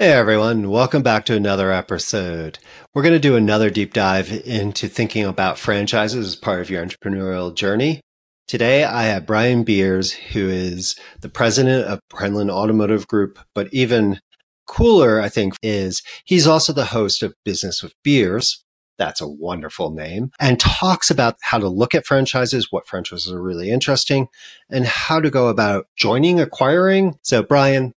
Hey 0.00 0.12
everyone, 0.12 0.70
welcome 0.70 1.02
back 1.02 1.26
to 1.26 1.36
another 1.36 1.70
episode. 1.70 2.58
We're 2.94 3.02
going 3.02 3.12
to 3.12 3.18
do 3.18 3.36
another 3.36 3.68
deep 3.68 3.92
dive 3.92 4.32
into 4.32 4.88
thinking 4.88 5.26
about 5.26 5.58
franchises 5.58 6.26
as 6.26 6.36
part 6.36 6.62
of 6.62 6.70
your 6.70 6.82
entrepreneurial 6.82 7.54
journey. 7.54 8.00
Today 8.48 8.82
I 8.82 9.02
have 9.02 9.26
Brian 9.26 9.62
Beers, 9.62 10.10
who 10.10 10.48
is 10.48 10.96
the 11.20 11.28
president 11.28 11.84
of 11.84 12.00
Prenlyn 12.10 12.48
Automotive 12.50 13.06
Group, 13.08 13.40
but 13.54 13.68
even 13.74 14.20
cooler, 14.66 15.20
I 15.20 15.28
think, 15.28 15.52
is 15.62 16.00
he's 16.24 16.46
also 16.46 16.72
the 16.72 16.86
host 16.86 17.22
of 17.22 17.34
Business 17.44 17.82
with 17.82 17.92
Beers. 18.02 18.64
That's 18.96 19.20
a 19.20 19.28
wonderful 19.28 19.90
name 19.90 20.30
and 20.40 20.58
talks 20.58 21.10
about 21.10 21.36
how 21.42 21.58
to 21.58 21.68
look 21.68 21.94
at 21.94 22.06
franchises, 22.06 22.68
what 22.70 22.86
franchises 22.86 23.30
are 23.30 23.42
really 23.42 23.70
interesting 23.70 24.28
and 24.70 24.86
how 24.86 25.20
to 25.20 25.28
go 25.28 25.48
about 25.48 25.88
joining, 25.98 26.40
acquiring. 26.40 27.18
So 27.22 27.42
Brian, 27.42 27.92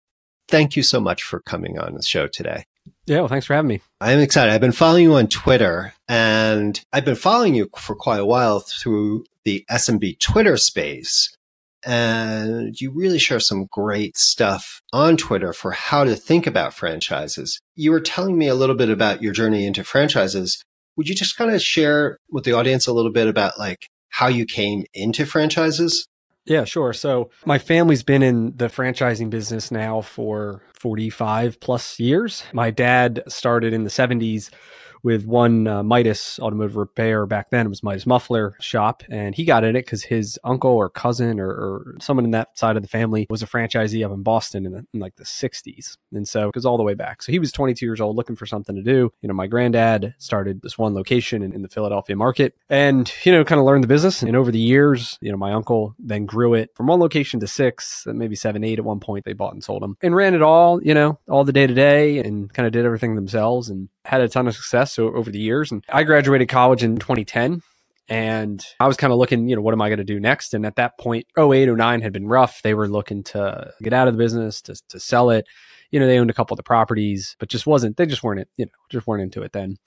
thank 0.53 0.75
you 0.75 0.83
so 0.83 1.01
much 1.01 1.23
for 1.23 1.39
coming 1.39 1.79
on 1.79 1.95
the 1.95 2.03
show 2.03 2.27
today. 2.27 2.65
Yeah, 3.07 3.21
well, 3.21 3.27
thanks 3.27 3.47
for 3.47 3.55
having 3.55 3.69
me. 3.69 3.81
I'm 3.99 4.19
excited. 4.19 4.53
I've 4.53 4.61
been 4.61 4.71
following 4.71 5.05
you 5.05 5.15
on 5.15 5.25
Twitter 5.25 5.95
and 6.07 6.79
I've 6.93 7.05
been 7.05 7.15
following 7.15 7.55
you 7.55 7.71
for 7.75 7.95
quite 7.95 8.19
a 8.19 8.25
while 8.25 8.59
through 8.59 9.25
the 9.45 9.65
SMB 9.71 10.19
Twitter 10.19 10.55
space. 10.57 11.35
And 11.83 12.79
you 12.79 12.91
really 12.91 13.17
share 13.17 13.39
some 13.39 13.65
great 13.71 14.15
stuff 14.15 14.79
on 14.93 15.17
Twitter 15.17 15.53
for 15.53 15.71
how 15.71 16.03
to 16.03 16.15
think 16.15 16.45
about 16.45 16.75
franchises. 16.75 17.59
You 17.75 17.89
were 17.89 17.99
telling 17.99 18.37
me 18.37 18.47
a 18.47 18.55
little 18.55 18.75
bit 18.75 18.91
about 18.91 19.23
your 19.23 19.33
journey 19.33 19.65
into 19.65 19.83
franchises. 19.83 20.63
Would 20.97 21.09
you 21.09 21.15
just 21.15 21.35
kind 21.35 21.49
of 21.51 21.63
share 21.63 22.19
with 22.29 22.43
the 22.43 22.53
audience 22.53 22.85
a 22.85 22.93
little 22.93 23.11
bit 23.11 23.27
about 23.27 23.57
like 23.57 23.87
how 24.09 24.27
you 24.27 24.45
came 24.45 24.85
into 24.93 25.25
franchises? 25.25 26.05
Yeah, 26.45 26.65
sure. 26.65 26.91
So 26.91 27.29
my 27.45 27.57
family's 27.57 28.03
been 28.03 28.21
in 28.21 28.57
the 28.57 28.67
franchising 28.67 29.29
business 29.29 29.71
now 29.71 30.01
for 30.01 30.61
45 30.73 31.59
plus 31.61 31.99
years. 31.99 32.43
My 32.51 32.69
dad 32.69 33.23
started 33.27 33.73
in 33.73 33.85
the 33.85 33.89
70s 33.89 34.49
with 35.03 35.25
one 35.25 35.67
uh, 35.67 35.83
Midas 35.83 36.39
automotive 36.39 36.77
repair 36.77 37.25
back 37.25 37.49
then. 37.49 37.65
It 37.65 37.69
was 37.69 37.83
Midas 37.83 38.05
Muffler 38.05 38.55
shop, 38.59 39.03
and 39.09 39.35
he 39.35 39.43
got 39.43 39.63
in 39.63 39.75
it 39.75 39.85
because 39.85 40.03
his 40.03 40.39
uncle 40.43 40.71
or 40.71 40.89
cousin 40.89 41.39
or, 41.39 41.49
or, 41.49 41.95
someone 41.99 42.25
in 42.25 42.31
that 42.31 42.57
side 42.57 42.75
of 42.75 42.81
the 42.81 42.87
family 42.87 43.27
was 43.29 43.43
a 43.43 43.47
franchisee 43.47 44.05
up 44.05 44.11
in 44.11 44.23
Boston 44.23 44.65
in, 44.65 44.71
the, 44.71 44.85
in 44.93 44.99
like 44.99 45.15
the 45.15 45.23
60s. 45.23 45.97
And 46.13 46.27
so 46.27 46.49
it 46.49 46.53
goes 46.53 46.65
all 46.65 46.77
the 46.77 46.83
way 46.83 46.93
back. 46.93 47.21
So 47.21 47.31
he 47.31 47.39
was 47.39 47.51
22 47.51 47.85
years 47.85 48.01
old 48.01 48.15
looking 48.15 48.35
for 48.35 48.45
something 48.45 48.75
to 48.75 48.81
do. 48.81 49.11
You 49.21 49.27
know, 49.27 49.33
my 49.33 49.47
granddad 49.47 50.15
started 50.17 50.61
this 50.61 50.77
one 50.77 50.93
location 50.93 51.43
in, 51.43 51.53
in 51.53 51.61
the 51.61 51.69
Philadelphia 51.69 52.15
market 52.15 52.55
and, 52.69 53.11
you 53.23 53.31
know, 53.31 53.43
kind 53.43 53.59
of 53.59 53.65
learned 53.65 53.83
the 53.83 53.87
business. 53.87 54.23
And 54.23 54.35
over 54.35 54.51
the 54.51 54.59
years, 54.59 55.17
you 55.21 55.31
know, 55.31 55.37
my 55.37 55.53
uncle 55.53 55.95
then 55.99 56.25
grew 56.25 56.53
it 56.53 56.71
from 56.75 56.87
one 56.87 56.99
location 56.99 57.39
to 57.41 57.47
six, 57.47 58.05
maybe 58.07 58.35
seven, 58.35 58.63
eight 58.63 58.79
at 58.79 58.85
one 58.85 58.99
point. 58.99 59.25
They 59.25 59.33
bought 59.33 59.53
and 59.53 59.63
sold 59.63 59.83
them 59.83 59.97
and 60.01 60.15
ran 60.15 60.33
it 60.33 60.41
all, 60.41 60.81
you 60.81 60.93
know, 60.93 61.19
all 61.29 61.43
the 61.43 61.53
day 61.53 61.67
to 61.67 61.73
day 61.73 62.19
and 62.19 62.51
kind 62.53 62.65
of 62.65 62.73
did 62.73 62.85
everything 62.85 63.15
themselves 63.15 63.69
and 63.69 63.89
had 64.05 64.21
a 64.21 64.27
ton 64.27 64.47
of 64.47 64.55
success 64.55 64.99
over 64.99 65.31
the 65.31 65.39
years. 65.39 65.71
And 65.71 65.83
I 65.89 66.03
graduated 66.03 66.49
college 66.49 66.83
in 66.83 66.97
2010 66.97 67.61
and 68.09 68.65
I 68.79 68.87
was 68.87 68.97
kind 68.97 69.13
of 69.13 69.19
looking, 69.19 69.47
you 69.47 69.55
know, 69.55 69.61
what 69.61 69.73
am 69.73 69.81
I 69.81 69.89
going 69.89 69.99
to 69.99 70.03
do 70.03 70.19
next? 70.19 70.53
And 70.53 70.65
at 70.65 70.75
that 70.75 70.97
point, 70.99 71.25
08, 71.37 71.69
09 71.69 72.01
had 72.01 72.11
been 72.11 72.27
rough. 72.27 72.61
They 72.61 72.73
were 72.73 72.87
looking 72.87 73.23
to 73.23 73.71
get 73.81 73.93
out 73.93 74.07
of 74.07 74.13
the 74.13 74.17
business, 74.17 74.61
to, 74.63 74.75
to 74.89 74.99
sell 74.99 75.29
it 75.29 75.45
you 75.93 75.99
know, 75.99 76.07
they 76.07 76.17
owned 76.17 76.31
a 76.31 76.33
couple 76.33 76.55
of 76.55 76.57
the 76.57 76.63
properties, 76.63 77.35
but 77.39 77.49
just 77.49 77.67
wasn't, 77.67 77.97
they 77.97 78.07
just 78.07 78.23
weren't, 78.23 78.47
you 78.57 78.65
know, 78.65 78.71
just 78.89 79.05
weren't 79.05 79.21
into 79.21 79.43
it 79.43 79.53
then. 79.53 79.77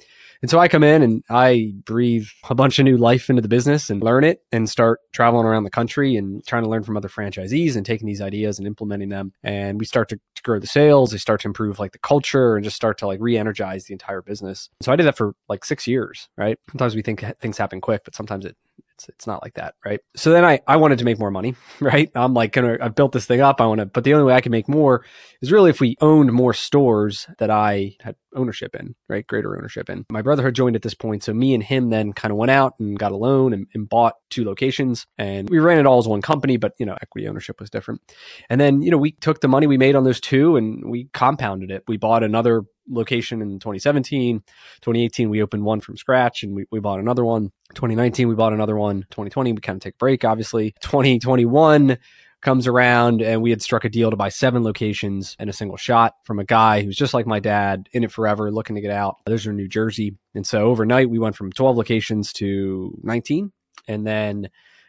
And 0.40 0.48
so 0.48 0.60
I 0.60 0.68
come 0.68 0.84
in 0.84 1.02
and 1.02 1.24
I 1.28 1.74
breathe 1.84 2.28
a 2.48 2.54
bunch 2.54 2.78
of 2.78 2.84
new 2.84 2.96
life 2.96 3.28
into 3.28 3.42
the 3.42 3.48
business 3.48 3.90
and 3.90 4.00
learn 4.00 4.22
it 4.22 4.40
and 4.52 4.70
start 4.70 5.00
traveling 5.12 5.46
around 5.46 5.64
the 5.64 5.70
country 5.70 6.14
and 6.14 6.46
trying 6.46 6.62
to 6.62 6.68
learn 6.68 6.84
from 6.84 6.96
other 6.96 7.08
franchisees 7.08 7.74
and 7.74 7.84
taking 7.84 8.06
these 8.06 8.22
ideas 8.22 8.58
and 8.58 8.68
implementing 8.68 9.08
them. 9.08 9.32
And 9.42 9.80
we 9.80 9.84
start 9.84 10.08
to, 10.10 10.16
to 10.36 10.42
grow 10.44 10.60
the 10.60 10.68
sales. 10.68 11.10
They 11.10 11.18
start 11.18 11.40
to 11.40 11.48
improve 11.48 11.80
like 11.80 11.90
the 11.90 11.98
culture 11.98 12.54
and 12.54 12.62
just 12.62 12.76
start 12.76 12.98
to 12.98 13.08
like 13.08 13.18
re-energize 13.20 13.86
the 13.86 13.92
entire 13.92 14.22
business. 14.22 14.70
So 14.82 14.92
I 14.92 14.96
did 14.96 15.06
that 15.06 15.16
for 15.16 15.34
like 15.48 15.64
six 15.64 15.88
years, 15.88 16.28
right? 16.36 16.56
Sometimes 16.70 16.94
we 16.94 17.02
think 17.02 17.24
things 17.40 17.58
happen 17.58 17.80
quick, 17.80 18.02
but 18.04 18.14
sometimes 18.14 18.44
it 18.44 18.56
it's 18.96 19.08
it's 19.08 19.26
not 19.26 19.42
like 19.42 19.54
that, 19.54 19.74
right? 19.84 20.00
So 20.16 20.30
then 20.30 20.44
I 20.44 20.60
I 20.66 20.76
wanted 20.76 20.98
to 20.98 21.04
make 21.04 21.18
more 21.18 21.30
money, 21.30 21.54
right? 21.80 22.10
I'm 22.14 22.34
like 22.34 22.52
gonna 22.52 22.78
I've 22.80 22.94
built 22.94 23.12
this 23.12 23.26
thing 23.26 23.40
up. 23.40 23.60
I 23.60 23.66
want 23.66 23.80
to, 23.80 23.86
but 23.86 24.04
the 24.04 24.14
only 24.14 24.24
way 24.24 24.34
I 24.34 24.40
can 24.40 24.52
make 24.52 24.68
more 24.68 25.04
is 25.42 25.52
really 25.52 25.70
if 25.70 25.80
we 25.80 25.96
owned 26.00 26.32
more 26.32 26.54
stores 26.54 27.26
that 27.38 27.50
I 27.50 27.96
had 28.00 28.16
ownership 28.34 28.74
in, 28.74 28.94
right? 29.08 29.26
Greater 29.26 29.56
ownership 29.56 29.90
in. 29.90 30.04
My 30.10 30.22
brother 30.22 30.42
had 30.42 30.54
joined 30.54 30.76
at 30.76 30.82
this 30.82 30.94
point, 30.94 31.22
so 31.22 31.32
me 31.34 31.54
and 31.54 31.62
him 31.62 31.90
then 31.90 32.12
kind 32.12 32.32
of 32.32 32.38
went 32.38 32.50
out 32.50 32.74
and 32.78 32.98
got 32.98 33.12
a 33.12 33.16
loan 33.16 33.52
and, 33.52 33.66
and 33.74 33.88
bought 33.88 34.14
two 34.30 34.44
locations, 34.44 35.06
and 35.18 35.48
we 35.50 35.58
ran 35.58 35.78
it 35.78 35.86
all 35.86 35.98
as 35.98 36.08
one 36.08 36.22
company, 36.22 36.56
but 36.56 36.72
you 36.78 36.86
know 36.86 36.96
equity 37.00 37.28
ownership 37.28 37.60
was 37.60 37.70
different. 37.70 38.00
And 38.48 38.60
then 38.60 38.82
you 38.82 38.90
know 38.90 38.98
we 38.98 39.12
took 39.12 39.40
the 39.40 39.48
money 39.48 39.66
we 39.66 39.78
made 39.78 39.94
on 39.94 40.04
those 40.04 40.20
two 40.20 40.56
and 40.56 40.90
we 40.90 41.08
compounded 41.12 41.70
it. 41.70 41.84
We 41.86 41.96
bought 41.96 42.22
another 42.22 42.62
location 42.88 43.42
in 43.42 43.58
2017. 43.58 44.40
2018, 44.80 45.30
we 45.30 45.42
opened 45.42 45.64
one 45.64 45.80
from 45.80 45.96
scratch 45.96 46.42
and 46.42 46.54
we, 46.54 46.66
we 46.70 46.80
bought 46.80 47.00
another 47.00 47.24
one. 47.24 47.52
2019, 47.74 48.28
we 48.28 48.34
bought 48.34 48.52
another 48.52 48.76
one. 48.76 49.02
2020, 49.10 49.52
we 49.52 49.60
kind 49.60 49.76
of 49.76 49.82
take 49.82 49.94
a 49.94 49.98
break, 49.98 50.24
obviously. 50.24 50.74
2021 50.80 51.98
comes 52.42 52.66
around 52.66 53.22
and 53.22 53.42
we 53.42 53.50
had 53.50 53.62
struck 53.62 53.84
a 53.84 53.88
deal 53.88 54.10
to 54.10 54.16
buy 54.16 54.28
seven 54.28 54.62
locations 54.62 55.36
in 55.40 55.48
a 55.48 55.52
single 55.52 55.76
shot 55.76 56.14
from 56.24 56.38
a 56.38 56.44
guy 56.44 56.82
who's 56.82 56.96
just 56.96 57.14
like 57.14 57.26
my 57.26 57.40
dad, 57.40 57.88
in 57.92 58.04
it 58.04 58.12
forever, 58.12 58.52
looking 58.52 58.76
to 58.76 58.82
get 58.82 58.92
out. 58.92 59.16
Those 59.26 59.46
are 59.46 59.52
New 59.52 59.68
Jersey. 59.68 60.16
And 60.34 60.46
so 60.46 60.66
overnight, 60.66 61.10
we 61.10 61.18
went 61.18 61.36
from 61.36 61.50
12 61.50 61.76
locations 61.76 62.32
to 62.34 62.96
19 63.02 63.52
and 63.88 64.06
then 64.06 64.48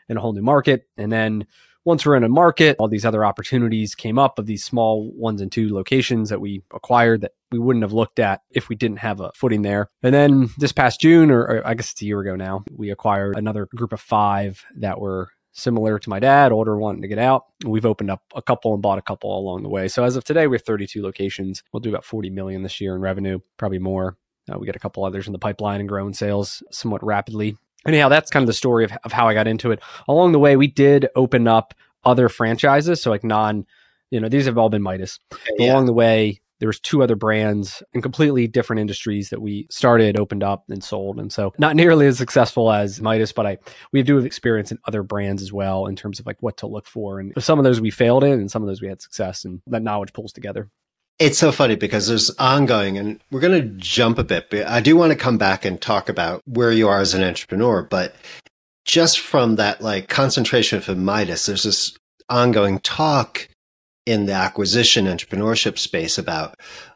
in 0.10 0.18
a 0.18 0.22
whole 0.22 0.34
new 0.34 0.42
market. 0.42 0.88
And 0.98 1.12
then 1.12 1.48
once 1.88 2.06
we're 2.06 2.18
in 2.18 2.24
a 2.26 2.30
market, 2.30 2.76
all 2.80 2.90
these 2.90 3.06
other 3.06 3.24
opportunities 3.24 3.96
came 3.96 4.20
up 4.20 4.40
of 4.40 4.46
these 4.46 4.64
small 4.64 5.10
ones 5.14 5.42
and 5.42 5.50
two 5.50 5.74
locations 5.74 6.30
that 6.30 6.42
we 6.42 6.62
acquired 6.74 7.22
that 7.22 7.32
we 7.52 7.60
wouldn't 7.60 7.84
have 7.84 7.94
looked 7.94 8.20
at 8.20 8.42
if 8.52 8.70
we 8.70 8.76
didn't 8.76 9.00
have 9.00 9.20
a 9.20 9.32
footing 9.36 9.62
there. 9.62 9.90
And 10.04 10.14
then 10.14 10.50
this 10.58 10.72
past 10.72 11.02
June, 11.02 11.32
or, 11.32 11.42
or 11.42 11.68
I 11.68 11.74
guess 11.74 11.92
it's 11.92 12.02
a 12.02 12.06
year 12.06 12.20
ago 12.20 12.36
now, 12.36 12.64
we 12.72 12.92
acquired 12.92 13.38
another 13.38 13.68
group 13.76 13.94
of 13.94 14.02
five 14.02 14.64
that 14.78 15.00
were 15.00 15.30
similar 15.54 15.98
to 15.98 16.10
my 16.10 16.20
dad, 16.20 16.52
older, 16.52 16.78
wanting 16.78 17.02
to 17.02 17.08
get 17.08 17.18
out. 17.18 17.46
We've 17.66 17.86
opened 17.86 18.12
up 18.12 18.22
a 18.36 18.42
couple 18.42 18.74
and 18.74 18.82
bought 18.82 19.00
a 19.00 19.04
couple 19.04 19.38
along 19.38 19.64
the 19.64 19.70
way. 19.70 19.88
So 19.88 20.04
as 20.04 20.16
of 20.16 20.24
today, 20.24 20.48
we 20.48 20.56
have 20.56 20.66
32 20.66 21.02
locations. 21.02 21.64
We'll 21.74 21.80
do 21.80 21.90
about 21.90 22.06
40 22.06 22.30
million 22.30 22.62
this 22.62 22.80
year 22.80 22.96
in 22.96 23.02
revenue, 23.02 23.40
probably 23.58 23.80
more. 23.80 24.18
Uh, 24.52 24.60
we 24.60 24.66
got 24.66 24.76
a 24.76 24.80
couple 24.80 25.04
others 25.04 25.28
in 25.28 25.34
the 25.34 25.40
pipeline 25.40 25.80
and 25.80 25.90
growing 25.90 26.14
sales 26.14 26.62
somewhat 26.72 27.04
rapidly 27.04 27.58
anyhow, 27.88 28.10
that's 28.10 28.30
kind 28.30 28.44
of 28.44 28.48
the 28.48 28.54
story 28.54 28.84
of, 28.84 28.92
of 29.04 29.12
how 29.12 29.28
I 29.28 29.34
got 29.34 29.48
into 29.48 29.72
it. 29.72 29.80
Along 30.08 30.32
the 30.32 30.40
way, 30.40 30.56
we 30.56 30.68
did 30.68 31.08
open 31.16 31.48
up 31.48 31.74
other 32.04 32.30
franchises. 32.30 33.02
So 33.02 33.10
like 33.10 33.24
non, 33.24 33.66
you 34.12 34.20
know, 34.20 34.30
these 34.30 34.46
have 34.46 34.58
all 34.58 34.70
been 34.70 34.84
Midas. 34.84 35.20
Yeah. 35.58 35.74
Along 35.74 35.86
the 35.86 35.94
way, 35.94 36.42
there 36.60 36.68
was 36.68 36.80
two 36.80 37.04
other 37.04 37.16
brands 37.16 37.84
in 37.94 38.02
completely 38.02 38.48
different 38.48 38.80
industries 38.80 39.30
that 39.30 39.42
we 39.42 39.68
started, 39.70 40.18
opened 40.18 40.44
up, 40.44 40.64
and 40.70 40.84
sold. 40.84 41.20
And 41.20 41.32
so 41.32 41.54
not 41.58 41.76
nearly 41.76 42.08
as 42.08 42.18
successful 42.18 42.72
as 42.72 43.02
Midas, 43.02 43.32
but 43.32 43.46
I 43.46 43.58
we 43.92 44.04
do 44.04 44.16
have 44.16 44.26
experience 44.26 44.72
in 44.72 44.80
other 44.86 45.04
brands 45.04 45.42
as 45.42 45.54
well 45.54 45.86
in 45.86 45.96
terms 45.96 46.20
of 46.20 46.26
like 46.26 46.42
what 46.42 46.58
to 46.58 46.68
look 46.68 46.88
for. 46.88 47.20
And 47.20 47.34
some 47.38 47.60
of 47.60 47.66
those 47.66 47.82
we 47.82 47.92
failed 47.92 48.24
in, 48.24 48.34
and 48.34 48.52
some 48.52 48.62
of 48.62 48.68
those 48.68 48.82
we 48.82 48.88
had 48.88 49.02
success, 49.02 49.46
and 49.46 49.62
that 49.68 49.84
knowledge 49.84 50.14
pulls 50.14 50.34
together. 50.34 50.70
It's 51.20 51.40
so 51.40 51.52
funny 51.52 51.76
because 51.76 52.08
there's 52.08 52.30
ongoing, 52.38 52.98
and 52.98 53.20
we're 53.32 53.40
going 53.40 53.60
to 53.60 53.68
jump 53.78 54.20
a 54.20 54.24
bit, 54.24 54.52
but 54.52 54.68
I 54.68 54.82
do 54.82 54.96
want 54.96 55.12
to 55.12 55.18
come 55.18 55.40
back 55.40 55.66
and 55.66 55.82
talk 55.82 56.10
about 56.10 56.44
where 56.46 56.72
you 56.72 56.88
are 56.88 57.00
as 57.00 57.16
an 57.16 57.24
entrepreneur. 57.24 57.82
But 57.82 58.16
just 58.86 59.20
from 59.20 59.56
that 59.56 59.82
like 59.82 60.10
concentration 60.10 60.78
of 60.78 60.98
Midas, 60.98 61.48
there's 61.48 61.64
this 61.64 61.98
ongoing 62.30 62.80
talk 62.80 63.48
in 64.08 64.26
the 64.26 64.34
acquisition 64.34 65.06
entrepreneurship 65.06 65.78
space 65.78 66.18
about 66.18 66.56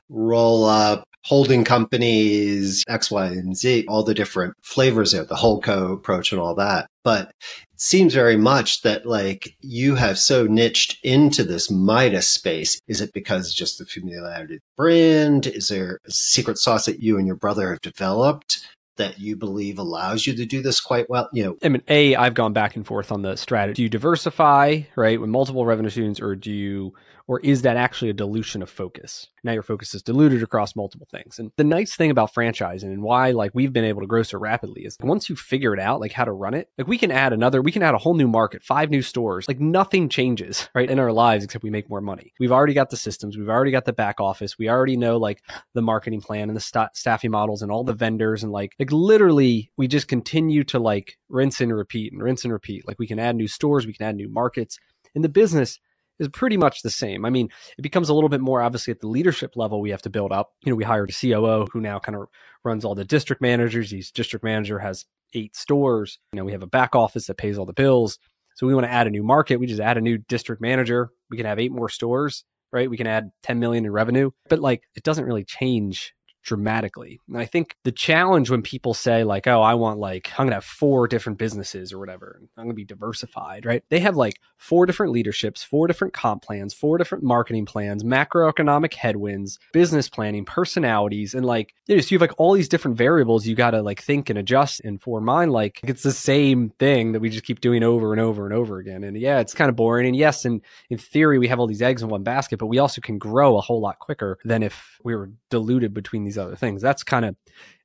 roll 0.10 0.64
up, 0.64 1.04
holding 1.26 1.66
companies, 1.66 2.84
X, 2.88 3.12
Y, 3.12 3.28
and 3.28 3.56
Z, 3.56 3.86
all 3.88 4.04
the 4.04 4.14
different 4.14 4.56
flavors 4.64 5.12
there, 5.12 5.26
the 5.26 5.36
whole 5.36 5.62
co 5.62 5.92
approach 5.92 6.32
and 6.32 6.40
all 6.40 6.56
that. 6.56 6.88
But 7.04 7.30
it 7.30 7.82
seems 7.82 8.14
very 8.14 8.38
much 8.38 8.82
that 8.84 9.06
like 9.06 9.56
you 9.60 9.96
have 9.96 10.18
so 10.18 10.46
niched 10.46 11.00
into 11.04 11.44
this 11.44 11.70
Midas 11.70 12.30
space. 12.30 12.80
Is 12.88 13.02
it 13.02 13.12
because 13.14 13.54
just 13.54 13.78
the 13.78 13.86
familiarity 13.86 14.56
of 14.56 14.62
the 14.62 14.76
brand? 14.78 15.48
Is 15.48 15.68
there 15.68 16.00
a 16.08 16.12
secret 16.12 16.58
sauce 16.58 16.86
that 16.86 17.02
you 17.02 17.18
and 17.18 17.28
your 17.28 17.36
brother 17.36 17.72
have 17.72 17.82
developed 17.82 18.66
that 18.98 19.20
you 19.20 19.36
believe 19.36 19.80
allows 19.80 20.28
you 20.28 20.36
to 20.36 20.46
do 20.46 20.62
this 20.62 20.80
quite 20.82 21.10
well? 21.10 21.30
You 21.34 21.44
know, 21.44 21.58
I 21.64 21.70
mean, 21.70 21.84
A, 21.88 22.16
I've 22.16 22.34
gone 22.34 22.54
back 22.54 22.76
and 22.76 22.86
forth 22.86 23.12
on 23.12 23.22
the 23.22 23.36
strategy. 23.36 23.76
Do 23.76 23.84
you 23.84 23.90
diversify, 23.90 24.82
right, 24.96 25.20
with 25.20 25.30
multiple 25.30 25.66
revenue 25.66 25.90
streams, 25.90 26.20
or 26.20 26.36
do 26.36 26.52
you 26.52 26.94
or 27.32 27.40
is 27.46 27.62
that 27.62 27.78
actually 27.78 28.10
a 28.10 28.14
dilution 28.14 28.62
of 28.62 28.70
focus? 28.70 29.30
Now 29.42 29.54
your 29.54 29.64
focus 29.64 29.94
is 29.94 30.04
diluted 30.04 30.44
across 30.44 30.76
multiple 30.76 31.08
things. 31.10 31.40
And 31.40 31.50
the 31.56 31.64
nice 31.64 31.96
thing 31.96 32.12
about 32.12 32.34
franchising 32.34 32.92
and 32.92 33.02
why 33.02 33.32
like 33.32 33.52
we've 33.54 33.72
been 33.72 33.86
able 33.86 34.02
to 34.02 34.08
grow 34.08 34.22
so 34.22 34.38
rapidly 34.38 34.82
is 34.82 34.98
once 35.00 35.30
you 35.30 35.38
figure 35.38 35.74
it 35.74 35.80
out, 35.80 36.02
like 36.02 36.12
how 36.12 36.26
to 36.26 36.34
run 36.34 36.54
it, 36.54 36.68
like 36.78 36.88
we 36.88 36.98
can 36.98 37.10
add 37.10 37.32
another, 37.32 37.62
we 37.62 37.72
can 37.72 37.84
add 37.84 37.96
a 37.96 38.00
whole 38.00 38.16
new 38.16 38.28
market, 38.28 38.66
five 38.66 38.90
new 38.90 39.02
stores. 39.02 39.48
Like 39.48 39.62
nothing 39.62 40.10
changes, 40.10 40.68
right, 40.76 40.92
in 40.92 41.00
our 41.00 41.14
lives 41.14 41.46
except 41.46 41.64
we 41.64 41.70
make 41.70 41.90
more 41.90 42.02
money. 42.02 42.34
We've 42.38 42.52
already 42.52 42.74
got 42.74 42.90
the 42.90 42.98
systems, 42.98 43.38
we've 43.38 43.48
already 43.48 43.72
got 43.72 43.86
the 43.86 43.94
back 43.94 44.20
office, 44.20 44.60
we 44.60 44.68
already 44.68 44.98
know 44.98 45.16
like 45.16 45.42
the 45.74 45.82
marketing 45.82 46.20
plan 46.20 46.50
and 46.50 46.58
the 46.58 46.60
st- 46.60 46.98
staffing 46.98 47.32
models 47.32 47.62
and 47.62 47.72
all 47.72 47.86
the 47.86 47.94
vendors 47.94 48.44
and 48.44 48.52
like 48.52 48.76
like 48.78 48.92
literally 48.92 49.72
we 49.78 49.88
just 49.88 50.10
continue 50.10 50.66
to 50.66 50.80
like 50.80 51.18
rinse 51.30 51.62
and 51.62 51.74
repeat 51.74 52.12
and 52.12 52.22
rinse 52.22 52.44
and 52.44 52.52
repeat. 52.52 52.86
Like 52.86 53.00
we 53.00 53.08
can 53.08 53.20
add 53.20 53.38
new 53.38 53.48
stores, 53.48 53.88
we 53.88 53.94
can 53.94 54.06
add 54.06 54.18
new 54.18 54.28
markets. 54.28 54.78
In 55.16 55.22
the 55.22 55.30
business, 55.30 55.80
is 56.22 56.30
pretty 56.30 56.56
much 56.56 56.84
the 56.84 56.90
same. 56.90 57.26
I 57.26 57.30
mean, 57.30 57.50
it 57.78 57.82
becomes 57.82 58.10
a 58.10 58.14
little 58.14 58.30
bit 58.30 58.42
more 58.42 58.62
obviously 58.62 58.92
at 58.92 59.00
the 59.00 59.08
leadership 59.08 59.56
level 59.56 59.82
we 59.82 59.90
have 59.90 60.04
to 60.04 60.10
build 60.10 60.32
up. 60.32 60.54
You 60.64 60.72
know, 60.72 60.76
we 60.76 60.84
hired 60.84 61.10
a 61.10 61.14
COO 61.14 61.68
who 61.74 61.82
now 61.82 62.00
kind 62.00 62.16
of 62.16 62.28
runs 62.64 62.86
all 62.86 62.96
the 62.96 63.04
district 63.04 63.42
managers. 63.42 63.90
He's 63.90 64.12
district 64.12 64.46
manager 64.46 64.80
has 64.80 65.06
eight 65.34 65.56
stores. 65.56 66.20
You 66.32 66.38
know, 66.38 66.46
we 66.46 66.52
have 66.52 66.64
a 66.64 66.68
back 66.68 66.96
office 66.96 67.26
that 67.28 67.38
pays 67.38 67.58
all 67.58 67.66
the 67.66 67.74
bills. 67.74 68.20
So 68.56 68.68
we 68.68 68.76
want 68.76 68.86
to 68.86 68.92
add 68.92 69.08
a 69.08 69.12
new 69.12 69.24
market. 69.24 69.58
We 69.58 69.66
just 69.66 69.82
add 69.82 69.98
a 69.98 70.02
new 70.02 70.20
district 70.20 70.62
manager. 70.62 71.10
We 71.30 71.38
can 71.38 71.48
have 71.48 71.60
eight 71.60 71.72
more 71.72 71.90
stores, 71.90 72.44
right? 72.72 72.90
We 72.90 72.98
can 72.98 73.08
add 73.08 73.32
10 73.44 73.60
million 73.60 73.86
in 73.86 73.92
revenue, 73.92 74.32
but 74.48 74.60
like 74.60 74.84
it 74.96 75.04
doesn't 75.04 75.26
really 75.26 75.44
change 75.44 76.14
dramatically. 76.44 77.20
And 77.28 77.38
I 77.38 77.46
think 77.46 77.76
the 77.84 77.92
challenge 77.92 78.50
when 78.50 78.62
people 78.62 78.94
say 78.94 79.24
like, 79.24 79.48
"Oh, 79.48 79.62
I 79.62 79.76
want 79.76 80.00
like 80.00 80.32
I'm 80.32 80.46
going 80.46 80.50
to 80.50 80.56
have 80.56 80.66
four 80.66 81.08
different 81.08 81.38
businesses 81.38 81.94
or 81.94 82.00
whatever. 82.00 82.40
I'm 82.58 82.64
going 82.64 82.70
to 82.70 82.76
be 82.76 82.86
diversified," 82.86 83.66
right? 83.66 83.84
They 83.90 84.00
have 84.00 84.16
like 84.16 84.40
four 84.58 84.86
different 84.86 85.12
leaderships, 85.14 85.64
four 85.64 85.88
different 85.88 86.14
comp 86.14 86.44
plans, 86.44 86.74
four 86.74 86.98
different 86.98 87.24
marketing 87.24 87.66
plans, 87.66 88.04
macroeconomic 88.04 88.94
headwinds, 88.94 89.60
business 89.74 90.10
planning, 90.10 90.46
personalities, 90.46 91.34
and 91.34 91.46
like 91.46 91.74
you 91.88 91.96
know, 91.96 92.02
so 92.02 92.14
you 92.14 92.16
have 92.16 92.22
like 92.22 92.40
all 92.40 92.54
these 92.54 92.70
different 92.70 92.98
variables 92.98 93.46
you 93.46 93.56
got 93.56 93.72
to 93.72 93.82
like 93.82 94.02
think 94.02 94.30
and 94.30 94.40
adjust. 94.40 94.82
And 94.82 95.02
for 95.02 95.22
mine, 95.22 95.50
like 95.50 95.80
it's 95.84 96.04
the 96.04 96.12
same 96.12 96.70
thing 96.80 97.12
that 97.12 97.20
we 97.20 97.30
just 97.30 97.46
keep 97.46 97.62
doing 97.62 97.84
over 97.84 98.12
and 98.12 98.22
over 98.22 98.46
and 98.46 98.54
over 98.54 98.80
again. 98.80 99.04
And 99.04 99.18
yeah, 99.18 99.40
it's 99.40 99.54
kind 99.54 99.70
of 99.70 99.76
boring. 99.76 100.08
And 100.08 100.16
yes, 100.16 100.46
in 100.46 100.62
in 100.90 100.98
theory, 100.98 101.40
we 101.40 101.48
have 101.48 101.60
all 101.60 101.68
these 101.68 101.82
eggs 101.82 102.02
in 102.02 102.10
one 102.10 102.24
basket, 102.24 102.58
but 102.58 102.68
we 102.68 102.80
also 102.80 103.02
can 103.02 103.18
grow 103.18 103.58
a 103.58 103.62
whole 103.62 103.82
lot 103.82 104.00
quicker 104.00 104.38
than 104.44 104.64
if 104.64 104.91
we 105.04 105.16
were 105.16 105.32
diluted 105.50 105.94
between 105.94 106.24
these 106.24 106.38
other 106.38 106.56
things. 106.56 106.82
That's 106.82 107.04
kind 107.04 107.26
of 107.26 107.36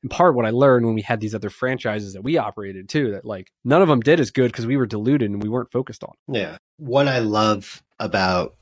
in 0.02 0.08
part 0.08 0.34
what 0.34 0.46
I 0.46 0.50
learned 0.50 0.86
when 0.86 0.94
we 0.94 1.02
had 1.02 1.20
these 1.20 1.34
other 1.34 1.50
franchises 1.50 2.12
that 2.12 2.22
we 2.22 2.38
operated 2.38 2.88
too, 2.88 3.12
that 3.12 3.24
like 3.24 3.50
none 3.64 3.82
of 3.82 3.88
them 3.88 4.00
did 4.00 4.20
as 4.20 4.30
good 4.30 4.52
because 4.52 4.66
we 4.66 4.76
were 4.76 4.86
diluted 4.86 5.30
and 5.30 5.42
we 5.42 5.48
weren't 5.48 5.72
focused 5.72 6.04
on. 6.04 6.14
Yeah. 6.28 6.58
What 6.78 7.08
I 7.08 7.18
love 7.18 7.82
about 7.98 8.54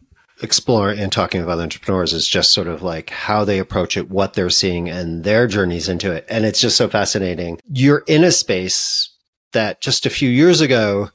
exploring 0.42 0.98
and 0.98 1.12
talking 1.12 1.40
with 1.40 1.48
other 1.48 1.62
entrepreneurs 1.62 2.12
is 2.12 2.26
just 2.26 2.52
sort 2.52 2.66
of 2.66 2.82
like 2.82 3.10
how 3.10 3.44
they 3.44 3.58
approach 3.58 3.96
it, 3.96 4.10
what 4.10 4.34
they're 4.34 4.50
seeing 4.50 4.88
and 4.88 5.22
their 5.24 5.46
journeys 5.46 5.88
into 5.88 6.12
it. 6.12 6.24
And 6.28 6.44
it's 6.44 6.60
just 6.60 6.76
so 6.76 6.88
fascinating. 6.88 7.60
You're 7.68 8.04
in 8.06 8.24
a 8.24 8.32
space 8.32 9.10
that 9.52 9.80
just 9.80 10.06
a 10.06 10.10
few 10.10 10.28
years 10.28 10.60
ago, 10.60 11.10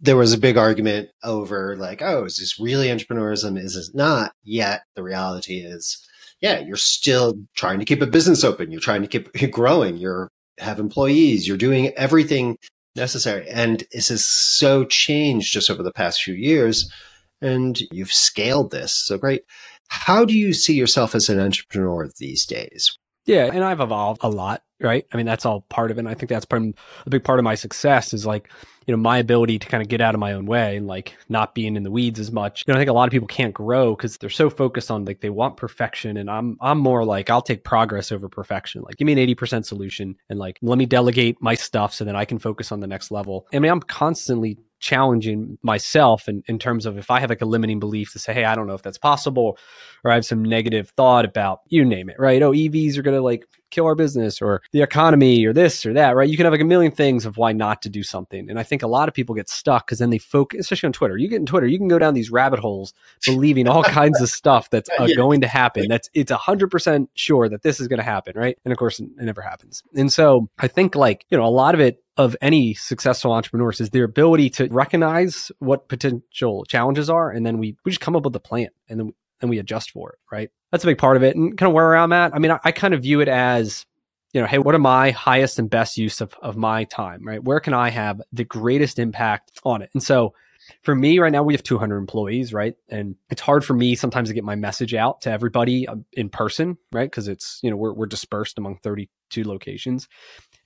there 0.00 0.16
was 0.16 0.32
a 0.32 0.38
big 0.38 0.56
argument 0.56 1.08
over 1.22 1.76
like, 1.76 2.02
oh, 2.02 2.24
is 2.24 2.38
this 2.38 2.58
really 2.60 2.88
entrepreneurism? 2.88 3.58
Is 3.58 3.76
it 3.76 3.94
not? 3.94 4.32
Yet 4.42 4.82
the 4.94 5.02
reality 5.02 5.58
is 5.58 6.06
yeah, 6.44 6.60
you're 6.60 6.76
still 6.76 7.38
trying 7.56 7.78
to 7.78 7.86
keep 7.86 8.02
a 8.02 8.06
business 8.06 8.44
open. 8.44 8.70
You're 8.70 8.78
trying 8.78 9.00
to 9.00 9.08
keep 9.08 9.32
growing. 9.50 9.96
You're 9.96 10.28
have 10.58 10.78
employees. 10.78 11.48
You're 11.48 11.56
doing 11.56 11.88
everything 11.96 12.58
necessary. 12.94 13.48
And 13.48 13.82
this 13.92 14.08
has 14.10 14.26
so 14.26 14.84
changed 14.84 15.54
just 15.54 15.70
over 15.70 15.82
the 15.82 15.90
past 15.90 16.22
few 16.22 16.34
years. 16.34 16.92
And 17.40 17.80
you've 17.90 18.12
scaled 18.12 18.72
this. 18.72 18.92
So 18.92 19.16
great. 19.16 19.44
How 19.88 20.26
do 20.26 20.36
you 20.36 20.52
see 20.52 20.74
yourself 20.74 21.14
as 21.14 21.30
an 21.30 21.40
entrepreneur 21.40 22.10
these 22.18 22.44
days? 22.44 22.96
Yeah, 23.24 23.50
and 23.50 23.64
I've 23.64 23.80
evolved 23.80 24.20
a 24.22 24.28
lot, 24.28 24.64
right? 24.82 25.06
I 25.14 25.16
mean, 25.16 25.24
that's 25.24 25.46
all 25.46 25.62
part 25.70 25.90
of 25.90 25.96
it. 25.96 26.00
And 26.00 26.08
I 26.10 26.14
think 26.14 26.28
that's 26.28 26.44
part 26.44 26.62
a 26.62 27.10
big 27.10 27.24
part 27.24 27.38
of 27.38 27.44
my 27.44 27.54
success 27.54 28.12
is 28.12 28.26
like, 28.26 28.50
you 28.86 28.92
know, 28.92 29.00
my 29.00 29.18
ability 29.18 29.58
to 29.58 29.66
kind 29.66 29.82
of 29.82 29.88
get 29.88 30.00
out 30.00 30.14
of 30.14 30.20
my 30.20 30.32
own 30.32 30.46
way 30.46 30.76
and 30.76 30.86
like 30.86 31.16
not 31.28 31.54
being 31.54 31.76
in 31.76 31.82
the 31.82 31.90
weeds 31.90 32.20
as 32.20 32.30
much. 32.30 32.64
You 32.66 32.72
know, 32.72 32.78
I 32.78 32.80
think 32.80 32.90
a 32.90 32.94
lot 32.94 33.08
of 33.08 33.12
people 33.12 33.28
can't 33.28 33.54
grow 33.54 33.94
because 33.94 34.18
they're 34.18 34.30
so 34.30 34.50
focused 34.50 34.90
on 34.90 35.04
like 35.04 35.20
they 35.20 35.30
want 35.30 35.56
perfection. 35.56 36.16
And 36.16 36.30
I'm 36.30 36.56
I'm 36.60 36.78
more 36.78 37.04
like 37.04 37.30
I'll 37.30 37.42
take 37.42 37.64
progress 37.64 38.12
over 38.12 38.28
perfection. 38.28 38.82
Like 38.82 38.96
give 38.96 39.06
me 39.06 39.12
an 39.12 39.18
80% 39.18 39.64
solution 39.64 40.16
and 40.28 40.38
like 40.38 40.58
let 40.62 40.78
me 40.78 40.86
delegate 40.86 41.40
my 41.40 41.54
stuff 41.54 41.94
so 41.94 42.04
that 42.04 42.16
I 42.16 42.24
can 42.24 42.38
focus 42.38 42.72
on 42.72 42.80
the 42.80 42.86
next 42.86 43.10
level. 43.10 43.46
I 43.52 43.58
mean, 43.58 43.70
I'm 43.72 43.80
constantly 43.80 44.58
challenging 44.84 45.56
myself 45.62 46.28
in, 46.28 46.42
in 46.46 46.58
terms 46.58 46.84
of 46.84 46.98
if 46.98 47.10
I 47.10 47.18
have 47.20 47.30
like 47.30 47.40
a 47.40 47.46
limiting 47.46 47.80
belief 47.80 48.12
to 48.12 48.18
say, 48.18 48.34
hey, 48.34 48.44
I 48.44 48.54
don't 48.54 48.66
know 48.66 48.74
if 48.74 48.82
that's 48.82 48.98
possible, 48.98 49.56
or 50.04 50.10
I 50.10 50.14
have 50.14 50.26
some 50.26 50.42
negative 50.42 50.90
thought 50.90 51.24
about 51.24 51.60
you 51.68 51.86
name 51.86 52.10
it, 52.10 52.16
right? 52.18 52.42
Oh, 52.42 52.52
EVs 52.52 52.98
are 52.98 53.02
to 53.02 53.22
like 53.22 53.46
kill 53.74 53.86
our 53.86 53.94
business 53.94 54.40
or 54.40 54.62
the 54.72 54.82
economy 54.82 55.44
or 55.44 55.52
this 55.52 55.84
or 55.84 55.92
that, 55.94 56.14
right? 56.16 56.28
You 56.28 56.36
can 56.36 56.44
have 56.44 56.52
like 56.52 56.60
a 56.60 56.64
million 56.64 56.92
things 56.92 57.26
of 57.26 57.36
why 57.36 57.52
not 57.52 57.82
to 57.82 57.88
do 57.88 58.02
something. 58.02 58.48
And 58.48 58.58
I 58.58 58.62
think 58.62 58.82
a 58.82 58.86
lot 58.86 59.08
of 59.08 59.14
people 59.14 59.34
get 59.34 59.48
stuck 59.48 59.86
because 59.86 59.98
then 59.98 60.10
they 60.10 60.18
focus, 60.18 60.60
especially 60.60 60.88
on 60.88 60.92
Twitter. 60.92 61.16
You 61.16 61.28
get 61.28 61.40
in 61.40 61.46
Twitter, 61.46 61.66
you 61.66 61.78
can 61.78 61.88
go 61.88 61.98
down 61.98 62.14
these 62.14 62.30
rabbit 62.30 62.60
holes 62.60 62.94
believing 63.26 63.68
all 63.68 63.82
kinds 64.00 64.20
of 64.20 64.28
stuff 64.28 64.70
that's 64.70 64.88
uh, 64.98 65.04
yeah. 65.04 65.16
going 65.16 65.40
to 65.40 65.48
happen. 65.48 65.88
That's 65.88 66.08
it's 66.14 66.30
a 66.30 66.36
hundred 66.36 66.70
percent 66.70 67.10
sure 67.14 67.48
that 67.48 67.62
this 67.62 67.80
is 67.80 67.88
going 67.88 67.98
to 67.98 68.04
happen, 68.04 68.34
right? 68.36 68.58
And 68.64 68.72
of 68.72 68.78
course, 68.78 69.00
it 69.00 69.08
never 69.18 69.42
happens. 69.42 69.82
And 69.94 70.12
so 70.12 70.48
I 70.58 70.68
think 70.68 70.94
like, 70.94 71.26
you 71.30 71.36
know, 71.36 71.44
a 71.44 71.48
lot 71.48 71.74
of 71.74 71.80
it 71.80 72.02
of 72.16 72.36
any 72.40 72.74
successful 72.74 73.32
entrepreneurs 73.32 73.80
is 73.80 73.90
their 73.90 74.04
ability 74.04 74.48
to 74.48 74.68
recognize 74.68 75.50
what 75.58 75.88
potential 75.88 76.64
challenges 76.64 77.10
are 77.10 77.28
and 77.28 77.44
then 77.44 77.58
we, 77.58 77.76
we 77.84 77.90
just 77.90 78.00
come 78.00 78.14
up 78.14 78.24
with 78.24 78.36
a 78.36 78.40
plan 78.40 78.68
and 78.88 79.00
then 79.00 79.12
and 79.44 79.50
we 79.50 79.58
adjust 79.58 79.90
for 79.90 80.10
it, 80.10 80.18
right? 80.32 80.50
That's 80.74 80.82
a 80.82 80.88
big 80.88 80.98
part 80.98 81.16
of 81.16 81.22
it. 81.22 81.36
And 81.36 81.56
kind 81.56 81.68
of 81.68 81.72
where 81.72 81.94
I'm 81.94 82.12
at, 82.12 82.34
I 82.34 82.40
mean, 82.40 82.50
I, 82.50 82.58
I 82.64 82.72
kind 82.72 82.94
of 82.94 83.02
view 83.02 83.20
it 83.20 83.28
as, 83.28 83.86
you 84.32 84.40
know, 84.40 84.46
hey, 84.48 84.58
what 84.58 84.74
are 84.74 84.80
my 84.80 85.12
highest 85.12 85.60
and 85.60 85.70
best 85.70 85.96
use 85.96 86.20
of, 86.20 86.34
of 86.42 86.56
my 86.56 86.82
time, 86.82 87.24
right? 87.24 87.40
Where 87.40 87.60
can 87.60 87.74
I 87.74 87.90
have 87.90 88.20
the 88.32 88.42
greatest 88.42 88.98
impact 88.98 89.60
on 89.62 89.82
it? 89.82 89.90
And 89.94 90.02
so 90.02 90.34
for 90.82 90.94
me 90.94 91.18
right 91.18 91.32
now, 91.32 91.42
we 91.42 91.54
have 91.54 91.62
200 91.62 91.96
employees, 91.96 92.52
right? 92.52 92.74
And 92.88 93.16
it's 93.30 93.40
hard 93.40 93.64
for 93.64 93.74
me 93.74 93.94
sometimes 93.94 94.28
to 94.28 94.34
get 94.34 94.44
my 94.44 94.54
message 94.54 94.94
out 94.94 95.22
to 95.22 95.30
everybody 95.30 95.86
um, 95.88 96.04
in 96.12 96.28
person, 96.28 96.78
right? 96.92 97.10
Because 97.10 97.28
it's, 97.28 97.60
you 97.62 97.70
know, 97.70 97.76
we're, 97.76 97.92
we're 97.92 98.06
dispersed 98.06 98.58
among 98.58 98.78
32 98.78 99.44
locations. 99.44 100.08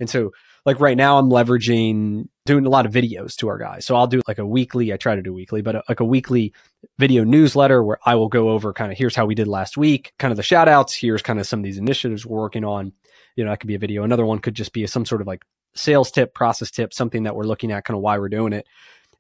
And 0.01 0.09
so 0.09 0.33
like 0.65 0.81
right 0.81 0.97
now 0.97 1.19
I'm 1.19 1.29
leveraging 1.29 2.29
doing 2.47 2.67
a 2.67 2.69
lot 2.69 2.87
of 2.87 2.93
videos 2.93 3.37
to 3.37 3.49
our 3.49 3.59
guys. 3.59 3.85
So 3.85 3.97
I'll 3.97 4.07
do 4.07 4.21
like 4.29 4.39
a 4.39 4.47
weekly, 4.47 4.93
I 4.93 4.97
try 4.97 5.17
to 5.17 5.23
do 5.23 5.33
weekly, 5.33 5.63
but 5.63 5.77
a, 5.77 5.83
like 5.89 6.01
a 6.01 6.05
weekly 6.05 6.53
video 6.99 7.25
newsletter 7.25 7.83
where 7.83 7.99
I 8.05 8.15
will 8.15 8.29
go 8.29 8.51
over 8.51 8.73
kind 8.73 8.93
of 8.93 8.99
here's 8.99 9.17
how 9.17 9.27
we 9.27 9.35
did 9.35 9.49
last 9.49 9.77
week, 9.77 10.13
kind 10.19 10.31
of 10.31 10.37
the 10.37 10.43
shout 10.43 10.69
outs, 10.69 10.95
here's 10.95 11.23
kind 11.23 11.41
of 11.41 11.47
some 11.47 11.61
of 11.61 11.65
these 11.65 11.79
initiatives 11.79 12.25
we're 12.25 12.41
working 12.41 12.65
on. 12.65 12.93
You 13.35 13.45
know, 13.45 13.51
that 13.51 13.61
could 13.61 13.69
be 13.69 13.75
a 13.75 13.81
video. 13.81 14.03
Another 14.03 14.27
one 14.27 14.41
could 14.41 14.55
just 14.55 14.73
be 14.73 14.87
some 14.87 15.05
sort 15.05 15.21
of 15.21 15.27
like 15.27 15.45
sales 15.75 16.11
tip, 16.11 16.35
process 16.35 16.71
tip, 16.71 16.93
something 16.93 17.25
that 17.25 17.37
we're 17.37 17.45
looking 17.45 17.73
at, 17.73 17.85
kind 17.85 17.97
of 17.97 18.03
why 18.03 18.19
we're 18.19 18.29
doing 18.29 18.53
it. 18.53 18.67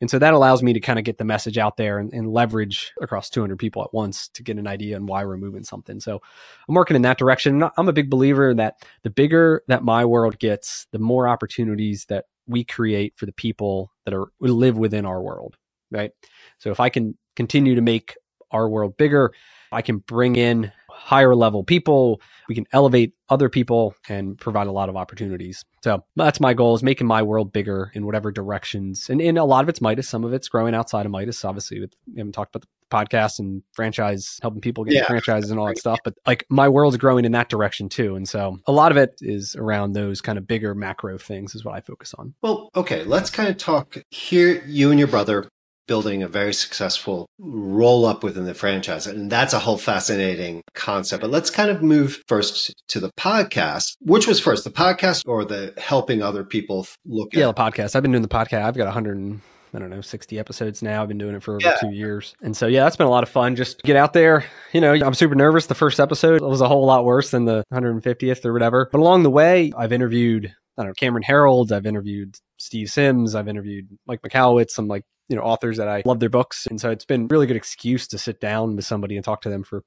And 0.00 0.10
so 0.10 0.18
that 0.18 0.34
allows 0.34 0.62
me 0.62 0.72
to 0.72 0.80
kind 0.80 0.98
of 0.98 1.04
get 1.04 1.18
the 1.18 1.24
message 1.24 1.58
out 1.58 1.76
there 1.76 1.98
and, 1.98 2.12
and, 2.12 2.32
leverage 2.32 2.92
across 3.00 3.30
200 3.30 3.58
people 3.58 3.82
at 3.82 3.92
once 3.92 4.28
to 4.28 4.42
get 4.42 4.58
an 4.58 4.66
idea 4.66 4.96
on 4.96 5.06
why 5.06 5.24
we're 5.24 5.36
moving 5.36 5.64
something. 5.64 5.98
So 5.98 6.20
I'm 6.68 6.74
working 6.74 6.94
in 6.94 7.02
that 7.02 7.18
direction. 7.18 7.64
I'm 7.76 7.88
a 7.88 7.92
big 7.92 8.10
believer 8.10 8.54
that 8.54 8.76
the 9.02 9.10
bigger 9.10 9.62
that 9.66 9.82
my 9.82 10.04
world 10.04 10.38
gets, 10.38 10.86
the 10.92 10.98
more 10.98 11.26
opportunities 11.26 12.04
that 12.08 12.26
we 12.46 12.64
create 12.64 13.14
for 13.16 13.26
the 13.26 13.32
people 13.32 13.90
that 14.04 14.14
are 14.14 14.26
live 14.40 14.78
within 14.78 15.04
our 15.04 15.20
world. 15.20 15.56
Right. 15.90 16.12
So 16.58 16.70
if 16.70 16.80
I 16.80 16.90
can 16.90 17.16
continue 17.34 17.74
to 17.74 17.80
make 17.80 18.16
our 18.50 18.68
world 18.68 18.96
bigger, 18.96 19.32
I 19.72 19.82
can 19.82 19.98
bring 19.98 20.36
in 20.36 20.72
higher 20.98 21.34
level 21.34 21.62
people. 21.64 22.20
We 22.48 22.54
can 22.54 22.66
elevate 22.72 23.14
other 23.28 23.48
people 23.48 23.94
and 24.08 24.38
provide 24.38 24.66
a 24.66 24.72
lot 24.72 24.88
of 24.88 24.96
opportunities. 24.96 25.64
So 25.84 26.04
that's 26.16 26.40
my 26.40 26.54
goal 26.54 26.74
is 26.74 26.82
making 26.82 27.06
my 27.06 27.22
world 27.22 27.52
bigger 27.52 27.92
in 27.94 28.04
whatever 28.04 28.32
directions. 28.32 29.08
And 29.08 29.20
in 29.20 29.38
a 29.38 29.44
lot 29.44 29.62
of 29.62 29.68
it's 29.68 29.80
Midas, 29.80 30.08
some 30.08 30.24
of 30.24 30.32
it's 30.32 30.48
growing 30.48 30.74
outside 30.74 31.06
of 31.06 31.12
Midas. 31.12 31.44
Obviously, 31.44 31.80
we 31.80 31.88
haven't 32.16 32.32
talked 32.32 32.54
about 32.54 32.62
the 32.62 32.68
podcast 32.90 33.38
and 33.38 33.62
franchise, 33.72 34.38
helping 34.42 34.60
people 34.60 34.84
get 34.84 34.94
yeah. 34.94 35.06
franchises 35.06 35.50
and 35.50 35.60
all 35.60 35.66
that 35.66 35.78
stuff. 35.78 36.00
But 36.02 36.14
like 36.26 36.44
my 36.48 36.68
world's 36.68 36.96
growing 36.96 37.24
in 37.24 37.32
that 37.32 37.48
direction 37.48 37.88
too. 37.88 38.16
And 38.16 38.28
so 38.28 38.58
a 38.66 38.72
lot 38.72 38.90
of 38.90 38.96
it 38.96 39.18
is 39.20 39.54
around 39.54 39.92
those 39.92 40.20
kind 40.20 40.36
of 40.36 40.46
bigger 40.46 40.74
macro 40.74 41.16
things 41.16 41.54
is 41.54 41.64
what 41.64 41.74
I 41.74 41.80
focus 41.80 42.14
on. 42.14 42.34
Well, 42.42 42.70
okay, 42.74 43.04
let's 43.04 43.30
kind 43.30 43.48
of 43.48 43.56
talk 43.56 43.98
here. 44.10 44.62
You 44.66 44.90
and 44.90 44.98
your 44.98 45.08
brother 45.08 45.48
building 45.88 46.22
a 46.22 46.28
very 46.28 46.54
successful 46.54 47.26
roll 47.40 48.04
up 48.06 48.22
within 48.22 48.44
the 48.44 48.54
franchise. 48.54 49.08
And 49.08 49.32
that's 49.32 49.52
a 49.52 49.58
whole 49.58 49.78
fascinating 49.78 50.62
concept. 50.74 51.22
But 51.22 51.30
let's 51.30 51.50
kind 51.50 51.70
of 51.70 51.82
move 51.82 52.22
first 52.28 52.72
to 52.88 53.00
the 53.00 53.10
podcast. 53.18 53.96
Which 54.00 54.28
was 54.28 54.38
first, 54.38 54.62
the 54.62 54.70
podcast 54.70 55.22
or 55.26 55.44
the 55.44 55.74
helping 55.76 56.22
other 56.22 56.44
people 56.44 56.86
look 57.04 57.30
yeah, 57.32 57.48
at? 57.48 57.56
the 57.56 57.62
podcast. 57.62 57.96
I've 57.96 58.02
been 58.02 58.12
doing 58.12 58.22
the 58.22 58.28
podcast. 58.28 58.62
I've 58.62 58.76
got 58.76 58.84
100 58.84 59.40
I 59.74 59.78
don't 59.78 59.90
know, 59.90 60.00
60 60.00 60.38
episodes 60.38 60.82
now. 60.82 61.02
I've 61.02 61.08
been 61.08 61.18
doing 61.18 61.34
it 61.34 61.42
for 61.42 61.56
over 61.56 61.60
yeah. 61.62 61.76
two 61.78 61.90
years. 61.90 62.34
And 62.40 62.56
so, 62.56 62.66
yeah, 62.66 62.84
that's 62.84 62.96
been 62.96 63.06
a 63.06 63.10
lot 63.10 63.22
of 63.22 63.28
fun. 63.28 63.54
Just 63.54 63.82
get 63.82 63.96
out 63.96 64.14
there. 64.14 64.46
You 64.72 64.80
know, 64.80 64.94
I'm 64.94 65.12
super 65.12 65.34
nervous. 65.34 65.66
The 65.66 65.74
first 65.74 66.00
episode 66.00 66.40
was 66.40 66.62
a 66.62 66.68
whole 66.68 66.86
lot 66.86 67.04
worse 67.04 67.32
than 67.32 67.44
the 67.44 67.64
150th 67.72 68.46
or 68.46 68.54
whatever. 68.54 68.88
But 68.90 69.00
along 69.00 69.24
the 69.24 69.30
way, 69.30 69.72
I've 69.76 69.92
interviewed 69.92 70.54
I 70.78 70.82
don't 70.82 70.90
know, 70.90 70.94
Cameron 70.94 71.24
Herold. 71.24 71.72
I've 71.72 71.86
interviewed 71.86 72.36
Steve 72.56 72.88
Sims. 72.88 73.34
I've 73.34 73.48
interviewed 73.48 73.88
Mike 74.06 74.22
Michalowicz, 74.22 74.70
some 74.70 74.86
like, 74.86 75.02
you 75.28 75.36
know, 75.36 75.42
authors 75.42 75.76
that 75.76 75.88
I 75.88 76.02
love 76.04 76.20
their 76.20 76.28
books. 76.28 76.66
And 76.66 76.80
so 76.80 76.90
it's 76.90 77.04
been 77.04 77.28
really 77.28 77.46
good 77.46 77.56
excuse 77.56 78.06
to 78.08 78.18
sit 78.18 78.40
down 78.40 78.76
with 78.76 78.84
somebody 78.84 79.16
and 79.16 79.24
talk 79.24 79.42
to 79.42 79.50
them 79.50 79.62
for 79.62 79.84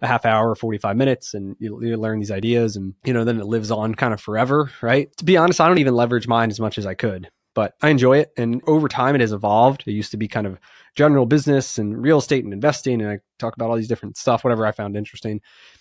a 0.00 0.06
half 0.06 0.24
hour, 0.24 0.54
45 0.54 0.96
minutes, 0.96 1.34
and 1.34 1.56
you, 1.58 1.82
you 1.82 1.96
learn 1.96 2.20
these 2.20 2.30
ideas. 2.30 2.76
And, 2.76 2.94
you 3.04 3.12
know, 3.12 3.24
then 3.24 3.40
it 3.40 3.46
lives 3.46 3.70
on 3.70 3.94
kind 3.94 4.14
of 4.14 4.20
forever, 4.20 4.70
right? 4.82 5.14
To 5.16 5.24
be 5.24 5.36
honest, 5.36 5.60
I 5.60 5.68
don't 5.68 5.78
even 5.78 5.94
leverage 5.94 6.28
mine 6.28 6.50
as 6.50 6.60
much 6.60 6.78
as 6.78 6.86
I 6.86 6.94
could 6.94 7.28
but 7.54 7.74
I 7.80 7.88
enjoy 7.90 8.18
it. 8.18 8.30
And 8.36 8.60
over 8.66 8.88
time, 8.88 9.14
it 9.14 9.20
has 9.20 9.32
evolved. 9.32 9.84
It 9.86 9.92
used 9.92 10.10
to 10.10 10.16
be 10.16 10.28
kind 10.28 10.46
of 10.46 10.58
general 10.96 11.26
business 11.26 11.78
and 11.78 12.00
real 12.00 12.18
estate 12.18 12.44
and 12.44 12.52
investing, 12.52 13.00
and 13.00 13.10
I 13.10 13.18
talk 13.38 13.56
about 13.56 13.70
all 13.70 13.76
these 13.76 13.88
different 13.88 14.16
stuff, 14.16 14.44
whatever 14.44 14.66
I 14.66 14.72
found 14.72 14.96
interesting. 14.96 15.40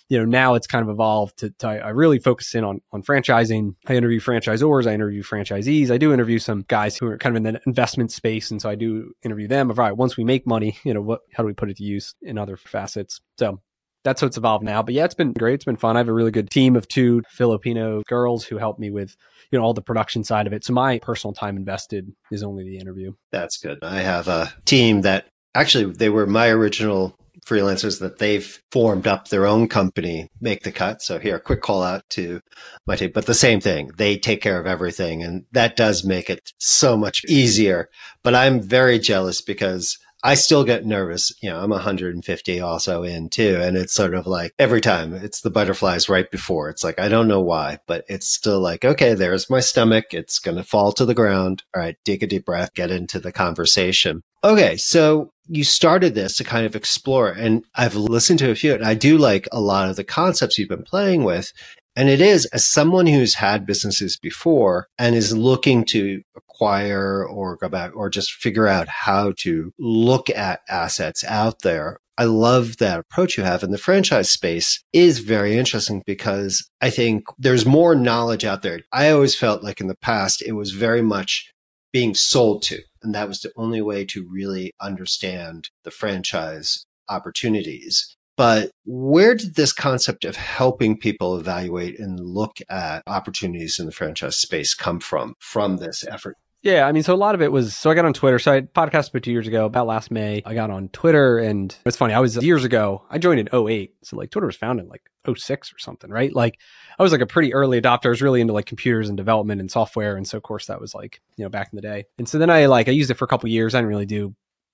You 0.09 0.19
know, 0.19 0.25
now 0.25 0.55
it's 0.55 0.67
kind 0.67 0.83
of 0.83 0.89
evolved 0.89 1.37
to, 1.39 1.49
to 1.59 1.67
I 1.67 1.89
really 1.89 2.19
focus 2.19 2.55
in 2.55 2.63
on 2.63 2.81
on 2.91 3.03
franchising. 3.03 3.75
I 3.87 3.95
interview 3.95 4.19
franchisors, 4.19 4.87
I 4.87 4.93
interview 4.93 5.23
franchisees. 5.23 5.91
I 5.91 5.97
do 5.97 6.13
interview 6.13 6.39
some 6.39 6.65
guys 6.67 6.97
who 6.97 7.07
are 7.07 7.17
kind 7.17 7.35
of 7.35 7.45
in 7.45 7.53
the 7.53 7.61
investment 7.65 8.11
space, 8.11 8.51
and 8.51 8.61
so 8.61 8.69
I 8.69 8.75
do 8.75 9.13
interview 9.23 9.47
them. 9.47 9.69
All 9.69 9.75
right, 9.75 9.95
once 9.95 10.17
we 10.17 10.23
make 10.23 10.47
money, 10.47 10.77
you 10.83 10.93
know, 10.93 11.01
what 11.01 11.21
how 11.33 11.43
do 11.43 11.47
we 11.47 11.53
put 11.53 11.69
it 11.69 11.77
to 11.77 11.83
use 11.83 12.15
in 12.21 12.37
other 12.37 12.57
facets? 12.57 13.21
So 13.37 13.61
that's 14.03 14.21
how 14.21 14.27
it's 14.27 14.37
evolved 14.37 14.63
now. 14.63 14.81
But 14.83 14.93
yeah, 14.93 15.05
it's 15.05 15.15
been 15.15 15.33
great. 15.33 15.55
It's 15.55 15.65
been 15.65 15.77
fun. 15.77 15.95
I 15.95 15.99
have 15.99 16.09
a 16.09 16.13
really 16.13 16.31
good 16.31 16.49
team 16.49 16.75
of 16.75 16.87
two 16.87 17.21
Filipino 17.29 18.01
girls 18.07 18.45
who 18.45 18.57
help 18.57 18.79
me 18.79 18.89
with, 18.89 19.15
you 19.51 19.59
know, 19.59 19.65
all 19.65 19.73
the 19.73 19.81
production 19.81 20.23
side 20.23 20.47
of 20.47 20.53
it. 20.53 20.63
So 20.63 20.73
my 20.73 20.99
personal 20.99 21.33
time 21.33 21.57
invested 21.57 22.11
is 22.31 22.43
only 22.43 22.63
the 22.63 22.77
interview. 22.77 23.13
That's 23.31 23.57
good. 23.57 23.79
I 23.81 24.01
have 24.01 24.27
a 24.27 24.53
team 24.65 25.01
that 25.01 25.27
actually 25.55 25.93
they 25.93 26.09
were 26.09 26.25
my 26.25 26.49
original 26.49 27.15
freelancers 27.45 27.99
that 27.99 28.19
they've 28.19 28.61
formed 28.71 29.05
up 29.05 29.27
their 29.27 29.45
own 29.45 29.67
company 29.67 30.29
make 30.39 30.63
the 30.63 30.71
cut 30.71 31.01
so 31.01 31.19
here 31.19 31.35
a 31.35 31.41
quick 31.41 31.61
call 31.61 31.83
out 31.83 32.01
to 32.09 32.39
my 32.87 32.95
team 32.95 33.11
but 33.13 33.25
the 33.25 33.33
same 33.33 33.59
thing 33.59 33.89
they 33.97 34.17
take 34.17 34.41
care 34.41 34.59
of 34.59 34.65
everything 34.65 35.21
and 35.21 35.43
that 35.51 35.75
does 35.75 36.05
make 36.05 36.29
it 36.29 36.53
so 36.57 36.95
much 36.95 37.25
easier 37.25 37.89
but 38.23 38.33
i'm 38.33 38.61
very 38.61 38.97
jealous 38.97 39.41
because 39.41 39.97
I 40.23 40.35
still 40.35 40.63
get 40.63 40.85
nervous. 40.85 41.33
You 41.41 41.49
know, 41.49 41.59
I'm 41.59 41.69
150 41.69 42.59
also 42.61 43.03
in 43.03 43.29
too. 43.29 43.59
And 43.61 43.75
it's 43.75 43.93
sort 43.93 44.13
of 44.13 44.25
like 44.25 44.53
every 44.57 44.79
time 44.79 45.13
it's 45.13 45.41
the 45.41 45.49
butterflies 45.49 46.07
right 46.07 46.31
before. 46.31 46.69
It's 46.69 46.83
like, 46.83 46.97
I 46.97 47.09
don't 47.09 47.27
know 47.27 47.41
why, 47.41 47.79
but 47.87 48.05
it's 48.07 48.27
still 48.27 48.61
like, 48.61 48.85
okay, 48.85 49.15
there's 49.15 49.49
my 49.49 49.59
stomach. 49.59 50.13
It's 50.13 50.39
going 50.39 50.55
to 50.55 50.63
fall 50.63 50.93
to 50.93 51.05
the 51.05 51.13
ground. 51.13 51.63
All 51.75 51.81
right, 51.81 51.97
take 52.05 52.23
a 52.23 52.27
deep 52.27 52.45
breath, 52.45 52.73
get 52.73 52.89
into 52.89 53.19
the 53.19 53.33
conversation. 53.33 54.23
Okay. 54.45 54.77
So 54.77 55.33
you 55.47 55.65
started 55.65 56.15
this 56.15 56.37
to 56.37 56.45
kind 56.45 56.65
of 56.65 56.75
explore 56.75 57.29
and 57.29 57.65
I've 57.75 57.95
listened 57.95 58.39
to 58.39 58.51
a 58.51 58.55
few 58.55 58.73
and 58.73 58.85
I 58.85 58.93
do 58.93 59.17
like 59.17 59.47
a 59.51 59.59
lot 59.59 59.89
of 59.89 59.97
the 59.97 60.05
concepts 60.05 60.57
you've 60.57 60.69
been 60.69 60.83
playing 60.83 61.25
with. 61.25 61.51
And 61.95 62.09
it 62.09 62.21
is 62.21 62.45
as 62.47 62.65
someone 62.65 63.07
who's 63.07 63.35
had 63.35 63.65
businesses 63.65 64.17
before 64.17 64.87
and 64.97 65.15
is 65.15 65.37
looking 65.37 65.85
to 65.85 66.21
acquire 66.53 67.25
or 67.25 67.57
go 67.57 67.69
back 67.69 67.95
or 67.95 68.09
just 68.09 68.31
figure 68.31 68.67
out 68.67 68.87
how 68.87 69.33
to 69.39 69.71
look 69.79 70.29
at 70.29 70.61
assets 70.69 71.23
out 71.23 71.61
there. 71.61 71.97
I 72.17 72.25
love 72.25 72.77
that 72.77 72.99
approach 72.99 73.37
you 73.37 73.43
have. 73.43 73.63
And 73.63 73.73
the 73.73 73.77
franchise 73.79 74.29
space 74.29 74.83
is 74.93 75.19
very 75.19 75.57
interesting 75.57 76.03
because 76.05 76.69
I 76.79 76.91
think 76.91 77.23
there's 77.39 77.65
more 77.65 77.95
knowledge 77.95 78.45
out 78.45 78.61
there. 78.61 78.81
I 78.91 79.09
always 79.09 79.35
felt 79.35 79.63
like 79.63 79.81
in 79.81 79.87
the 79.87 79.95
past, 79.95 80.43
it 80.43 80.51
was 80.51 80.71
very 80.71 81.01
much 81.01 81.51
being 81.91 82.13
sold 82.13 82.61
to. 82.63 82.79
And 83.01 83.15
that 83.15 83.27
was 83.27 83.41
the 83.41 83.51
only 83.57 83.81
way 83.81 84.05
to 84.05 84.27
really 84.29 84.73
understand 84.79 85.69
the 85.83 85.91
franchise 85.91 86.85
opportunities. 87.09 88.15
But 88.35 88.71
where 88.85 89.35
did 89.35 89.55
this 89.55 89.73
concept 89.73 90.25
of 90.25 90.35
helping 90.35 90.97
people 90.97 91.37
evaluate 91.37 91.99
and 91.99 92.19
look 92.19 92.57
at 92.69 93.03
opportunities 93.05 93.79
in 93.79 93.85
the 93.85 93.91
franchise 93.91 94.37
space 94.37 94.73
come 94.73 94.99
from, 94.99 95.35
from 95.39 95.77
this 95.77 96.03
effort? 96.07 96.37
Yeah, 96.63 96.87
I 96.87 96.93
mean, 96.93 97.03
so 97.03 97.13
a 97.13 97.15
lot 97.15 97.35
of 97.35 97.41
it 97.41 97.51
was 97.51 97.75
so 97.75 97.91
I 97.91 97.93
got 97.93 98.05
on 98.05 98.13
Twitter. 98.13 98.39
So 98.39 98.53
I 98.53 98.61
podcasted 98.61 99.09
about 99.09 99.23
two 99.23 99.33
years 99.33 99.47
ago, 99.47 99.65
about 99.65 99.85
last 99.85 100.09
May. 100.11 100.41
I 100.45 100.53
got 100.53 100.69
on 100.69 100.87
Twitter, 100.89 101.37
and 101.37 101.75
it's 101.85 101.97
funny. 101.97 102.13
I 102.13 102.21
was 102.21 102.41
years 102.41 102.63
ago. 102.63 103.03
I 103.09 103.17
joined 103.17 103.41
in 103.41 103.49
08. 103.53 103.93
so 104.03 104.15
like 104.15 104.31
Twitter 104.31 104.47
was 104.47 104.55
founded 104.55 104.87
like 104.87 105.03
06 105.27 105.73
or 105.73 105.77
something, 105.77 106.09
right? 106.09 106.33
Like 106.33 106.57
I 106.97 107.03
was 107.03 107.11
like 107.11 107.19
a 107.19 107.27
pretty 107.27 107.53
early 107.53 107.81
adopter. 107.81 108.05
I 108.05 108.09
was 108.09 108.21
really 108.21 108.39
into 108.39 108.53
like 108.53 108.65
computers 108.65 109.09
and 109.09 109.17
development 109.17 109.59
and 109.59 109.69
software, 109.69 110.15
and 110.15 110.25
so 110.25 110.37
of 110.37 110.43
course 110.43 110.67
that 110.67 110.79
was 110.79 110.95
like 110.95 111.21
you 111.35 111.43
know 111.43 111.49
back 111.49 111.69
in 111.73 111.75
the 111.75 111.81
day. 111.81 112.05
And 112.17 112.29
so 112.29 112.37
then 112.39 112.49
I 112.49 112.67
like 112.67 112.87
I 112.87 112.91
used 112.91 113.11
it 113.11 113.15
for 113.15 113.25
a 113.25 113.27
couple 113.27 113.49
years. 113.49 113.75
I 113.75 113.79
didn't 113.79 113.89
really 113.89 114.05
do 114.05 114.33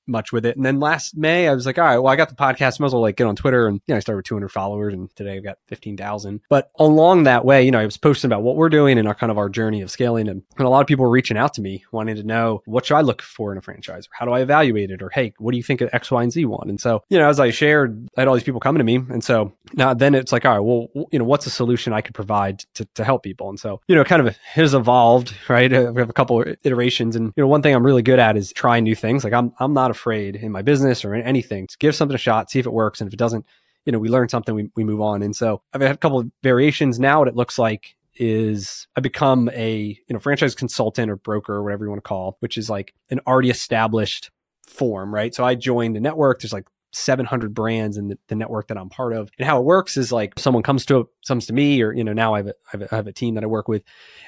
much 0.10 0.32
with 0.32 0.46
it. 0.46 0.56
And 0.56 0.66
then 0.66 0.80
last 0.80 1.16
May, 1.16 1.48
I 1.48 1.54
was 1.54 1.66
like, 1.66 1.78
all 1.78 1.86
right, 1.86 1.98
well, 1.98 2.12
I 2.12 2.16
got 2.16 2.30
the 2.30 2.36
podcast. 2.36 2.80
Might 2.80 2.88
as 2.88 2.94
well 2.94 3.02
like 3.02 3.16
get 3.16 3.28
on 3.28 3.36
Twitter. 3.36 3.68
And, 3.68 3.82
you 3.88 3.94
know, 3.94 3.98
I 3.98 4.00
started 4.00 4.18
with 4.18 4.26
200 4.26 4.50
followers 4.50 4.94
and 4.94 5.14
today 5.16 5.38
I've 5.38 5.44
got 5.44 5.58
15,000. 5.68 6.42
But 6.50 6.72
along 6.78 7.24
that 7.24 7.46
way, 7.46 7.64
you 7.64 7.72
know, 7.72 7.80
I 7.80 7.86
was 7.86 7.98
posting 7.98 8.28
about 8.28 8.44
what 8.44 8.56
we're 8.56 8.70
doing 8.70 8.98
and 8.98 9.08
our 9.08 9.16
kind 9.16 9.32
of 9.32 9.38
our 9.38 9.50
journey 9.50 9.82
of 9.82 9.92
scaling. 9.92 10.28
And, 10.28 10.44
and 10.58 10.68
a 10.68 10.70
lot 10.70 10.82
of 10.82 10.88
people 10.88 11.06
were 11.06 11.12
reaching 11.12 11.38
out 11.38 11.54
to 11.56 11.62
me 11.62 11.86
wanting 11.92 12.16
to 12.16 12.24
know 12.24 12.62
what 12.66 12.86
should 12.86 12.96
I 12.96 13.02
look 13.02 13.22
for 13.22 13.52
in 13.52 13.58
a 13.58 13.62
franchise? 13.62 14.08
Or 14.08 14.12
how 14.12 14.26
do 14.26 14.32
I 14.32 14.42
evaluate 14.42 14.92
it? 14.92 15.02
Or, 15.02 15.10
hey, 15.10 15.34
what 15.38 15.52
do 15.52 15.58
you 15.58 15.64
think 15.64 15.82
of 15.82 15.90
X, 15.94 16.12
Y, 16.12 16.24
and 16.24 16.32
Z 16.32 16.46
one? 16.46 16.70
And 16.70 16.80
so, 16.80 17.04
you 17.10 17.18
know, 17.18 17.30
as 17.30 17.40
I 17.40 17.52
shared, 17.52 18.08
I 18.18 18.22
had 18.22 18.28
all 18.28 18.34
these 18.34 18.44
people 18.44 18.60
coming 18.60 18.80
to 18.80 18.84
me. 18.84 18.96
And 18.96 19.24
so 19.24 19.54
now 19.74 19.94
then 19.94 20.16
it's 20.16 20.32
like, 20.32 20.46
all 20.46 20.54
right, 20.54 20.60
well, 20.60 21.08
you 21.12 21.20
know, 21.20 21.26
what's 21.26 21.46
a 21.46 21.52
solution 21.52 21.94
I 21.94 22.02
could 22.02 22.16
provide 22.16 22.60
to, 22.76 22.86
to 22.96 23.04
help 23.04 23.24
people? 23.24 23.50
And 23.50 23.60
so, 23.60 23.82
you 23.88 23.96
know, 23.96 24.04
kind 24.04 24.26
of 24.28 24.36
has 24.38 24.74
evolved, 24.74 25.34
right? 25.48 25.70
We 25.90 26.02
have 26.02 26.10
a 26.10 26.14
couple 26.14 26.42
of 26.42 26.56
iterations. 26.64 27.16
And, 27.16 27.34
you 27.36 27.44
know, 27.44 27.48
one 27.48 27.62
thing 27.62 27.74
I'm 27.74 27.86
really 27.86 28.02
good 28.02 28.20
at 28.20 28.38
is 28.38 28.54
trying 28.54 28.84
new 28.84 28.96
things. 28.96 29.24
Like 29.24 29.34
I'm, 29.34 29.54
I'm 29.60 29.74
not 29.74 29.92
afraid 30.00 30.36
in 30.36 30.52
my 30.52 30.62
business 30.62 31.04
or 31.04 31.14
in 31.14 31.22
anything 31.24 31.68
to 31.68 31.78
give 31.78 31.96
something 31.96 32.16
a 32.16 32.18
shot, 32.18 32.50
see 32.50 32.60
if 32.60 32.66
it 32.66 32.74
works. 32.74 33.02
And 33.02 33.08
if 33.08 33.14
it 33.14 33.18
doesn't, 33.18 33.46
you 33.86 33.92
know, 33.92 34.00
we 34.00 34.10
learn 34.10 34.30
something, 34.30 34.56
we, 34.56 34.70
we 34.76 34.84
move 34.84 35.02
on. 35.02 35.22
And 35.22 35.36
so 35.36 35.62
I've 35.74 35.82
had 35.82 35.92
a 35.92 35.98
couple 35.98 36.20
of 36.20 36.32
variations 36.44 37.00
now. 37.00 37.20
What 37.20 37.28
it 37.28 37.36
looks 37.36 37.60
like 37.60 37.96
is 38.16 38.88
I 38.96 39.02
become 39.02 39.50
a, 39.54 39.98
you 40.08 40.14
know, 40.14 40.20
franchise 40.20 40.56
consultant 40.56 41.10
or 41.10 41.16
broker 41.16 41.56
or 41.56 41.64
whatever 41.64 41.86
you 41.86 41.90
want 41.90 42.04
to 42.04 42.08
call, 42.08 42.38
which 42.40 42.58
is 42.58 42.70
like 42.70 42.94
an 43.10 43.20
already 43.28 43.50
established 43.50 44.32
form, 44.68 45.14
right? 45.14 45.34
So 45.34 45.44
I 45.44 45.56
joined 45.56 45.96
the 45.96 46.02
network. 46.02 46.42
There's 46.42 46.54
like 46.54 46.68
700 46.92 47.54
brands 47.54 47.98
in 47.98 48.08
the, 48.08 48.18
the, 48.28 48.36
network 48.36 48.68
that 48.68 48.78
I'm 48.78 48.90
part 48.90 49.14
of. 49.14 49.30
And 49.38 49.48
how 49.48 49.60
it 49.60 49.66
works 49.66 49.98
is 49.98 50.12
like 50.12 50.38
someone 50.40 50.64
comes 50.64 50.86
to 50.88 51.08
comes 51.28 51.46
to 51.48 51.54
me, 51.54 51.82
or 51.82 51.94
you 51.94 52.04
know, 52.04 52.14
now 52.14 52.34
I 52.34 52.40
have, 52.40 52.48
a, 52.48 52.50
I 52.52 52.70
have, 52.72 52.82
a, 52.82 52.88
I 52.92 52.96
have 52.96 53.08
a 53.08 53.14
team 53.14 53.36
that 53.36 53.44
I 53.44 53.48
work 53.48 53.68
with, 53.68 53.84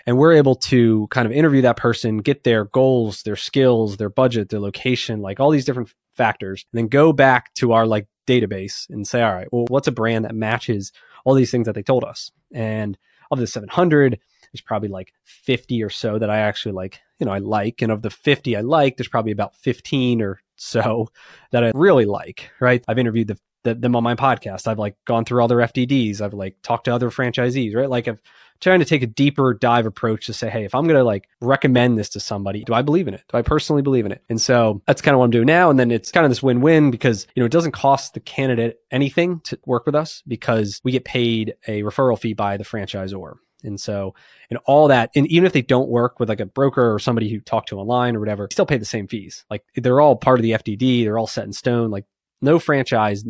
and 0.06 0.18
we're 0.18 0.34
able 0.34 0.56
to 0.56 1.08
kind 1.08 1.25
of 1.25 1.32
interview 1.32 1.62
that 1.63 1.77
person, 1.77 2.18
get 2.18 2.44
their 2.44 2.65
goals, 2.65 3.24
their 3.24 3.36
skills, 3.36 3.98
their 3.98 4.10
budget, 4.10 4.50
their 4.50 4.60
location, 4.60 5.22
like 5.22 5.39
all 5.39 5.50
these 5.50 5.65
different 5.65 5.94
factors, 6.15 6.65
and 6.72 6.77
then 6.77 6.88
go 6.88 7.13
back 7.13 7.53
to 7.56 7.72
our 7.74 7.86
like 7.86 8.08
database 8.27 8.89
and 8.89 9.08
say, 9.08 9.22
all 9.22 9.34
right, 9.34 9.48
well, 9.51 9.65
what's 9.70 9.88
a 9.88 9.91
brand 9.91 10.25
that 10.25 10.36
matches 10.36 10.91
all 11.25 11.34
these 11.34 11.51
things 11.51 11.65
that 11.65 11.75
they 11.75 11.84
told 11.84 12.03
us? 12.03 12.32
And 12.53 12.98
of 13.32 13.39
the 13.39 13.48
700, 13.48 14.20
there's 14.51 14.62
probably 14.62 14.89
like 14.89 15.13
50 15.24 15.84
or 15.84 15.89
so 15.89 16.20
that 16.20 16.29
I 16.29 16.39
actually 16.39 16.74
like, 16.74 17.00
you 17.20 17.25
know, 17.25 17.31
I 17.31 17.39
like. 17.39 17.81
And 17.81 17.91
of 17.91 18.01
the 18.01 18.10
50 18.10 18.55
I 18.55 18.62
like, 18.62 18.98
there's 18.98 19.08
probably 19.08 19.31
about 19.31 19.55
15 19.55 20.22
or 20.22 20.41
so 20.55 21.08
that 21.51 21.63
I 21.63 21.72
really 21.74 22.05
like, 22.05 22.51
right? 22.60 22.84
I've 22.88 23.00
interviewed 23.00 23.27
the, 23.27 23.39
the, 23.63 23.75
them 23.75 23.96
on 23.96 24.03
my 24.03 24.15
podcast. 24.15 24.67
I've 24.67 24.79
like 24.79 24.96
gone 25.05 25.25
through 25.25 25.41
all 25.41 25.48
their 25.48 25.60
FDDs. 25.60 26.22
I've 26.22 26.34
like 26.34 26.58
talked 26.63 26.86
to 26.86 26.93
other 26.93 27.10
franchisees, 27.10 27.75
right? 27.75 27.89
Like 27.89 28.08
I've 28.08 28.22
trying 28.62 28.79
to 28.79 28.86
take 28.86 29.01
a 29.01 29.08
deeper 29.08 29.53
dive 29.53 29.86
approach 29.86 30.27
to 30.27 30.34
say, 30.34 30.50
hey, 30.50 30.63
if 30.63 30.74
I'm 30.74 30.86
going 30.86 30.96
to 30.96 31.03
like 31.03 31.27
recommend 31.41 31.98
this 31.98 32.10
to 32.10 32.20
somebody, 32.20 32.63
do 32.63 32.74
I 32.74 32.84
believe 32.84 33.08
in 33.08 33.13
it? 33.13 33.24
Do 33.29 33.38
I 33.38 33.41
personally 33.41 33.81
believe 33.81 34.05
in 34.05 34.12
it? 34.12 34.24
And 34.29 34.39
so 34.39 34.81
that's 34.86 35.01
kind 35.01 35.13
of 35.13 35.20
what 35.20 35.25
I'm 35.25 35.31
doing 35.31 35.48
now. 35.48 35.70
And 35.70 35.79
then 35.79 35.91
it's 35.91 36.12
kind 36.12 36.25
of 36.25 36.31
this 36.31 36.43
win-win 36.43 36.91
because, 36.91 37.27
you 37.36 37.41
know, 37.41 37.48
it 37.48 37.51
doesn't 37.51 37.72
cost 37.72 38.13
the 38.13 38.20
candidate 38.20 38.79
anything 38.91 39.41
to 39.46 39.60
work 39.65 39.86
with 39.86 39.96
us 39.96 40.24
because 40.27 40.79
we 40.84 40.91
get 40.91 41.03
paid 41.03 41.55
a 41.67 41.81
referral 41.81 42.17
fee 42.17 42.34
by 42.34 42.58
the 42.58 42.63
franchisor. 42.63 43.34
And 43.63 43.80
so, 43.80 44.13
and 44.50 44.60
all 44.65 44.88
that, 44.88 45.12
and 45.15 45.27
even 45.27 45.46
if 45.46 45.53
they 45.53 45.62
don't 45.62 45.89
work 45.89 46.20
with 46.20 46.30
like 46.30 46.39
a 46.39 46.46
broker 46.46 46.94
or 46.94 47.00
somebody 47.00 47.30
who 47.30 47.39
talked 47.39 47.70
to 47.70 47.80
online 47.80 48.15
or 48.15 48.20
whatever, 48.20 48.48
still 48.51 48.65
pay 48.65 48.77
the 48.77 48.86
same 48.86 49.08
fees. 49.08 49.46
Like 49.50 49.63
they're 49.75 50.01
all 50.01 50.15
part 50.15 50.39
of 50.39 50.44
the 50.44 50.51
FDD. 50.51 51.03
They're 51.03 51.18
all 51.18 51.27
set 51.27 51.46
in 51.46 51.53
stone. 51.53 51.91
Like 51.91 52.06
no 52.41 52.60
franchise 52.60 53.24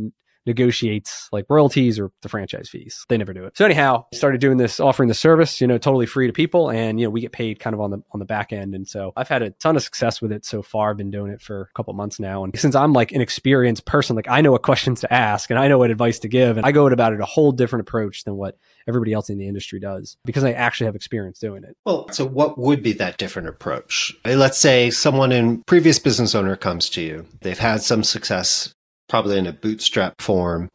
negotiates 0.45 1.27
like 1.31 1.45
royalties 1.50 2.00
or 2.00 2.12
the 2.21 2.29
franchise 2.29 2.69
fees. 2.69 3.05
They 3.10 3.17
never 3.17 3.33
do 3.33 3.45
it. 3.45 3.57
So 3.57 3.65
anyhow, 3.65 4.05
started 4.13 4.41
doing 4.41 4.57
this, 4.57 4.79
offering 4.79 5.07
the 5.10 5.15
service, 5.15 5.62
you 5.62 5.67
know, 5.67 5.77
totally 5.77 6.05
free 6.05 6.27
to 6.27 6.33
people, 6.33 6.69
and 6.69 7.00
you 7.00 7.05
know, 7.05 7.10
we 7.10 7.21
get 7.21 7.31
paid 7.31 7.60
kind 7.60 7.74
of 7.74 7.81
on 7.81 7.91
the 7.91 8.03
on 8.12 8.19
the 8.19 8.25
back 8.25 8.53
end. 8.53 8.75
And 8.75 8.88
so 8.88 9.13
I've 9.15 9.27
had 9.27 9.41
a 9.41 9.51
ton 9.51 9.75
of 9.75 9.83
success 9.83 10.21
with 10.21 10.31
it 10.31 10.45
so 10.45 10.62
far. 10.62 10.91
I've 10.91 10.98
been 10.98 11.12
doing 11.12 11.31
it 11.31 11.41
for 11.41 11.62
a 11.62 11.74
couple 11.74 11.93
months 11.93 12.19
now, 12.19 12.43
and 12.43 12.57
since 12.57 12.75
I'm 12.75 12.93
like 12.93 13.12
an 13.12 13.21
experienced 13.21 13.86
person, 13.86 14.15
like 14.15 14.29
I 14.29 14.41
know 14.41 14.51
what 14.51 14.63
questions 14.63 15.01
to 15.01 15.12
ask 15.13 15.50
and 15.50 15.60
I 15.60 15.67
know 15.67 15.77
what 15.77 15.91
advice 15.91 16.19
to 16.19 16.27
give, 16.27 16.57
and 16.57 16.65
I 16.65 16.71
go 16.71 16.91
about 16.91 17.13
it 17.13 17.21
a 17.21 17.25
whole 17.25 17.51
different 17.51 17.88
approach 17.88 18.24
than 18.24 18.36
what 18.36 18.57
everybody 18.88 19.13
else 19.13 19.29
in 19.29 19.38
the 19.38 19.48
industry 19.48 19.79
does 19.79 20.17
because 20.25 20.43
I 20.43 20.51
actually 20.51 20.86
have 20.86 20.95
experience 20.95 21.39
doing 21.39 21.63
it. 21.63 21.77
Well, 21.86 22.10
so 22.12 22.25
what 22.25 22.57
would 22.57 22.83
be 22.83 22.93
that 22.93 23.17
different 23.17 23.48
approach? 23.48 24.13
Let's 24.25 24.57
say 24.57 24.89
someone 24.89 25.31
in 25.31 25.63
previous 25.63 26.00
business 26.00 26.36
owner 26.36 26.55
comes 26.55 26.89
to 26.91 27.01
you. 27.01 27.25
They've 27.41 27.57
had 27.57 27.81
some 27.81 28.03
success 28.03 28.74
probably 29.11 29.37
in 29.37 29.45
a 29.45 29.53
bootstrap 29.53 30.19
form. 30.21 30.69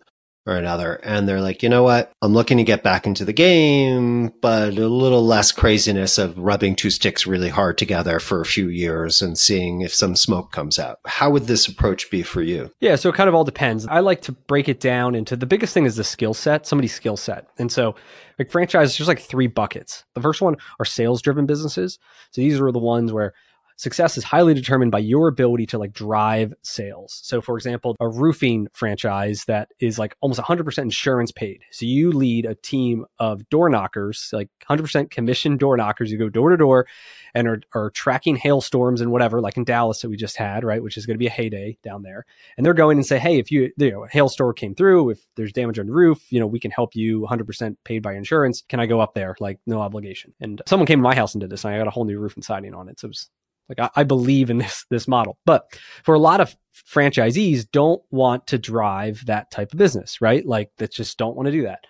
or 0.46 0.54
another. 0.56 0.94
And 1.02 1.28
they're 1.28 1.40
like, 1.40 1.62
you 1.64 1.68
know 1.68 1.82
what? 1.82 2.12
I'm 2.22 2.32
looking 2.32 2.58
to 2.58 2.64
get 2.64 2.84
back 2.84 3.04
into 3.04 3.24
the 3.24 3.32
game, 3.32 4.32
but 4.40 4.78
a 4.78 4.86
little 4.86 5.26
less 5.26 5.50
craziness 5.50 6.18
of 6.18 6.38
rubbing 6.38 6.76
two 6.76 6.88
sticks 6.90 7.26
really 7.26 7.48
hard 7.48 7.76
together 7.76 8.20
for 8.20 8.40
a 8.40 8.46
few 8.46 8.68
years 8.68 9.20
and 9.20 9.36
seeing 9.36 9.80
if 9.80 9.92
some 9.92 10.14
smoke 10.14 10.52
comes 10.52 10.78
out. 10.78 10.98
How 11.04 11.30
would 11.30 11.48
this 11.48 11.66
approach 11.66 12.10
be 12.12 12.22
for 12.22 12.42
you? 12.42 12.70
Yeah, 12.80 12.94
so 12.94 13.08
it 13.08 13.16
kind 13.16 13.28
of 13.28 13.34
all 13.34 13.42
depends. 13.42 13.88
I 13.88 13.98
like 13.98 14.22
to 14.22 14.32
break 14.32 14.68
it 14.68 14.78
down 14.78 15.16
into 15.16 15.34
the 15.34 15.46
biggest 15.46 15.74
thing 15.74 15.84
is 15.84 15.96
the 15.96 16.04
skill 16.04 16.32
set, 16.32 16.64
somebody's 16.64 16.94
skill 16.94 17.16
set. 17.16 17.48
And 17.58 17.72
so 17.72 17.96
like 18.38 18.52
franchise, 18.52 18.96
there's 18.96 19.08
like 19.08 19.20
three 19.20 19.48
buckets. 19.48 20.04
The 20.14 20.22
first 20.22 20.40
one 20.40 20.56
are 20.78 20.84
sales 20.84 21.22
driven 21.22 21.46
businesses. 21.46 21.98
So 22.30 22.40
these 22.40 22.60
are 22.60 22.70
the 22.70 22.78
ones 22.78 23.12
where 23.12 23.34
success 23.76 24.16
is 24.16 24.24
highly 24.24 24.54
determined 24.54 24.90
by 24.90 24.98
your 24.98 25.28
ability 25.28 25.66
to 25.66 25.78
like 25.78 25.92
drive 25.92 26.52
sales. 26.62 27.20
So 27.22 27.40
for 27.40 27.56
example, 27.56 27.94
a 28.00 28.08
roofing 28.08 28.68
franchise 28.72 29.44
that 29.44 29.70
is 29.78 29.98
like 29.98 30.16
almost 30.20 30.40
100% 30.40 30.78
insurance 30.78 31.30
paid. 31.30 31.62
So 31.70 31.86
you 31.86 32.10
lead 32.10 32.46
a 32.46 32.54
team 32.54 33.04
of 33.18 33.48
door 33.50 33.68
knockers, 33.68 34.30
like 34.32 34.48
100% 34.68 35.10
commission 35.10 35.56
door 35.56 35.76
knockers. 35.76 36.10
You 36.10 36.18
go 36.18 36.28
door 36.28 36.50
to 36.50 36.56
door 36.56 36.86
and 37.34 37.46
are, 37.46 37.60
are 37.74 37.90
tracking 37.90 38.36
hailstorms 38.36 39.02
and 39.02 39.12
whatever, 39.12 39.42
like 39.42 39.58
in 39.58 39.64
Dallas 39.64 40.00
that 40.00 40.08
we 40.08 40.16
just 40.16 40.38
had, 40.38 40.64
right? 40.64 40.82
Which 40.82 40.96
is 40.96 41.04
going 41.04 41.14
to 41.14 41.18
be 41.18 41.26
a 41.26 41.30
heyday 41.30 41.76
down 41.82 42.02
there. 42.02 42.24
And 42.56 42.64
they're 42.64 42.74
going 42.74 42.96
and 42.96 43.06
say, 43.06 43.18
Hey, 43.18 43.38
if 43.38 43.50
you, 43.50 43.70
you 43.76 43.90
know, 43.90 44.04
a 44.04 44.08
hailstorm 44.08 44.54
came 44.54 44.74
through, 44.74 45.10
if 45.10 45.20
there's 45.36 45.52
damage 45.52 45.78
on 45.78 45.86
the 45.86 45.92
roof, 45.92 46.32
you 46.32 46.40
know, 46.40 46.46
we 46.46 46.60
can 46.60 46.70
help 46.70 46.96
you 46.96 47.26
100% 47.30 47.76
paid 47.84 48.02
by 48.02 48.14
insurance. 48.14 48.62
Can 48.68 48.80
I 48.80 48.86
go 48.86 49.00
up 49.00 49.12
there? 49.12 49.36
Like 49.38 49.58
no 49.66 49.80
obligation. 49.82 50.32
And 50.40 50.62
someone 50.66 50.86
came 50.86 51.00
to 51.00 51.02
my 51.02 51.14
house 51.14 51.34
and 51.34 51.40
did 51.40 51.50
this 51.50 51.64
and 51.64 51.74
I 51.74 51.78
got 51.78 51.86
a 51.86 51.90
whole 51.90 52.06
new 52.06 52.18
roof 52.18 52.36
and 52.36 52.44
siding 52.44 52.72
on 52.72 52.88
it. 52.88 53.00
So 53.00 53.06
it 53.06 53.10
was 53.10 53.28
like 53.68 53.78
I, 53.80 53.90
I 54.00 54.04
believe 54.04 54.50
in 54.50 54.58
this 54.58 54.84
this 54.90 55.08
model, 55.08 55.38
but 55.44 55.64
for 56.04 56.14
a 56.14 56.18
lot 56.18 56.40
of 56.40 56.56
franchisees, 56.74 57.66
don't 57.70 58.02
want 58.10 58.46
to 58.48 58.58
drive 58.58 59.24
that 59.26 59.50
type 59.50 59.72
of 59.72 59.78
business, 59.78 60.20
right? 60.20 60.44
Like 60.44 60.70
that 60.78 60.92
just 60.92 61.18
don't 61.18 61.36
want 61.36 61.46
to 61.46 61.52
do 61.52 61.62
that. 61.62 61.80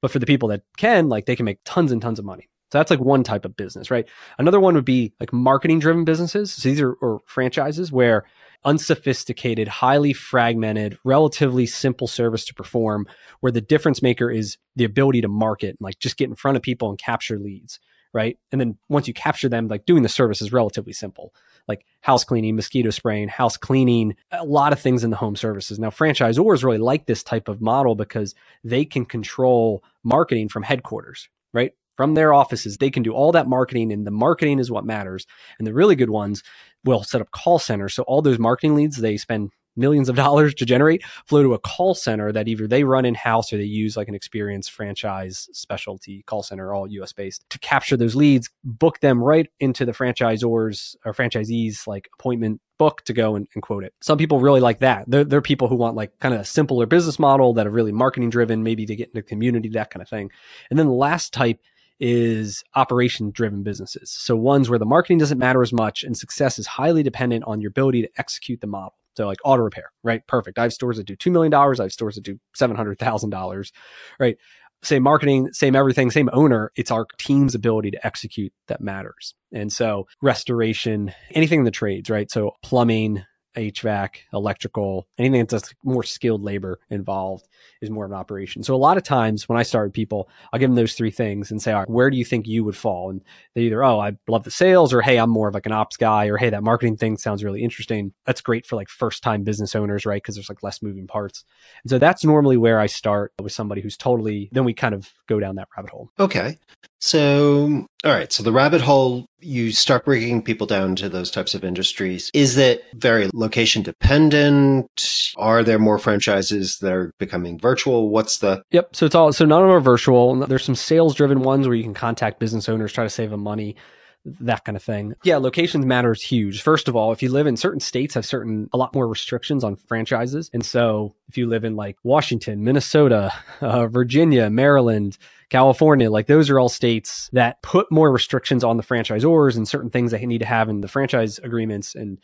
But 0.00 0.10
for 0.10 0.18
the 0.18 0.26
people 0.26 0.50
that 0.50 0.62
can, 0.76 1.08
like 1.08 1.26
they 1.26 1.36
can 1.36 1.46
make 1.46 1.60
tons 1.64 1.90
and 1.90 2.02
tons 2.02 2.18
of 2.18 2.24
money. 2.24 2.48
So 2.72 2.78
that's 2.78 2.90
like 2.90 3.00
one 3.00 3.22
type 3.22 3.44
of 3.44 3.56
business, 3.56 3.90
right? 3.90 4.08
Another 4.38 4.58
one 4.58 4.74
would 4.74 4.84
be 4.84 5.12
like 5.20 5.32
marketing 5.32 5.78
driven 5.78 6.04
businesses. 6.04 6.52
So 6.52 6.68
these 6.68 6.80
are 6.80 6.92
or 6.94 7.20
franchises 7.26 7.92
where 7.92 8.24
unsophisticated, 8.64 9.68
highly 9.68 10.12
fragmented, 10.12 10.98
relatively 11.04 11.66
simple 11.66 12.06
service 12.06 12.44
to 12.46 12.54
perform, 12.54 13.06
where 13.40 13.52
the 13.52 13.60
difference 13.60 14.02
maker 14.02 14.30
is 14.30 14.56
the 14.74 14.84
ability 14.84 15.20
to 15.20 15.28
market, 15.28 15.70
and 15.70 15.80
like 15.80 15.98
just 15.98 16.16
get 16.16 16.28
in 16.28 16.34
front 16.34 16.56
of 16.56 16.62
people 16.62 16.88
and 16.88 16.98
capture 16.98 17.38
leads 17.38 17.78
right? 18.14 18.38
And 18.52 18.60
then 18.60 18.78
once 18.88 19.08
you 19.08 19.12
capture 19.12 19.48
them, 19.48 19.68
like 19.68 19.84
doing 19.84 20.04
the 20.04 20.08
service 20.08 20.40
is 20.40 20.52
relatively 20.52 20.92
simple, 20.92 21.34
like 21.68 21.84
house 22.00 22.24
cleaning, 22.24 22.56
mosquito 22.56 22.90
spraying, 22.90 23.28
house 23.28 23.56
cleaning, 23.56 24.14
a 24.30 24.44
lot 24.44 24.72
of 24.72 24.78
things 24.78 25.04
in 25.04 25.10
the 25.10 25.16
home 25.16 25.36
services. 25.36 25.78
Now, 25.78 25.90
franchisors 25.90 26.62
really 26.62 26.78
like 26.78 27.06
this 27.06 27.24
type 27.24 27.48
of 27.48 27.60
model 27.60 27.96
because 27.96 28.34
they 28.62 28.84
can 28.84 29.04
control 29.04 29.82
marketing 30.04 30.48
from 30.48 30.62
headquarters, 30.62 31.28
right? 31.52 31.72
From 31.96 32.14
their 32.14 32.32
offices, 32.32 32.78
they 32.78 32.90
can 32.90 33.02
do 33.02 33.12
all 33.12 33.32
that 33.32 33.48
marketing, 33.48 33.92
and 33.92 34.06
the 34.06 34.10
marketing 34.10 34.58
is 34.58 34.70
what 34.70 34.84
matters. 34.84 35.26
And 35.58 35.66
the 35.66 35.74
really 35.74 35.96
good 35.96 36.10
ones 36.10 36.42
will 36.84 37.02
set 37.02 37.20
up 37.20 37.30
call 37.32 37.58
centers. 37.58 37.94
So 37.94 38.04
all 38.04 38.22
those 38.22 38.38
marketing 38.38 38.74
leads, 38.74 38.96
they 38.96 39.16
spend 39.16 39.50
millions 39.76 40.08
of 40.08 40.16
dollars 40.16 40.54
to 40.54 40.64
generate 40.64 41.04
flow 41.26 41.42
to 41.42 41.54
a 41.54 41.58
call 41.58 41.94
center 41.94 42.32
that 42.32 42.48
either 42.48 42.66
they 42.66 42.84
run 42.84 43.04
in 43.04 43.14
house 43.14 43.52
or 43.52 43.56
they 43.56 43.64
use 43.64 43.96
like 43.96 44.08
an 44.08 44.14
experienced 44.14 44.70
franchise 44.70 45.48
specialty 45.52 46.22
call 46.26 46.42
center, 46.42 46.74
all 46.74 46.88
US 46.88 47.12
based, 47.12 47.44
to 47.50 47.58
capture 47.58 47.96
those 47.96 48.14
leads, 48.14 48.50
book 48.62 49.00
them 49.00 49.22
right 49.22 49.48
into 49.60 49.84
the 49.84 49.92
franchisors 49.92 50.96
or 51.04 51.12
franchisees 51.12 51.86
like 51.86 52.08
appointment 52.18 52.60
book 52.78 53.02
to 53.04 53.12
go 53.12 53.36
and, 53.36 53.46
and, 53.54 53.62
quote 53.62 53.84
it. 53.84 53.94
Some 54.00 54.18
people 54.18 54.40
really 54.40 54.60
like 54.60 54.80
that. 54.80 55.04
They're, 55.06 55.24
they're 55.24 55.40
people 55.40 55.68
who 55.68 55.76
want 55.76 55.94
like 55.94 56.18
kind 56.18 56.34
of 56.34 56.40
a 56.40 56.44
simpler 56.44 56.86
business 56.86 57.18
model 57.18 57.54
that 57.54 57.66
are 57.66 57.70
really 57.70 57.92
marketing 57.92 58.30
driven, 58.30 58.62
maybe 58.62 58.84
to 58.86 58.96
get 58.96 59.08
into 59.08 59.22
community, 59.22 59.68
that 59.70 59.90
kind 59.90 60.02
of 60.02 60.08
thing. 60.08 60.30
And 60.70 60.78
then 60.78 60.86
the 60.86 60.92
last 60.92 61.32
type 61.32 61.60
is 62.00 62.64
operation 62.74 63.30
driven 63.30 63.62
businesses. 63.62 64.10
So 64.10 64.34
ones 64.36 64.68
where 64.68 64.78
the 64.78 64.86
marketing 64.86 65.18
doesn't 65.18 65.38
matter 65.38 65.62
as 65.62 65.72
much 65.72 66.02
and 66.02 66.16
success 66.16 66.58
is 66.58 66.66
highly 66.66 67.02
dependent 67.02 67.44
on 67.44 67.60
your 67.60 67.68
ability 67.68 68.02
to 68.02 68.10
execute 68.16 68.60
the 68.60 68.66
model. 68.66 68.94
So 69.16 69.26
like 69.26 69.38
auto 69.44 69.62
repair, 69.62 69.90
right? 70.02 70.26
Perfect. 70.26 70.58
I 70.58 70.62
have 70.62 70.72
stores 70.72 70.96
that 70.96 71.06
do 71.06 71.16
$2 71.16 71.30
million. 71.30 71.52
I 71.54 71.82
have 71.82 71.92
stores 71.92 72.16
that 72.16 72.24
do 72.24 72.38
$700,000, 72.58 73.72
right? 74.18 74.36
Same 74.82 75.02
marketing, 75.02 75.48
same 75.52 75.74
everything, 75.74 76.10
same 76.10 76.28
owner. 76.32 76.70
It's 76.76 76.90
our 76.90 77.06
team's 77.18 77.54
ability 77.54 77.92
to 77.92 78.06
execute 78.06 78.52
that 78.68 78.80
matters. 78.82 79.34
And 79.52 79.72
so 79.72 80.06
restoration, 80.20 81.12
anything 81.30 81.60
in 81.60 81.64
the 81.64 81.70
trades, 81.70 82.10
right? 82.10 82.30
So 82.30 82.52
plumbing, 82.62 83.24
HVAC, 83.54 84.16
electrical, 84.32 85.06
anything 85.18 85.46
that's 85.46 85.74
more 85.82 86.02
skilled 86.02 86.42
labor 86.42 86.78
involved 86.90 87.48
is 87.80 87.90
more 87.90 88.04
of 88.04 88.10
an 88.10 88.16
operation. 88.16 88.62
So 88.62 88.74
a 88.74 88.76
lot 88.76 88.96
of 88.96 89.02
times 89.02 89.48
when 89.48 89.58
I 89.58 89.62
start 89.62 89.88
with 89.88 89.94
people, 89.94 90.28
I'll 90.52 90.58
give 90.58 90.70
them 90.70 90.76
those 90.76 90.94
three 90.94 91.10
things 91.10 91.50
and 91.50 91.60
say, 91.60 91.72
all 91.72 91.80
right, 91.80 91.90
where 91.90 92.10
do 92.10 92.16
you 92.16 92.24
think 92.24 92.46
you 92.46 92.64
would 92.64 92.76
fall? 92.76 93.10
And 93.10 93.22
they 93.54 93.62
either, 93.62 93.82
oh, 93.84 94.00
I 94.00 94.12
love 94.28 94.44
the 94.44 94.50
sales 94.50 94.92
or, 94.92 95.00
hey, 95.00 95.18
I'm 95.18 95.30
more 95.30 95.48
of 95.48 95.54
like 95.54 95.66
an 95.66 95.72
ops 95.72 95.96
guy 95.96 96.26
or, 96.26 96.36
hey, 96.36 96.50
that 96.50 96.62
marketing 96.62 96.96
thing 96.96 97.16
sounds 97.16 97.44
really 97.44 97.62
interesting. 97.62 98.12
That's 98.26 98.40
great 98.40 98.66
for 98.66 98.76
like 98.76 98.88
first 98.88 99.22
time 99.22 99.44
business 99.44 99.74
owners, 99.74 100.06
right? 100.06 100.22
Because 100.22 100.34
there's 100.34 100.48
like 100.48 100.62
less 100.62 100.82
moving 100.82 101.06
parts. 101.06 101.44
And 101.82 101.90
so 101.90 101.98
that's 101.98 102.24
normally 102.24 102.56
where 102.56 102.80
I 102.80 102.86
start 102.86 103.32
with 103.40 103.52
somebody 103.52 103.80
who's 103.80 103.96
totally, 103.96 104.48
then 104.52 104.64
we 104.64 104.74
kind 104.74 104.94
of 104.94 105.10
go 105.26 105.40
down 105.40 105.56
that 105.56 105.68
rabbit 105.76 105.90
hole. 105.90 106.10
Okay. 106.18 106.58
So, 107.04 107.86
all 108.02 108.12
right. 108.12 108.32
So 108.32 108.42
the 108.42 108.50
rabbit 108.50 108.80
hole, 108.80 109.26
you 109.38 109.72
start 109.72 110.06
breaking 110.06 110.40
people 110.40 110.66
down 110.66 110.96
to 110.96 111.10
those 111.10 111.30
types 111.30 111.54
of 111.54 111.62
industries. 111.62 112.30
Is 112.32 112.56
it 112.56 112.82
very 112.94 113.28
location 113.34 113.82
dependent? 113.82 115.30
Are 115.36 115.62
there 115.62 115.78
more 115.78 115.98
franchises 115.98 116.78
that 116.78 116.94
are 116.94 117.12
becoming 117.18 117.58
virtual? 117.58 118.08
What's 118.08 118.38
the? 118.38 118.62
Yep. 118.70 118.96
So 118.96 119.04
it's 119.04 119.14
all, 119.14 119.34
so 119.34 119.44
none 119.44 119.60
of 119.60 119.68
them 119.68 119.76
are 119.76 119.80
virtual. 119.80 120.46
There's 120.46 120.64
some 120.64 120.74
sales 120.74 121.14
driven 121.14 121.42
ones 121.42 121.68
where 121.68 121.76
you 121.76 121.82
can 121.82 121.92
contact 121.92 122.40
business 122.40 122.70
owners, 122.70 122.90
try 122.90 123.04
to 123.04 123.10
save 123.10 123.28
them 123.28 123.42
money 123.42 123.76
that 124.24 124.64
kind 124.64 124.76
of 124.76 124.82
thing. 124.82 125.14
Yeah, 125.22 125.36
locations 125.36 125.84
matters 125.84 126.22
huge. 126.22 126.62
First 126.62 126.88
of 126.88 126.96
all, 126.96 127.12
if 127.12 127.22
you 127.22 127.30
live 127.30 127.46
in 127.46 127.56
certain 127.56 127.80
states 127.80 128.14
have 128.14 128.24
certain 128.24 128.68
a 128.72 128.78
lot 128.78 128.94
more 128.94 129.06
restrictions 129.06 129.62
on 129.62 129.76
franchises. 129.76 130.50
And 130.52 130.64
so 130.64 131.14
if 131.28 131.36
you 131.36 131.46
live 131.46 131.64
in 131.64 131.76
like 131.76 131.96
Washington, 132.02 132.64
Minnesota, 132.64 133.32
uh, 133.60 133.86
Virginia, 133.86 134.48
Maryland, 134.48 135.18
California, 135.50 136.10
like 136.10 136.26
those 136.26 136.48
are 136.48 136.58
all 136.58 136.68
states 136.68 137.28
that 137.32 137.60
put 137.62 137.90
more 137.90 138.10
restrictions 138.10 138.64
on 138.64 138.76
the 138.76 138.82
franchisors 138.82 139.56
and 139.56 139.68
certain 139.68 139.90
things 139.90 140.10
that 140.10 140.20
they 140.20 140.26
need 140.26 140.38
to 140.38 140.46
have 140.46 140.68
in 140.68 140.80
the 140.80 140.88
franchise 140.88 141.38
agreements 141.38 141.94
and 141.94 142.18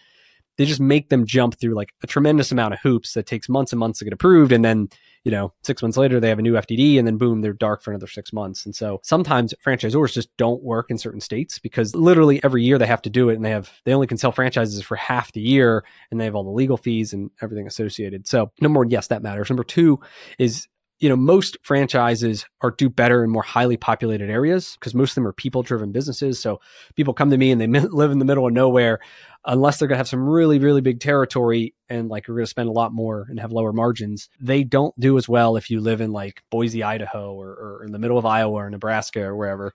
they 0.56 0.66
just 0.66 0.80
make 0.80 1.08
them 1.08 1.24
jump 1.24 1.58
through 1.58 1.74
like 1.74 1.94
a 2.02 2.06
tremendous 2.06 2.52
amount 2.52 2.74
of 2.74 2.80
hoops 2.80 3.14
that 3.14 3.26
takes 3.26 3.48
months 3.48 3.72
and 3.72 3.78
months 3.78 3.98
to 3.98 4.04
get 4.04 4.12
approved 4.12 4.52
and 4.52 4.64
then 4.64 4.88
you 5.24 5.30
know 5.30 5.52
six 5.62 5.82
months 5.82 5.96
later 5.96 6.18
they 6.18 6.28
have 6.28 6.38
a 6.38 6.42
new 6.42 6.54
fdd 6.54 6.98
and 6.98 7.06
then 7.06 7.18
boom 7.18 7.40
they're 7.40 7.52
dark 7.52 7.82
for 7.82 7.90
another 7.90 8.06
six 8.06 8.32
months. 8.32 8.64
And 8.64 8.74
so 8.74 9.00
sometimes 9.02 9.54
franchisors 9.64 10.12
just 10.12 10.34
don't 10.36 10.62
work 10.62 10.90
in 10.90 10.98
certain 10.98 11.20
states 11.20 11.58
because 11.58 11.94
literally 11.94 12.42
every 12.42 12.64
year 12.64 12.78
they 12.78 12.86
have 12.86 13.02
to 13.02 13.10
do 13.10 13.28
it 13.28 13.34
and 13.34 13.44
they 13.44 13.50
have 13.50 13.70
they 13.84 13.94
only 13.94 14.06
can 14.06 14.18
sell 14.18 14.32
franchises 14.32 14.82
for 14.82 14.96
half 14.96 15.32
the 15.32 15.40
year 15.40 15.84
and 16.10 16.20
they 16.20 16.24
have 16.24 16.34
all 16.34 16.44
the 16.44 16.50
legal 16.50 16.76
fees 16.76 17.12
and 17.12 17.30
everything 17.42 17.66
associated. 17.66 18.26
So 18.26 18.50
number 18.60 18.80
one 18.80 18.90
yes 18.90 19.08
that 19.08 19.22
matters. 19.22 19.50
Number 19.50 19.64
two 19.64 20.00
is 20.38 20.66
you 21.00 21.08
know, 21.08 21.16
most 21.16 21.56
franchises 21.62 22.46
are 22.60 22.70
do 22.70 22.90
better 22.90 23.24
in 23.24 23.30
more 23.30 23.42
highly 23.42 23.78
populated 23.78 24.28
areas 24.30 24.76
because 24.78 24.94
most 24.94 25.12
of 25.12 25.14
them 25.16 25.26
are 25.26 25.32
people 25.32 25.62
driven 25.62 25.92
businesses. 25.92 26.38
So 26.38 26.60
people 26.94 27.14
come 27.14 27.30
to 27.30 27.38
me 27.38 27.50
and 27.50 27.60
they 27.60 27.66
live 27.80 28.10
in 28.10 28.18
the 28.18 28.26
middle 28.26 28.46
of 28.46 28.52
nowhere, 28.52 29.00
unless 29.46 29.78
they're 29.78 29.88
going 29.88 29.96
to 29.96 30.00
have 30.00 30.08
some 30.08 30.28
really, 30.28 30.58
really 30.58 30.82
big 30.82 31.00
territory 31.00 31.74
and 31.88 32.10
like 32.10 32.28
we're 32.28 32.34
going 32.34 32.44
to 32.44 32.50
spend 32.50 32.68
a 32.68 32.72
lot 32.72 32.92
more 32.92 33.26
and 33.30 33.40
have 33.40 33.50
lower 33.50 33.72
margins. 33.72 34.28
They 34.38 34.62
don't 34.62 34.98
do 35.00 35.16
as 35.16 35.26
well 35.26 35.56
if 35.56 35.70
you 35.70 35.80
live 35.80 36.02
in 36.02 36.12
like 36.12 36.42
Boise, 36.50 36.82
Idaho, 36.82 37.32
or, 37.32 37.48
or 37.48 37.84
in 37.84 37.92
the 37.92 37.98
middle 37.98 38.18
of 38.18 38.26
Iowa 38.26 38.52
or 38.52 38.70
Nebraska 38.70 39.22
or 39.22 39.34
wherever. 39.34 39.72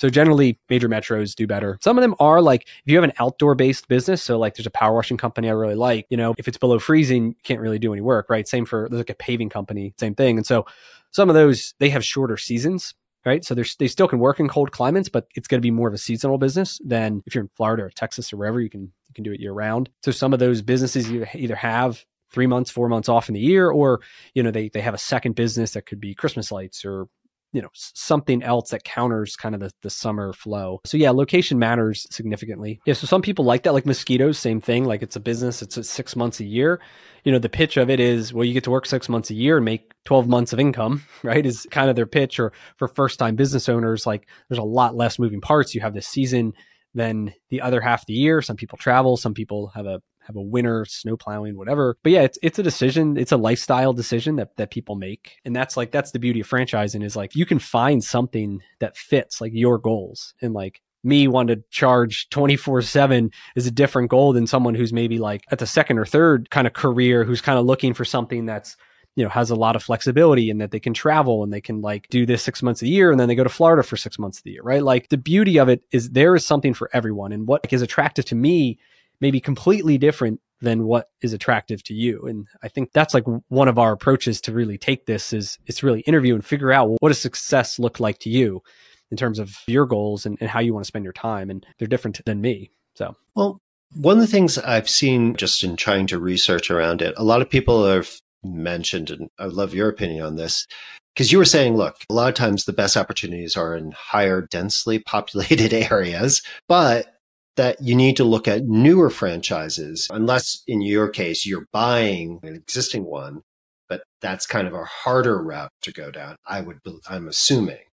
So 0.00 0.08
generally, 0.08 0.58
major 0.70 0.88
metros 0.88 1.34
do 1.34 1.46
better. 1.46 1.78
Some 1.82 1.98
of 1.98 2.02
them 2.02 2.14
are 2.18 2.40
like 2.40 2.62
if 2.62 2.82
you 2.86 2.96
have 2.96 3.04
an 3.04 3.12
outdoor 3.18 3.54
based 3.54 3.86
business. 3.86 4.22
So 4.22 4.38
like 4.38 4.54
there's 4.54 4.66
a 4.66 4.70
power 4.70 4.94
washing 4.94 5.18
company 5.18 5.48
I 5.50 5.52
really 5.52 5.74
like. 5.74 6.06
You 6.08 6.16
know, 6.16 6.34
if 6.38 6.48
it's 6.48 6.56
below 6.56 6.78
freezing, 6.78 7.28
you 7.28 7.34
can't 7.44 7.60
really 7.60 7.78
do 7.78 7.92
any 7.92 8.00
work, 8.00 8.30
right? 8.30 8.48
Same 8.48 8.64
for 8.64 8.88
there's 8.88 9.00
like 9.00 9.10
a 9.10 9.14
paving 9.14 9.50
company, 9.50 9.92
same 10.00 10.14
thing. 10.14 10.38
And 10.38 10.46
so 10.46 10.64
some 11.10 11.28
of 11.28 11.34
those 11.34 11.74
they 11.80 11.90
have 11.90 12.04
shorter 12.04 12.38
seasons. 12.38 12.94
Right. 13.26 13.44
So 13.44 13.54
they 13.54 13.86
still 13.86 14.08
can 14.08 14.18
work 14.18 14.40
in 14.40 14.48
cold 14.48 14.72
climates, 14.72 15.10
but 15.10 15.26
it's 15.34 15.46
going 15.46 15.58
to 15.58 15.62
be 15.62 15.70
more 15.70 15.88
of 15.88 15.92
a 15.92 15.98
seasonal 15.98 16.38
business 16.38 16.80
than 16.82 17.22
if 17.26 17.34
you're 17.34 17.44
in 17.44 17.50
Florida 17.54 17.82
or 17.82 17.90
Texas 17.90 18.32
or 18.32 18.38
wherever 18.38 18.62
you 18.62 18.70
can, 18.70 18.80
you 18.80 19.14
can 19.14 19.24
do 19.24 19.32
it 19.32 19.40
year 19.40 19.52
round. 19.52 19.90
So 20.02 20.10
some 20.10 20.32
of 20.32 20.38
those 20.38 20.62
businesses 20.62 21.10
you 21.10 21.26
either 21.34 21.56
have 21.56 22.02
three 22.32 22.46
months, 22.46 22.70
four 22.70 22.88
months 22.88 23.10
off 23.10 23.28
in 23.28 23.34
the 23.34 23.40
year, 23.40 23.70
or, 23.70 24.00
you 24.32 24.42
know, 24.42 24.50
they, 24.50 24.70
they 24.70 24.80
have 24.80 24.94
a 24.94 24.98
second 24.98 25.34
business 25.34 25.72
that 25.72 25.84
could 25.84 26.00
be 26.00 26.14
Christmas 26.14 26.50
lights 26.50 26.82
or 26.82 27.08
you 27.52 27.60
know 27.60 27.68
something 27.72 28.42
else 28.42 28.70
that 28.70 28.84
counters 28.84 29.36
kind 29.36 29.54
of 29.54 29.60
the, 29.60 29.70
the 29.82 29.90
summer 29.90 30.32
flow. 30.32 30.80
So 30.84 30.96
yeah 30.96 31.10
location 31.10 31.58
matters 31.58 32.06
significantly. 32.10 32.80
Yeah 32.86 32.94
so 32.94 33.06
some 33.06 33.22
people 33.22 33.44
like 33.44 33.64
that 33.64 33.72
like 33.72 33.86
mosquitoes 33.86 34.38
same 34.38 34.60
thing 34.60 34.84
like 34.84 35.02
it's 35.02 35.16
a 35.16 35.20
business 35.20 35.62
it's 35.62 35.76
a 35.76 35.84
six 35.84 36.16
months 36.16 36.40
a 36.40 36.44
year. 36.44 36.80
You 37.24 37.32
know 37.32 37.38
the 37.38 37.48
pitch 37.48 37.76
of 37.76 37.90
it 37.90 38.00
is 38.00 38.32
well 38.32 38.44
you 38.44 38.54
get 38.54 38.64
to 38.64 38.70
work 38.70 38.86
six 38.86 39.08
months 39.08 39.30
a 39.30 39.34
year 39.34 39.56
and 39.56 39.64
make 39.64 39.92
12 40.04 40.28
months 40.28 40.52
of 40.52 40.60
income 40.60 41.02
right 41.22 41.44
is 41.44 41.66
kind 41.70 41.90
of 41.90 41.96
their 41.96 42.06
pitch 42.06 42.38
or 42.38 42.52
for 42.76 42.88
first 42.88 43.18
time 43.18 43.36
business 43.36 43.68
owners 43.68 44.06
like 44.06 44.28
there's 44.48 44.58
a 44.58 44.62
lot 44.62 44.94
less 44.94 45.18
moving 45.18 45.40
parts. 45.40 45.74
You 45.74 45.80
have 45.80 45.94
this 45.94 46.08
season 46.08 46.52
than 46.94 47.32
the 47.50 47.60
other 47.60 47.80
half 47.80 48.02
of 48.02 48.06
the 48.06 48.14
year. 48.14 48.42
Some 48.42 48.56
people 48.56 48.78
travel 48.78 49.16
some 49.16 49.34
people 49.34 49.68
have 49.74 49.86
a 49.86 50.00
have 50.26 50.36
a 50.36 50.42
winter 50.42 50.84
snow 50.84 51.16
plowing, 51.16 51.56
whatever. 51.56 51.96
But 52.02 52.12
yeah, 52.12 52.22
it's 52.22 52.38
it's 52.42 52.58
a 52.58 52.62
decision. 52.62 53.16
It's 53.16 53.32
a 53.32 53.36
lifestyle 53.36 53.92
decision 53.92 54.36
that 54.36 54.56
that 54.56 54.70
people 54.70 54.96
make, 54.96 55.38
and 55.44 55.54
that's 55.54 55.76
like 55.76 55.92
that's 55.92 56.12
the 56.12 56.18
beauty 56.18 56.40
of 56.40 56.48
franchising 56.48 57.04
is 57.04 57.16
like 57.16 57.34
you 57.34 57.46
can 57.46 57.58
find 57.58 58.02
something 58.02 58.62
that 58.78 58.96
fits 58.96 59.40
like 59.40 59.52
your 59.54 59.78
goals 59.78 60.34
and 60.40 60.54
like 60.54 60.80
me 61.02 61.28
want 61.28 61.48
to 61.48 61.62
charge 61.70 62.28
24 62.28 62.82
7 62.82 63.30
is 63.56 63.66
a 63.66 63.70
different 63.70 64.10
goal 64.10 64.32
than 64.32 64.46
someone 64.46 64.74
who's 64.74 64.92
maybe 64.92 65.18
like 65.18 65.42
at 65.50 65.58
the 65.58 65.66
second 65.66 65.98
or 65.98 66.04
third 66.04 66.50
kind 66.50 66.66
of 66.66 66.72
career 66.72 67.24
who's 67.24 67.40
kind 67.40 67.58
of 67.58 67.64
looking 67.64 67.94
for 67.94 68.04
something 68.04 68.44
that's 68.44 68.76
you 69.16 69.24
know 69.24 69.30
has 69.30 69.50
a 69.50 69.56
lot 69.56 69.76
of 69.76 69.82
flexibility 69.82 70.50
and 70.50 70.60
that 70.60 70.70
they 70.70 70.80
can 70.80 70.94
travel 70.94 71.42
and 71.42 71.52
they 71.52 71.60
can 71.60 71.80
like 71.80 72.06
do 72.10 72.26
this 72.26 72.42
six 72.42 72.62
months 72.62 72.82
a 72.82 72.86
year 72.86 73.10
and 73.10 73.18
then 73.18 73.28
they 73.28 73.34
go 73.34 73.42
to 73.42 73.48
florida 73.48 73.82
for 73.82 73.96
six 73.96 74.18
months 74.18 74.38
of 74.38 74.44
the 74.44 74.52
year 74.52 74.62
right 74.62 74.82
like 74.82 75.08
the 75.08 75.16
beauty 75.16 75.58
of 75.58 75.68
it 75.68 75.82
is 75.90 76.10
there 76.10 76.36
is 76.36 76.44
something 76.44 76.74
for 76.74 76.90
everyone 76.92 77.32
and 77.32 77.46
what 77.46 77.66
is 77.72 77.82
attractive 77.82 78.24
to 78.24 78.34
me 78.34 78.78
may 79.20 79.30
be 79.30 79.40
completely 79.40 79.98
different 79.98 80.40
than 80.62 80.84
what 80.84 81.08
is 81.22 81.32
attractive 81.32 81.82
to 81.82 81.94
you 81.94 82.26
and 82.26 82.46
i 82.62 82.68
think 82.68 82.92
that's 82.92 83.14
like 83.14 83.24
one 83.48 83.68
of 83.68 83.78
our 83.78 83.92
approaches 83.92 84.40
to 84.40 84.52
really 84.52 84.76
take 84.76 85.06
this 85.06 85.32
is 85.32 85.58
it's 85.66 85.82
really 85.82 86.00
interview 86.00 86.34
and 86.34 86.44
figure 86.44 86.72
out 86.72 86.90
what 87.00 87.08
does 87.08 87.20
success 87.20 87.78
look 87.78 87.98
like 87.98 88.18
to 88.18 88.28
you 88.28 88.62
in 89.10 89.16
terms 89.16 89.38
of 89.38 89.58
your 89.66 89.86
goals 89.86 90.24
and, 90.24 90.38
and 90.40 90.48
how 90.48 90.60
you 90.60 90.72
want 90.72 90.84
to 90.84 90.88
spend 90.88 91.04
your 91.04 91.12
time. 91.12 91.50
And 91.50 91.66
they're 91.78 91.88
different 91.88 92.24
than 92.24 92.40
me. 92.40 92.70
So, 92.94 93.16
well, 93.34 93.60
one 93.94 94.16
of 94.16 94.20
the 94.20 94.26
things 94.26 94.58
I've 94.58 94.88
seen 94.88 95.34
just 95.36 95.64
in 95.64 95.76
trying 95.76 96.06
to 96.08 96.18
research 96.18 96.70
around 96.70 97.02
it, 97.02 97.14
a 97.16 97.24
lot 97.24 97.42
of 97.42 97.50
people 97.50 97.86
have 97.86 98.10
mentioned, 98.44 99.10
and 99.10 99.28
I 99.38 99.46
love 99.46 99.74
your 99.74 99.88
opinion 99.88 100.24
on 100.24 100.36
this, 100.36 100.66
because 101.14 101.32
you 101.32 101.38
were 101.38 101.44
saying, 101.44 101.76
look, 101.76 101.96
a 102.08 102.14
lot 102.14 102.28
of 102.28 102.34
times 102.34 102.64
the 102.64 102.72
best 102.72 102.96
opportunities 102.96 103.56
are 103.56 103.76
in 103.76 103.92
higher 103.92 104.42
densely 104.42 105.00
populated 105.00 105.72
areas, 105.90 106.42
but 106.68 107.19
that 107.60 107.82
you 107.82 107.94
need 107.94 108.16
to 108.16 108.24
look 108.24 108.48
at 108.48 108.64
newer 108.64 109.10
franchises, 109.10 110.08
unless 110.10 110.62
in 110.66 110.80
your 110.80 111.10
case 111.10 111.44
you're 111.44 111.66
buying 111.74 112.40
an 112.42 112.54
existing 112.54 113.04
one, 113.04 113.42
but 113.86 114.02
that's 114.22 114.46
kind 114.46 114.66
of 114.66 114.72
a 114.72 114.84
harder 114.84 115.42
route 115.42 115.68
to 115.82 115.92
go 115.92 116.10
down. 116.10 116.36
I 116.46 116.62
would, 116.62 116.78
I'm 117.06 117.28
assuming 117.28 117.84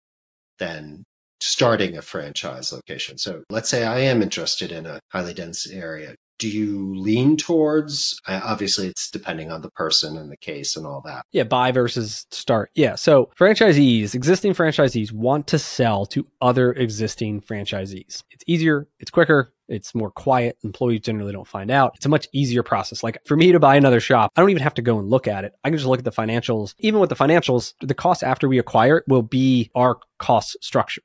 than 0.57 1.03
starting 1.41 1.97
a 1.97 2.01
franchise 2.01 2.71
location. 2.71 3.17
So 3.17 3.43
let's 3.49 3.67
say 3.67 3.83
I 3.83 3.99
am 3.99 4.21
interested 4.21 4.71
in 4.71 4.85
a 4.85 5.01
highly 5.11 5.33
dense 5.33 5.69
area. 5.69 6.15
Do 6.39 6.47
you 6.47 6.95
lean 6.95 7.35
towards, 7.35 8.17
obviously, 8.25 8.87
it's 8.87 9.11
depending 9.11 9.51
on 9.51 9.63
the 9.63 9.71
person 9.71 10.17
and 10.17 10.31
the 10.31 10.37
case 10.37 10.77
and 10.77 10.85
all 10.85 11.01
that. 11.03 11.23
Yeah, 11.33 11.43
buy 11.43 11.73
versus 11.73 12.25
start. 12.31 12.69
Yeah. 12.73 12.95
So 12.95 13.31
franchisees, 13.37 14.15
existing 14.15 14.53
franchisees 14.53 15.11
want 15.11 15.47
to 15.47 15.59
sell 15.59 16.05
to 16.05 16.25
other 16.39 16.71
existing 16.71 17.41
franchisees. 17.41 18.23
It's 18.31 18.45
easier, 18.47 18.87
it's 18.99 19.11
quicker, 19.11 19.51
it's 19.67 19.93
more 19.95 20.11
quiet. 20.11 20.57
Employees 20.63 21.01
generally 21.01 21.33
don't 21.33 21.47
find 21.47 21.71
out. 21.71 21.93
It's 21.95 22.05
a 22.05 22.09
much 22.09 22.27
easier 22.33 22.63
process. 22.63 23.03
Like 23.03 23.19
for 23.25 23.35
me 23.35 23.51
to 23.51 23.59
buy 23.59 23.75
another 23.75 23.99
shop, 23.99 24.31
I 24.35 24.41
don't 24.41 24.49
even 24.49 24.63
have 24.63 24.75
to 24.75 24.81
go 24.81 24.99
and 24.99 25.09
look 25.09 25.27
at 25.27 25.43
it. 25.43 25.53
I 25.63 25.69
can 25.69 25.77
just 25.77 25.87
look 25.87 25.99
at 25.99 26.05
the 26.05 26.11
financials. 26.11 26.73
Even 26.79 26.99
with 26.99 27.09
the 27.09 27.15
financials, 27.15 27.73
the 27.81 27.93
cost 27.93 28.23
after 28.23 28.47
we 28.47 28.59
acquire 28.59 28.97
it 28.97 29.05
will 29.07 29.21
be 29.21 29.71
our 29.75 29.99
cost 30.19 30.57
structure 30.61 31.01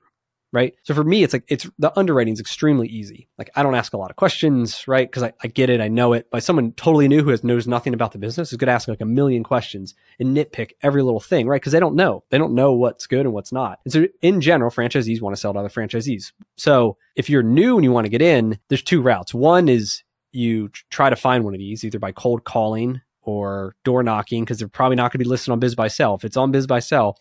right? 0.53 0.75
So 0.83 0.95
for 0.95 1.03
me, 1.03 1.23
it's 1.23 1.33
like 1.33 1.45
it's 1.49 1.69
the 1.79 1.99
underwriting 1.99 2.35
is 2.35 2.41
extremely 2.41 2.87
easy. 2.89 3.29
Like 3.39 3.51
I 3.57 3.63
don't 3.63 3.75
ask 3.75 3.95
a 3.95 3.97
lot 3.97 4.11
of 4.11 4.17
questions, 4.17 4.87
right? 4.87 5.11
Because 5.11 5.23
I, 5.23 5.33
I 5.43 5.49
get 5.49 5.71
it, 5.71 5.81
I 5.81 5.89
know 5.89 6.13
it. 6.13 6.29
But 6.31 6.45
someone 6.45 6.73
totally 6.73 7.09
new 7.09 7.23
who 7.23 7.31
has 7.31 7.43
knows 7.43 7.67
nothing 7.67 7.95
about 7.95 8.13
the 8.13 8.19
business 8.19 8.53
is 8.53 8.59
going 8.59 8.67
to 8.67 8.73
ask 8.73 8.87
like 8.87 9.01
a 9.01 9.07
million 9.07 9.43
questions 9.43 9.95
and 10.21 10.37
nitpick 10.37 10.73
every 10.83 11.03
little 11.03 11.21
thing, 11.21 11.47
right? 11.47 11.61
Because 11.61 11.73
they 11.73 11.81
don't 11.81 11.97
know. 11.97 12.23
They 12.31 12.39
don't 12.39 12.55
know 12.55 12.73
what's 12.75 13.07
good 13.07 13.25
and 13.25 13.33
what's 13.33 13.53
not. 13.53 13.81
And 13.85 13.93
so 13.93 14.07
in 14.21 14.41
general, 14.41 14.71
franchisees 14.71 15.21
want 15.21 15.35
to 15.35 15.41
sell 15.41 15.55
to 15.55 15.59
other 15.59 15.69
franchisees. 15.69 16.33
So 16.57 16.99
if 17.17 17.31
you're 17.31 17.43
new 17.43 17.77
and 17.77 17.85
you 17.85 17.93
want 17.93 18.05
to 18.05 18.11
get 18.11 18.23
in, 18.23 18.59
there's 18.69 18.83
two 18.83 19.01
routes. 19.01 19.33
One 19.33 19.69
is 19.69 20.03
you 20.33 20.71
try 20.91 21.11
to 21.11 21.17
find 21.17 21.45
one 21.45 21.55
of 21.55 21.59
these 21.59 21.85
either 21.85 21.99
by 21.99 22.13
cold 22.13 22.45
calling 22.45 23.01
or 23.23 23.75
door 23.85 24.03
knocking 24.03 24.45
because 24.45 24.59
they're 24.59 24.69
probably 24.69 24.97
not 24.97 25.13
going 25.13 25.19
to 25.19 25.25
be 25.25 25.29
listed 25.29 25.51
on 25.53 25.61
biz 25.61 25.75
BizBuySell. 25.75 26.19
If 26.19 26.25
it's 26.25 26.37
on 26.37 26.53
BizBuySell, 26.53 27.15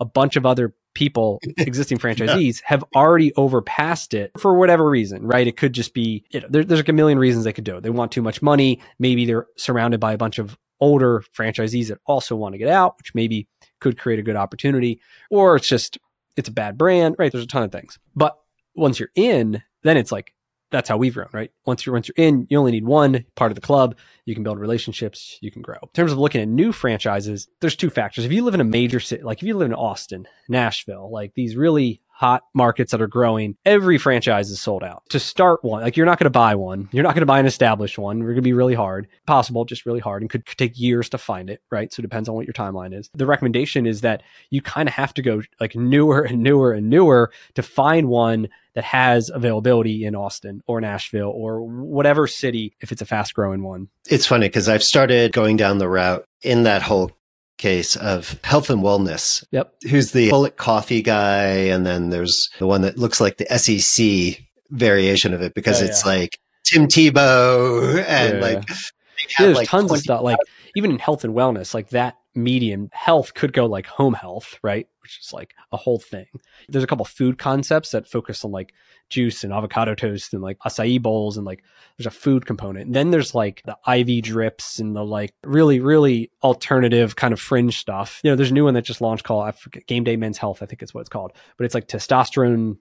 a 0.00 0.04
bunch 0.04 0.36
of 0.36 0.46
other 0.46 0.74
people, 0.98 1.38
existing 1.58 1.96
franchisees, 1.96 2.60
have 2.64 2.82
already 2.96 3.32
overpassed 3.34 4.14
it 4.14 4.32
for 4.36 4.54
whatever 4.54 4.90
reason, 4.90 5.24
right? 5.24 5.46
It 5.46 5.56
could 5.56 5.72
just 5.72 5.94
be, 5.94 6.24
you 6.30 6.40
know, 6.40 6.48
there, 6.50 6.64
there's 6.64 6.80
like 6.80 6.88
a 6.88 6.92
million 6.92 7.20
reasons 7.20 7.44
they 7.44 7.52
could 7.52 7.62
do 7.62 7.76
it. 7.76 7.84
They 7.84 7.90
want 7.90 8.10
too 8.10 8.20
much 8.20 8.42
money. 8.42 8.80
Maybe 8.98 9.24
they're 9.24 9.46
surrounded 9.56 10.00
by 10.00 10.12
a 10.12 10.18
bunch 10.18 10.40
of 10.40 10.58
older 10.80 11.22
franchisees 11.32 11.86
that 11.88 12.00
also 12.06 12.34
want 12.34 12.54
to 12.54 12.58
get 12.58 12.68
out, 12.68 12.98
which 12.98 13.14
maybe 13.14 13.46
could 13.78 13.96
create 13.96 14.18
a 14.18 14.24
good 14.24 14.34
opportunity. 14.34 15.00
Or 15.30 15.54
it's 15.54 15.68
just, 15.68 15.98
it's 16.36 16.48
a 16.48 16.52
bad 16.52 16.76
brand, 16.76 17.14
right? 17.16 17.30
There's 17.30 17.44
a 17.44 17.48
ton 17.48 17.62
of 17.62 17.70
things. 17.70 18.00
But 18.16 18.36
once 18.74 18.98
you're 18.98 19.10
in, 19.14 19.62
then 19.84 19.96
it's 19.96 20.10
like, 20.10 20.34
that's 20.70 20.88
how 20.88 20.96
we've 20.96 21.14
grown, 21.14 21.28
right? 21.32 21.50
Once 21.64 21.86
you're 21.86 21.94
once 21.94 22.08
you're 22.08 22.26
in, 22.26 22.46
you 22.50 22.58
only 22.58 22.72
need 22.72 22.84
one 22.84 23.24
part 23.34 23.50
of 23.50 23.54
the 23.54 23.60
club. 23.60 23.96
You 24.24 24.34
can 24.34 24.42
build 24.42 24.58
relationships, 24.58 25.38
you 25.40 25.50
can 25.50 25.62
grow. 25.62 25.78
In 25.82 25.88
terms 25.94 26.12
of 26.12 26.18
looking 26.18 26.40
at 26.40 26.48
new 26.48 26.72
franchises, 26.72 27.48
there's 27.60 27.76
two 27.76 27.90
factors. 27.90 28.24
If 28.24 28.32
you 28.32 28.44
live 28.44 28.54
in 28.54 28.60
a 28.60 28.64
major 28.64 29.00
city, 29.00 29.22
like 29.22 29.38
if 29.38 29.46
you 29.46 29.56
live 29.56 29.70
in 29.70 29.74
Austin, 29.74 30.26
Nashville, 30.48 31.10
like 31.10 31.34
these 31.34 31.56
really 31.56 32.00
hot 32.18 32.42
markets 32.52 32.90
that 32.90 33.00
are 33.00 33.06
growing, 33.06 33.56
every 33.64 33.96
franchise 33.96 34.50
is 34.50 34.60
sold 34.60 34.82
out. 34.82 35.04
To 35.10 35.20
start 35.20 35.62
one, 35.62 35.82
like 35.82 35.96
you're 35.96 36.04
not 36.04 36.18
going 36.18 36.24
to 36.24 36.30
buy 36.30 36.56
one. 36.56 36.88
You're 36.90 37.04
not 37.04 37.14
going 37.14 37.22
to 37.22 37.26
buy 37.26 37.38
an 37.38 37.46
established 37.46 37.96
one. 37.96 38.18
We're 38.18 38.30
going 38.30 38.36
to 38.36 38.42
be 38.42 38.52
really 38.52 38.74
hard. 38.74 39.06
Possible, 39.24 39.64
just 39.64 39.86
really 39.86 40.00
hard 40.00 40.22
and 40.22 40.28
could, 40.28 40.44
could 40.44 40.58
take 40.58 40.76
years 40.76 41.08
to 41.10 41.18
find 41.18 41.48
it, 41.48 41.62
right? 41.70 41.92
So 41.92 42.00
it 42.00 42.02
depends 42.02 42.28
on 42.28 42.34
what 42.34 42.44
your 42.44 42.54
timeline 42.54 42.92
is. 42.92 43.08
The 43.14 43.24
recommendation 43.24 43.86
is 43.86 44.00
that 44.00 44.24
you 44.50 44.60
kind 44.60 44.88
of 44.88 44.96
have 44.96 45.14
to 45.14 45.22
go 45.22 45.42
like 45.60 45.76
newer 45.76 46.22
and 46.22 46.42
newer 46.42 46.72
and 46.72 46.90
newer 46.90 47.30
to 47.54 47.62
find 47.62 48.08
one 48.08 48.48
that 48.74 48.82
has 48.82 49.30
availability 49.32 50.04
in 50.04 50.16
Austin 50.16 50.60
or 50.66 50.80
Nashville 50.80 51.30
or 51.32 51.62
whatever 51.62 52.26
city 52.26 52.74
if 52.80 52.90
it's 52.90 53.02
a 53.02 53.06
fast 53.06 53.32
growing 53.32 53.62
one. 53.62 53.88
It's 54.08 54.26
funny 54.26 54.48
because 54.48 54.68
I've 54.68 54.82
started 54.82 55.32
going 55.32 55.56
down 55.56 55.78
the 55.78 55.88
route 55.88 56.24
in 56.42 56.64
that 56.64 56.82
whole 56.82 57.12
case 57.58 57.96
of 57.96 58.38
health 58.44 58.70
and 58.70 58.82
wellness. 58.82 59.44
Yep. 59.50 59.74
Who's 59.90 60.12
the 60.12 60.30
bullet 60.30 60.56
coffee 60.56 61.02
guy? 61.02 61.46
And 61.46 61.84
then 61.84 62.10
there's 62.10 62.48
the 62.58 62.66
one 62.66 62.82
that 62.82 62.98
looks 62.98 63.20
like 63.20 63.36
the 63.36 63.58
SEC 63.58 64.42
variation 64.70 65.34
of 65.34 65.42
it 65.42 65.54
because 65.54 65.82
oh, 65.82 65.86
it's 65.86 66.04
yeah. 66.04 66.12
like 66.12 66.38
Tim 66.64 66.86
Tebow 66.86 68.04
and 68.06 68.34
yeah. 68.34 68.40
like, 68.40 68.68
yeah, 68.68 69.46
there's 69.46 69.56
like 69.56 69.68
tons 69.68 69.92
of 69.92 69.98
stuff 69.98 70.22
like 70.22 70.38
even 70.76 70.92
in 70.92 70.98
health 70.98 71.24
and 71.24 71.34
wellness, 71.34 71.74
like 71.74 71.90
that 71.90 72.16
medium 72.38 72.88
health 72.92 73.34
could 73.34 73.52
go 73.52 73.66
like 73.66 73.86
home 73.86 74.14
health, 74.14 74.58
right? 74.62 74.86
Which 75.02 75.18
is 75.20 75.32
like 75.32 75.54
a 75.72 75.76
whole 75.76 75.98
thing. 75.98 76.26
There's 76.68 76.84
a 76.84 76.86
couple 76.86 77.04
food 77.04 77.38
concepts 77.38 77.90
that 77.90 78.08
focus 78.08 78.44
on 78.44 78.50
like 78.50 78.72
juice 79.08 79.44
and 79.44 79.52
avocado 79.52 79.94
toast 79.94 80.34
and 80.34 80.42
like 80.42 80.58
acai 80.60 81.00
bowls 81.00 81.36
and 81.36 81.46
like 81.46 81.62
there's 81.96 82.06
a 82.06 82.10
food 82.10 82.46
component. 82.46 82.86
And 82.86 82.94
then 82.94 83.10
there's 83.10 83.34
like 83.34 83.62
the 83.64 83.76
IV 83.90 84.24
drips 84.24 84.78
and 84.78 84.94
the 84.94 85.04
like 85.04 85.34
really, 85.44 85.80
really 85.80 86.30
alternative 86.42 87.16
kind 87.16 87.32
of 87.32 87.40
fringe 87.40 87.78
stuff. 87.78 88.20
You 88.22 88.30
know, 88.30 88.36
there's 88.36 88.50
a 88.50 88.54
new 88.54 88.64
one 88.64 88.74
that 88.74 88.82
just 88.82 89.00
launched 89.00 89.24
called 89.24 89.44
I 89.44 89.52
forget, 89.52 89.86
Game 89.86 90.04
Day 90.04 90.16
Men's 90.16 90.38
Health, 90.38 90.62
I 90.62 90.66
think 90.66 90.82
is 90.82 90.94
what 90.94 91.00
it's 91.00 91.08
called. 91.08 91.32
But 91.56 91.64
it's 91.64 91.74
like 91.74 91.88
testosterone 91.88 92.76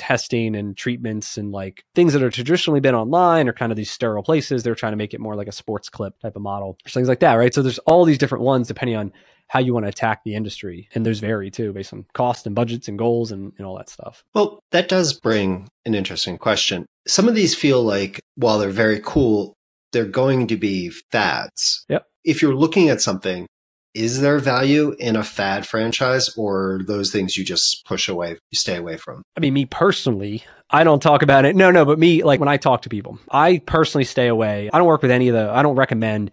testing 0.00 0.56
and 0.56 0.74
treatments 0.76 1.36
and 1.36 1.52
like 1.52 1.84
things 1.94 2.14
that 2.14 2.22
are 2.22 2.30
traditionally 2.30 2.80
been 2.80 2.94
online 2.94 3.48
or 3.48 3.52
kind 3.52 3.70
of 3.70 3.76
these 3.76 3.90
sterile 3.90 4.22
places. 4.22 4.62
They're 4.62 4.74
trying 4.74 4.92
to 4.92 4.96
make 4.96 5.12
it 5.12 5.20
more 5.20 5.36
like 5.36 5.46
a 5.46 5.52
sports 5.52 5.90
clip 5.90 6.18
type 6.20 6.34
of 6.36 6.42
model, 6.42 6.78
or 6.86 6.90
things 6.90 7.06
like 7.06 7.20
that, 7.20 7.34
right? 7.34 7.52
So 7.52 7.60
there's 7.60 7.78
all 7.80 8.06
these 8.06 8.16
different 8.16 8.42
ones 8.42 8.66
depending 8.66 8.96
on 8.96 9.12
how 9.48 9.60
you 9.60 9.74
want 9.74 9.84
to 9.84 9.90
attack 9.90 10.24
the 10.24 10.34
industry. 10.34 10.88
And 10.94 11.04
those 11.04 11.18
vary 11.18 11.50
too 11.50 11.74
based 11.74 11.92
on 11.92 12.06
cost 12.14 12.46
and 12.46 12.54
budgets 12.54 12.88
and 12.88 12.98
goals 12.98 13.30
and, 13.30 13.52
and 13.58 13.66
all 13.66 13.76
that 13.76 13.90
stuff. 13.90 14.24
Well, 14.34 14.60
that 14.70 14.88
does 14.88 15.12
bring 15.12 15.68
an 15.84 15.94
interesting 15.94 16.38
question. 16.38 16.86
Some 17.06 17.28
of 17.28 17.34
these 17.34 17.54
feel 17.54 17.82
like 17.82 18.20
while 18.36 18.58
they're 18.58 18.70
very 18.70 19.00
cool, 19.04 19.52
they're 19.92 20.06
going 20.06 20.46
to 20.46 20.56
be 20.56 20.90
fads. 21.12 21.84
Yep. 21.90 22.06
If 22.24 22.40
you're 22.40 22.54
looking 22.54 22.88
at 22.88 23.02
something 23.02 23.46
is 23.94 24.20
there 24.20 24.38
value 24.38 24.94
in 24.98 25.16
a 25.16 25.24
fad 25.24 25.66
franchise 25.66 26.36
or 26.36 26.80
those 26.86 27.10
things 27.10 27.36
you 27.36 27.44
just 27.44 27.84
push 27.84 28.08
away, 28.08 28.30
you 28.50 28.56
stay 28.56 28.76
away 28.76 28.96
from? 28.96 29.22
I 29.36 29.40
mean, 29.40 29.54
me 29.54 29.66
personally, 29.66 30.44
I 30.70 30.84
don't 30.84 31.02
talk 31.02 31.22
about 31.22 31.44
it. 31.44 31.56
No, 31.56 31.70
no, 31.70 31.84
but 31.84 31.98
me, 31.98 32.22
like 32.22 32.40
when 32.40 32.48
I 32.48 32.56
talk 32.56 32.82
to 32.82 32.88
people, 32.88 33.18
I 33.30 33.58
personally 33.66 34.04
stay 34.04 34.28
away. 34.28 34.70
I 34.72 34.78
don't 34.78 34.86
work 34.86 35.02
with 35.02 35.10
any 35.10 35.28
of 35.28 35.34
the, 35.34 35.50
I 35.50 35.62
don't 35.62 35.76
recommend 35.76 36.30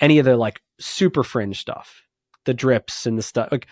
any 0.00 0.18
of 0.18 0.26
the 0.26 0.36
like 0.36 0.60
super 0.80 1.22
fringe 1.22 1.60
stuff, 1.60 2.02
the 2.44 2.54
drips 2.54 3.06
and 3.06 3.16
the 3.16 3.22
stuff. 3.22 3.48
Like, 3.50 3.66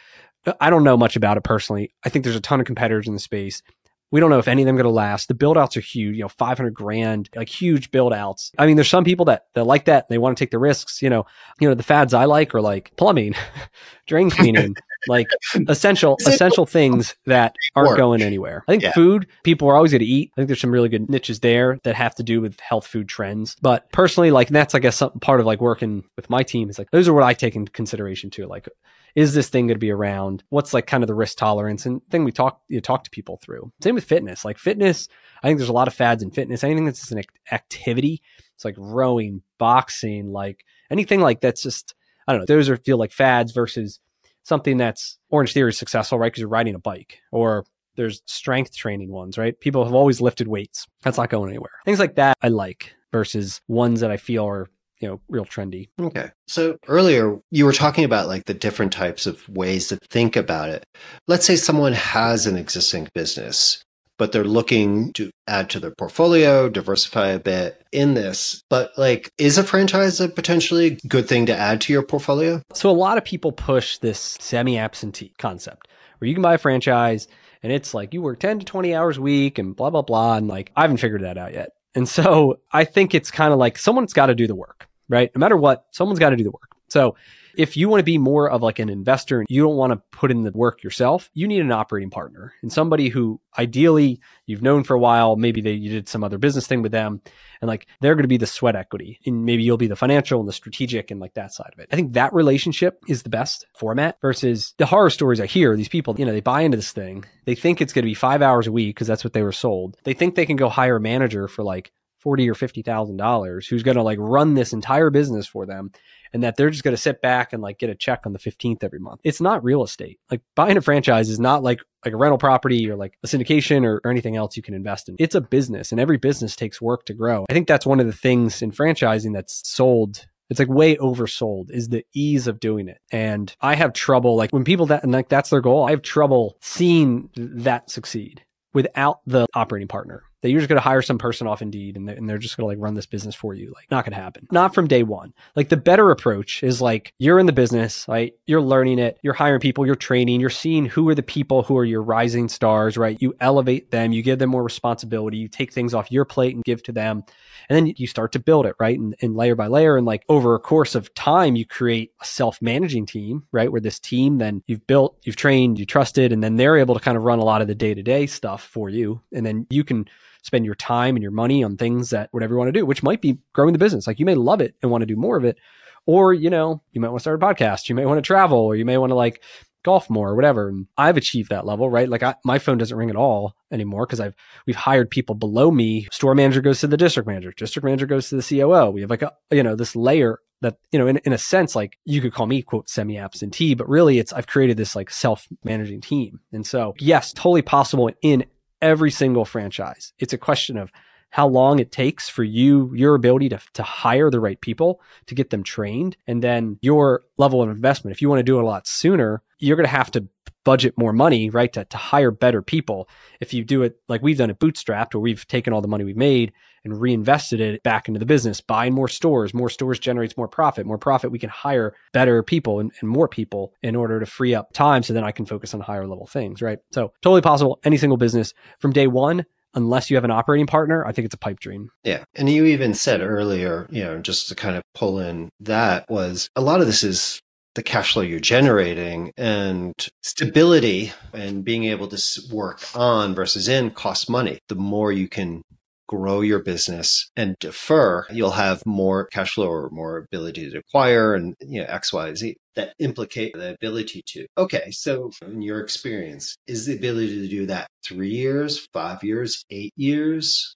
I 0.59 0.71
don't 0.71 0.85
know 0.85 0.97
much 0.97 1.17
about 1.17 1.37
it 1.37 1.45
personally. 1.45 1.93
I 2.03 2.09
think 2.09 2.25
there's 2.25 2.37
a 2.37 2.41
ton 2.41 2.61
of 2.61 2.67
competitors 2.67 3.07
in 3.07 3.13
the 3.13 3.21
space. 3.21 3.63
We 4.11 4.21
don't 4.21 4.31
know 4.31 4.39
if 4.39 4.49
any 4.49 4.63
of 4.63 4.67
them 4.67 4.77
going 4.77 4.85
to 4.85 4.91
last. 4.91 5.29
The 5.29 5.35
build 5.35 5.57
outs 5.57 5.77
are 5.77 5.81
huge, 5.81 6.17
you 6.17 6.23
know, 6.23 6.29
500 6.29 6.75
grand, 6.75 7.29
like 7.37 7.49
huge 7.49 7.91
build 7.91 8.13
outs. 8.13 8.51
I 8.59 8.67
mean, 8.67 8.77
there's 8.77 8.89
some 8.89 9.05
people 9.05 9.25
that, 9.27 9.47
that 9.55 9.65
like 9.65 9.85
that. 9.85 10.09
They 10.09 10.19
want 10.19 10.37
to 10.37 10.45
take 10.45 10.51
the 10.51 10.59
risks. 10.59 11.01
You 11.01 11.11
know, 11.11 11.27
you 11.61 11.69
know, 11.69 11.75
the 11.75 11.83
fads 11.83 12.13
I 12.13 12.25
like 12.25 12.55
are 12.55 12.61
like 12.61 12.93
plumbing, 12.97 13.35
drain 14.07 14.31
cleaning, 14.31 14.77
like 15.09 15.29
essential, 15.69 16.17
essential 16.27 16.67
things 16.67 17.15
that 17.27 17.55
aren't 17.77 17.97
going 17.97 18.23
anywhere. 18.23 18.65
I 18.67 18.73
think 18.73 18.83
yeah. 18.83 18.93
food, 18.93 19.27
people 19.45 19.69
are 19.69 19.77
always 19.77 19.93
going 19.93 20.01
to 20.01 20.07
eat. 20.07 20.33
I 20.35 20.41
think 20.41 20.49
there's 20.49 20.61
some 20.61 20.73
really 20.73 20.89
good 20.89 21.09
niches 21.09 21.41
there 21.41 21.79
that 21.85 21.95
have 21.95 22.15
to 22.17 22.23
do 22.23 22.41
with 22.41 22.59
health 22.61 22.87
food 22.87 23.09
trends. 23.09 23.57
But 23.63 23.91
personally, 23.93 24.31
like 24.31 24.49
that's, 24.49 24.75
I 24.75 24.81
guess, 24.81 24.97
something 24.97 25.21
part 25.21 25.41
of 25.41 25.47
like 25.47 25.61
working 25.61 26.05
with 26.17 26.29
my 26.29 26.43
team 26.43 26.69
is 26.69 26.79
like, 26.79 26.91
those 26.91 27.07
are 27.07 27.15
what 27.15 27.23
I 27.23 27.35
take 27.35 27.55
into 27.55 27.71
consideration 27.71 28.31
too. 28.31 28.47
Like, 28.47 28.69
is 29.15 29.35
this 29.35 29.49
thing 29.49 29.67
going 29.67 29.77
to 29.77 29.81
be 29.81 29.91
around? 29.91 30.43
What's 30.49 30.75
like 30.75 30.87
kind 30.87 31.03
of 31.03 31.09
the 31.09 31.15
risk 31.15 31.39
tolerance 31.39 31.87
and 31.87 32.01
thing 32.11 32.25
we 32.25 32.33
talk 32.33 32.61
you 32.69 32.81
talk 32.81 33.05
to 33.05 33.11
people 33.11 33.39
through. 33.43 33.73
Same 33.83 33.95
with 33.95 34.05
fitness. 34.05 34.45
Like 34.45 34.59
fitness, 34.59 35.09
I 35.43 35.49
think 35.49 35.59
there's 35.59 35.69
a 35.69 35.75
lot 35.75 35.89
of 35.89 35.95
fads 35.95 36.23
in 36.23 36.31
fitness. 36.31 36.65
Anything 36.65 36.85
that's 36.85 37.01
just 37.01 37.13
an 37.13 37.23
activity, 37.51 38.23
it's 38.55 38.65
like 38.65 38.77
rowing, 38.79 39.43
boxing, 39.59 40.33
like 40.33 40.65
anything 40.91 41.21
like 41.21 41.41
that's 41.41 41.63
just 41.63 41.95
I 42.27 42.33
don't 42.33 42.43
know. 42.43 42.55
Those 42.55 42.69
are 42.69 42.77
feel 42.77 42.99
like 42.99 43.13
fads 43.13 43.53
versus 43.53 44.01
something 44.43 44.77
that's 44.77 45.19
Orange 45.31 45.53
Theory 45.53 45.71
is 45.71 45.79
successful, 45.79 46.19
right? 46.19 46.29
Because 46.29 46.41
you're 46.41 46.49
riding 46.49 46.75
a 46.75 46.79
bike 46.79 47.19
or 47.33 47.65
there's 47.97 48.23
strength 48.25 48.75
training 48.75 49.11
ones, 49.11 49.37
right? 49.37 49.59
People 49.59 49.85
have 49.85 49.95
always 49.95 50.21
lifted 50.21 50.49
weights. 50.49 50.87
That's 51.03 51.19
not 51.19 51.31
going 51.31 51.51
anywhere. 51.51 51.73
Things 51.85 51.99
like 51.99 52.15
that 52.17 52.37
I 52.41 52.49
like 52.49 52.95
versus 53.13 53.61
ones 53.69 54.01
that 54.01 54.11
I 54.11 54.17
feel 54.17 54.47
are 54.47 54.69
you 55.01 55.09
know 55.09 55.21
real 55.29 55.45
trendy. 55.45 55.89
Okay. 56.01 56.31
So 56.47 56.79
earlier 56.89 57.39
you 57.51 57.65
were 57.65 57.73
talking 57.73 58.05
about 58.05 58.29
like 58.29 58.45
the 58.45 58.55
different 58.55 58.93
types 58.93 59.27
of 59.27 59.49
ways 59.49 59.89
to 59.89 59.99
think 60.11 60.37
about 60.37 60.69
it. 60.69 60.85
Let's 61.27 61.47
say 61.47 61.57
someone 61.57 61.93
has 61.93 62.47
an 62.47 62.57
existing 62.57 63.09
business 63.15 63.83
but 64.21 64.33
they're 64.33 64.45
looking 64.45 65.15
to 65.15 65.31
add 65.49 65.71
to 65.71 65.81
their 65.81 65.95
portfolio 65.97 66.69
diversify 66.69 67.29
a 67.29 67.39
bit 67.39 67.83
in 67.91 68.13
this. 68.13 68.63
But 68.69 68.93
like 68.99 69.31
is 69.39 69.57
a 69.57 69.65
franchise 69.65 70.21
a 70.21 70.29
potentially 70.29 70.99
good 71.09 71.27
thing 71.27 71.47
to 71.47 71.57
add 71.57 71.81
to 71.83 71.93
your 71.95 72.03
portfolio? 72.03 72.61
So 72.75 72.91
a 72.91 72.93
lot 72.93 73.17
of 73.17 73.25
people 73.25 73.51
push 73.51 73.97
this 73.97 74.37
semi-absentee 74.39 75.33
concept 75.39 75.89
where 76.19 76.29
you 76.29 76.35
can 76.35 76.43
buy 76.43 76.55
a 76.55 76.59
franchise 76.59 77.29
and 77.63 77.73
it's 77.73 77.95
like 77.95 78.13
you 78.13 78.21
work 78.21 78.41
10 78.41 78.59
to 78.59 78.67
20 78.67 78.95
hours 78.95 79.17
a 79.17 79.23
week 79.23 79.59
and 79.59 79.75
blah 79.75 79.89
blah 79.89 80.03
blah 80.03 80.37
and 80.37 80.49
like 80.49 80.71
i 80.77 80.83
haven't 80.83 80.99
figured 80.99 81.23
that 81.23 81.39
out 81.39 81.55
yet. 81.55 81.71
And 81.95 82.07
so 82.07 82.61
I 82.73 82.85
think 82.85 83.15
it's 83.15 83.31
kind 83.31 83.55
of 83.55 83.59
like 83.59 83.79
someone's 83.79 84.13
got 84.13 84.27
to 84.27 84.35
do 84.35 84.47
the 84.47 84.55
work 84.55 84.87
right? 85.11 85.31
No 85.35 85.41
matter 85.41 85.57
what, 85.57 85.85
someone's 85.91 86.19
got 86.19 86.31
to 86.31 86.37
do 86.37 86.45
the 86.45 86.51
work. 86.51 86.71
So 86.89 87.17
if 87.57 87.77
you 87.77 87.89
want 87.89 88.01
to 88.01 88.05
be 88.05 88.19
more 88.19 88.51
of 88.51 88.63
like 88.63 88.79
an 88.79 88.89
investor 88.89 89.41
and 89.41 89.47
you 89.51 89.63
don't 89.63 89.77
want 89.77 89.93
to 89.93 89.97
put 90.17 90.31
in 90.31 90.43
the 90.43 90.51
work 90.53 90.83
yourself, 90.83 91.31
you 91.35 91.47
need 91.47 91.61
an 91.61 91.73
operating 91.73 92.11
partner 92.11 92.53
and 92.63 92.73
somebody 92.73 93.09
who 93.09 93.41
ideally 93.59 94.21
you've 94.47 94.63
known 94.63 94.85
for 94.85 94.95
a 94.95 94.99
while. 94.99 95.37
Maybe 95.37 95.61
they, 95.61 95.73
you 95.73 95.91
did 95.91 96.09
some 96.09 96.25
other 96.25 96.39
business 96.39 96.67
thing 96.67 96.83
with 96.83 96.93
them 96.93 97.21
and 97.61 97.69
like 97.69 97.87
they're 98.01 98.15
going 98.15 98.25
to 98.25 98.29
be 98.29 98.37
the 98.37 98.47
sweat 98.47 98.77
equity 98.77 99.21
and 99.27 99.45
maybe 99.45 99.63
you'll 99.63 99.77
be 99.77 99.89
the 99.89 99.97
financial 99.97 100.41
and 100.41 100.49
the 100.49 100.53
strategic 100.53 101.11
and 101.11 101.21
like 101.21 101.35
that 101.35 101.53
side 101.53 101.71
of 101.73 101.79
it. 101.79 101.89
I 101.93 101.97
think 101.97 102.13
that 102.15 102.33
relationship 102.33 103.03
is 103.09 103.23
the 103.23 103.31
best 103.31 103.67
format 103.75 104.19
versus 104.21 104.75
the 104.79 104.87
horror 104.87 105.11
stories 105.11 105.41
I 105.41 105.47
hear. 105.47 105.77
These 105.77 105.89
people, 105.89 106.19
you 106.19 106.25
know, 106.25 106.33
they 106.33 106.41
buy 106.41 106.63
into 106.63 106.77
this 106.77 106.93
thing. 106.93 107.25
They 107.45 107.55
think 107.55 107.81
it's 107.81 107.93
going 107.93 108.05
to 108.05 108.11
be 108.11 108.15
five 108.15 108.43
hours 108.43 108.67
a 108.67 108.73
week 108.73 108.95
because 108.95 109.09
that's 109.09 109.25
what 109.25 109.33
they 109.33 109.43
were 109.43 109.53
sold. 109.53 109.97
They 110.05 110.15
think 110.15 110.35
they 110.35 110.47
can 110.47 110.57
go 110.57 110.69
hire 110.69 110.97
a 110.97 111.01
manager 111.01 111.49
for 111.49 111.63
like 111.63 111.93
forty 112.21 112.49
or 112.49 112.55
fifty 112.55 112.83
thousand 112.83 113.17
dollars 113.17 113.67
who's 113.67 113.83
going 113.83 113.97
to 113.97 114.03
like 114.03 114.19
run 114.21 114.55
this 114.55 114.73
entire 114.73 115.11
business 115.11 115.47
for 115.47 115.67
them 115.67 115.91
and 116.33 116.43
that 116.43 116.57
they're 116.57 116.71
just 116.71 116.85
going 116.85 116.95
to 116.95 117.01
sit 117.01 117.21
back 117.21 117.53
and 117.53 117.63
like 117.63 117.79
get 117.79 117.91
a 117.91 117.95
check 117.95 118.23
on 118.25 118.33
the 118.33 118.39
15th 118.39 118.85
every 118.85 118.99
month. 118.99 119.21
It's 119.25 119.41
not 119.41 119.65
real 119.65 119.83
estate. 119.83 120.21
Like 120.31 120.43
buying 120.55 120.77
a 120.77 120.81
franchise 120.81 121.29
is 121.29 121.41
not 121.41 121.63
like 121.63 121.81
like 122.05 122.15
a 122.15 122.17
rental 122.17 122.39
property 122.39 122.89
or 122.89 122.97
like 122.97 123.19
a 123.23 123.27
syndication 123.27 123.85
or, 123.85 124.01
or 124.05 124.11
anything 124.11 124.37
else 124.37 124.57
you 124.57 124.63
can 124.63 124.75
invest 124.75 125.09
in. 125.09 125.17
It's 125.19 125.35
a 125.35 125.41
business 125.41 125.91
and 125.93 126.01
every 126.01 126.17
business 126.17 126.57
takes 126.57 126.81
work 126.81 127.05
to 127.07 127.15
grow. 127.15 127.45
I 127.51 127.53
think 127.53 127.69
that's 127.69 127.85
one 127.85 128.01
of 128.01 128.07
the 128.07 128.13
things 128.13 128.63
in 128.63 128.71
franchising 128.73 129.35
that's 129.35 129.69
sold 129.69 130.27
it's 130.49 130.59
like 130.59 130.69
way 130.69 130.97
oversold 130.97 131.71
is 131.71 131.91
the 131.91 132.05
ease 132.13 132.49
of 132.49 132.59
doing 132.59 132.89
it. 132.89 132.99
And 133.13 133.55
I 133.61 133.77
have 133.77 133.93
trouble 133.93 134.35
like 134.35 134.53
when 134.53 134.65
people 134.65 134.87
that 134.87 135.09
like 135.09 135.29
that's 135.29 135.51
their 135.51 135.61
goal, 135.61 135.87
I 135.87 135.91
have 135.91 136.03
trouble 136.03 136.57
seeing 136.61 137.31
that 137.37 137.89
succeed 137.89 138.45
without 138.75 139.21
the 139.27 139.47
operating 139.55 139.89
partner 139.89 140.25
that 140.43 140.51
you're 140.51 140.61
just 140.61 140.69
going 140.69 140.81
to 140.81 140.89
hire 140.89 141.03
some 141.03 141.19
person 141.19 141.47
off 141.47 141.63
Indeed 141.63 141.97
and 141.97 142.09
they're, 142.09 142.17
and 142.17 142.29
they're 142.29 142.39
just 142.39 142.57
going 142.57 142.65
to 142.65 142.69
like 142.69 142.83
run 142.83 142.95
this 142.95 143.07
business 143.07 143.35
for 143.35 143.55
you. 143.55 143.73
Like, 143.75 143.91
not 143.91 144.05
going 144.05 144.13
to 144.13 144.23
happen. 144.23 144.47
Not 144.51 144.75
from 144.75 144.89
day 144.89 145.03
one. 145.03 145.35
Like, 145.55 145.69
the 145.69 145.77
better 145.77 146.11
approach 146.11 146.63
is 146.63 146.81
like 146.81 147.13
you're 147.19 147.39
in 147.39 147.47
the 147.47 147.53
business, 147.53 148.07
right? 148.09 148.33
You're 148.47 148.63
learning 148.63 148.99
it, 148.99 149.19
you're 149.23 149.35
hiring 149.35 149.61
people, 149.61 149.87
you're 149.87 149.95
training, 149.95 150.41
you're 150.41 150.51
seeing 150.51 150.87
who 150.87 151.09
are 151.09 151.15
the 151.15 151.23
people 151.23 151.63
who 151.63 151.77
are 151.77 151.85
your 151.85 152.03
rising 152.03 152.49
stars, 152.49 152.97
right? 152.97 153.17
You 153.21 153.35
elevate 153.41 153.91
them, 153.91 154.13
you 154.13 154.23
give 154.23 154.39
them 154.39 154.51
more 154.51 154.63
responsibility, 154.63 155.37
you 155.37 155.49
take 155.49 155.73
things 155.73 155.95
off 155.95 156.11
your 156.11 156.25
plate 156.25 156.55
and 156.55 156.65
give 156.65 156.83
to 156.85 156.93
them. 156.93 157.25
And 157.69 157.77
then 157.77 157.95
you 157.97 158.07
start 158.07 158.33
to 158.33 158.39
build 158.39 158.67
it, 158.67 158.75
right? 158.81 158.99
And, 158.99 159.15
and 159.21 159.37
layer 159.37 159.55
by 159.55 159.69
layer. 159.69 159.97
And 159.97 160.07
like 160.07 160.25
over 160.29 160.55
a 160.55 160.59
course 160.59 160.95
of 160.95 161.15
time, 161.15 161.57
you 161.57 161.65
create 161.65 162.13
a 162.21 162.25
self 162.25 162.61
managing 162.61 163.07
team, 163.07 163.45
right? 163.53 163.71
Where 163.71 163.81
this 163.81 163.99
team 163.99 164.39
then 164.39 164.63
you've 164.67 164.87
built, 164.87 165.19
you've 165.23 165.37
trained, 165.37 165.79
you 165.79 165.87
trusted, 165.87 166.33
and 166.33 166.43
then 166.43 166.57
they're 166.57 166.77
able 166.77 166.95
to 166.95 167.01
kind 167.01 167.17
of 167.17 167.25
run 167.25 167.39
a 167.39 167.45
lot 167.45 167.63
of 167.63 167.69
the 167.69 167.75
day 167.75 167.95
to 167.95 168.03
day 168.03 168.27
stuff 168.27 168.63
for 168.63 168.89
you. 168.89 169.21
And 169.33 169.45
then 169.45 169.67
you 169.71 169.85
can 169.85 170.07
spend 170.43 170.65
your 170.65 170.75
time 170.75 171.17
and 171.17 171.23
your 171.23 171.33
money 171.33 171.63
on 171.63 171.77
things 171.77 172.11
that 172.11 172.29
whatever 172.33 172.55
you 172.55 172.59
want 172.59 172.69
to 172.69 172.79
do, 172.79 172.87
which 172.87 173.03
might 173.03 173.21
be 173.21 173.39
growing 173.53 173.73
the 173.73 173.79
business. 173.79 174.07
Like 174.07 174.19
you 174.19 174.27
may 174.27 174.35
love 174.35 174.61
it 174.61 174.75
and 174.83 174.91
want 174.91 175.03
to 175.03 175.07
do 175.07 175.17
more 175.17 175.37
of 175.37 175.45
it. 175.45 175.59
Or, 176.07 176.33
you 176.33 176.51
know, 176.51 176.83
you 176.93 177.01
might 177.01 177.11
want 177.11 177.19
to 177.19 177.23
start 177.23 177.43
a 177.43 177.47
podcast, 177.47 177.89
you 177.89 177.95
may 177.95 178.07
want 178.07 178.19
to 178.19 178.27
travel, 178.27 178.59
or 178.59 178.75
you 178.75 178.85
may 178.85 178.99
want 178.99 179.11
to 179.11 179.15
like 179.15 179.43
golf 179.83 180.11
more 180.11 180.29
or 180.29 180.35
whatever. 180.35 180.69
And 180.69 180.87
I've 180.97 181.17
achieved 181.17 181.51
that 181.51 181.67
level, 181.67 181.89
right? 181.89 182.09
Like 182.09 182.23
I, 182.23 182.35
my 182.45 182.59
phone 182.59 182.79
doesn't 182.79 182.97
ring 182.97 183.11
at 183.11 183.17
all 183.17 183.55
anymore 183.71 184.07
because 184.07 184.21
I've 184.21 184.35
we've 184.67 184.77
hired 184.77 185.11
people 185.11 185.35
below 185.35 185.71
me. 185.71 186.09
Store 186.13 186.35
manager 186.35 186.61
goes 186.61 186.81
to 186.81 186.87
the 186.87 186.97
district 186.97 187.27
manager, 187.27 187.53
district 187.57 187.85
manager 187.85 188.07
goes 188.07 188.29
to 188.29 188.37
the 188.37 188.43
COO. 188.43 188.91
We 188.91 189.01
have 189.03 189.11
like 189.11 189.23
a 189.23 189.33
you 189.51 189.63
know 189.63 189.77
this 189.77 189.97
layer 189.97 190.41
that 190.63 190.77
you 190.93 190.99
know 190.99 191.07
in, 191.07 191.19
in 191.19 191.33
a 191.33 191.39
sense 191.39 191.75
like 191.75 191.99
you 192.05 192.21
could 192.21 192.33
call 192.33 192.47
me 192.47 192.63
quote 192.63 192.89
semi 192.89 193.19
absentee, 193.19 193.75
but 193.75 193.89
really 193.89 194.19
it's 194.19 194.33
I've 194.33 194.47
created 194.47 194.77
this 194.77 194.95
like 194.95 195.11
self 195.11 195.47
managing 195.65 196.01
team. 196.01 196.41
And 196.53 196.67
so 196.67 196.95
yes, 196.99 197.33
totally 197.33 197.63
possible 197.63 198.11
in 198.23 198.45
every 198.83 199.11
single 199.11 199.45
franchise. 199.45 200.13
It's 200.19 200.33
a 200.33 200.39
question 200.39 200.77
of 200.77 200.93
how 201.31 201.47
long 201.47 201.79
it 201.79 201.93
takes 201.93 202.29
for 202.29 202.43
you, 202.43 202.93
your 202.95 203.15
ability 203.15 203.49
to, 203.51 203.61
to 203.75 203.83
hire 203.83 204.31
the 204.31 204.41
right 204.41 204.61
people 204.61 205.01
to 205.27 205.35
get 205.35 205.51
them 205.51 205.63
trained, 205.63 206.17
and 206.27 206.43
then 206.43 206.79
your 206.83 207.23
level 207.39 207.63
of 207.63 207.71
investment. 207.71 208.15
If 208.15 208.21
you 208.21 208.29
want 208.29 208.41
to 208.41 208.45
do 208.45 208.59
it 208.59 208.63
a 208.63 208.67
lot 208.67 208.87
sooner, 208.87 209.43
you're 209.61 209.77
going 209.77 209.87
to 209.87 209.91
have 209.91 210.11
to 210.13 210.27
budget 210.65 210.95
more 210.99 211.13
money, 211.13 211.51
right, 211.51 211.73
to, 211.73 211.85
to 211.87 211.97
hire 211.97 212.31
better 212.31 212.63
people. 212.63 213.09
If 213.41 213.55
you 213.55 213.65
do 213.65 213.83
it 213.83 213.97
like 214.09 214.23
we've 214.23 214.39
done 214.39 214.51
it 214.51 214.59
bootstrapped, 214.59 215.15
where 215.15 215.21
we've 215.21 215.47
taken 215.47 215.73
all 215.73 215.81
the 215.81 215.89
money 215.89 216.05
we've 216.05 216.17
made 216.17 216.53
and 216.85 217.01
reinvested 217.01 217.61
it 217.61 217.83
back 217.83 218.09
into 218.09 218.19
the 218.19 218.27
business, 218.27 218.61
buying 218.61 218.95
more 218.95 219.09
stores, 219.09 219.53
more 219.55 219.71
stores 219.71 219.99
generates 219.99 220.37
more 220.37 220.49
profit, 220.49 220.87
more 220.87 220.99
profit, 220.99 221.31
we 221.31 221.39
can 221.39 221.51
hire 221.51 221.95
better 222.13 222.43
people 222.43 222.81
and, 222.81 222.93
and 223.01 223.09
more 223.09 223.29
people 223.29 223.75
in 223.83 223.95
order 223.97 224.21
to 224.21 224.27
free 224.27 224.55
up 224.55 224.73
time 224.73 225.03
so 225.03 225.13
then 225.13 225.25
I 225.25 225.33
can 225.33 225.47
focus 225.47 225.75
on 225.75 225.81
higher 225.81 226.07
level 226.07 226.27
things, 226.27 226.63
right? 226.63 226.79
So 226.93 227.13
totally 227.23 227.43
possible, 227.43 227.81
any 227.85 227.97
single 227.97 228.17
business 228.17 228.55
from 228.79 228.93
day 228.93 229.07
one 229.07 229.45
unless 229.75 230.11
you 230.11 230.17
have 230.17 230.25
an 230.25 230.33
operating 230.33 230.67
partner, 230.67 231.07
I 231.07 231.13
think 231.13 231.27
it's 231.27 231.35
a 231.35 231.39
pipe 231.39 231.61
dream. 231.61 231.91
Yeah. 232.03 232.25
And 232.35 232.49
you 232.49 232.65
even 232.65 232.93
said 232.93 233.21
earlier, 233.21 233.87
you 233.91 234.03
know, 234.03 234.19
just 234.19 234.49
to 234.49 234.57
kind 234.57 234.77
of 234.77 234.83
pull 234.95 235.21
in 235.21 235.49
that 235.61 236.11
was 236.11 236.51
a 236.57 236.61
lot 236.61 236.81
of 236.81 236.87
this 236.87 237.05
is 237.05 237.41
the 237.75 237.83
cash 237.83 238.13
flow 238.13 238.23
you're 238.23 238.41
generating 238.41 239.33
and 239.37 239.95
stability 240.23 241.13
and 241.33 241.65
being 241.65 241.85
able 241.85 242.09
to 242.09 242.43
work 242.53 242.81
on 242.95 243.35
versus 243.35 243.69
in 243.69 243.91
costs 243.91 244.29
money. 244.29 244.59
The 244.69 244.75
more 244.75 245.13
you 245.13 245.29
can 245.29 245.63
grow 246.09 246.41
your 246.41 246.59
business 246.59 247.31
and 247.37 247.55
defer, 247.61 248.27
you'll 248.33 248.51
have 248.51 248.85
more 248.85 249.27
cash 249.27 249.55
flow 249.55 249.69
or 249.69 249.89
more 249.91 250.17
ability 250.17 250.69
to 250.69 250.79
acquire 250.79 251.35
and 251.35 251.55
you 251.61 251.81
know 251.81 251.87
X, 251.89 252.13
Y, 252.13 252.35
Z 252.35 252.57
that 252.75 252.95
implicate 252.99 253.53
the 253.55 253.75
ability 253.75 254.23
to. 254.27 254.47
Okay, 254.59 254.91
so 254.91 255.31
in 255.43 255.63
your 255.63 255.81
experience, 255.81 256.57
is 256.67 256.87
the 256.87 256.97
ability 256.97 257.41
to 257.43 257.49
do 257.49 257.67
that 257.67 257.87
three 258.05 258.31
years, 258.31 258.89
five 258.93 259.23
years, 259.23 259.65
eight 259.71 259.93
years? 259.97 260.75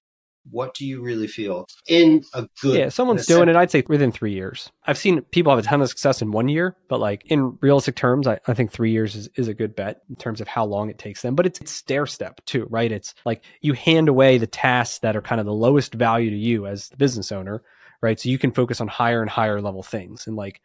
What 0.54 0.74
do 0.74 0.86
you 0.86 1.02
really 1.02 1.26
feel 1.26 1.66
in 1.88 2.22
a 2.34 2.48
good 2.60 2.78
yeah 2.78 2.88
someone's 2.88 3.26
doing 3.26 3.48
it 3.48 3.56
i'd 3.56 3.70
say 3.70 3.82
within 3.88 4.12
three 4.12 4.32
years. 4.32 4.70
I've 4.86 4.98
seen 4.98 5.22
people 5.22 5.50
have 5.50 5.58
a 5.58 5.66
ton 5.66 5.80
of 5.80 5.88
success 5.88 6.20
in 6.20 6.30
one 6.30 6.48
year 6.48 6.76
but 6.88 7.00
like 7.00 7.24
in 7.26 7.58
realistic 7.60 7.96
terms 7.96 8.26
i, 8.26 8.38
I 8.46 8.54
think 8.54 8.70
three 8.70 8.90
years 8.90 9.14
is, 9.14 9.28
is 9.36 9.48
a 9.48 9.54
good 9.54 9.74
bet 9.74 10.02
in 10.08 10.16
terms 10.16 10.40
of 10.40 10.48
how 10.48 10.64
long 10.64 10.90
it 10.90 10.98
takes 10.98 11.22
them 11.22 11.34
but 11.34 11.46
it's, 11.46 11.60
it's 11.60 11.72
stair 11.72 12.06
step 12.06 12.40
too 12.46 12.66
right? 12.70 12.90
It's 12.90 13.14
like 13.24 13.42
you 13.60 13.72
hand 13.72 14.08
away 14.08 14.38
the 14.38 14.46
tasks 14.46 14.98
that 14.98 15.16
are 15.16 15.22
kind 15.22 15.40
of 15.40 15.46
the 15.46 15.52
lowest 15.52 15.94
value 15.94 16.30
to 16.30 16.36
you 16.36 16.66
as 16.66 16.88
the 16.88 16.96
business 16.96 17.32
owner 17.32 17.62
right? 18.02 18.18
So 18.20 18.28
you 18.28 18.38
can 18.38 18.52
focus 18.52 18.80
on 18.80 18.88
higher 18.88 19.22
and 19.22 19.30
higher 19.30 19.62
level 19.62 19.82
things. 19.82 20.26
And 20.26 20.36
like 20.36 20.60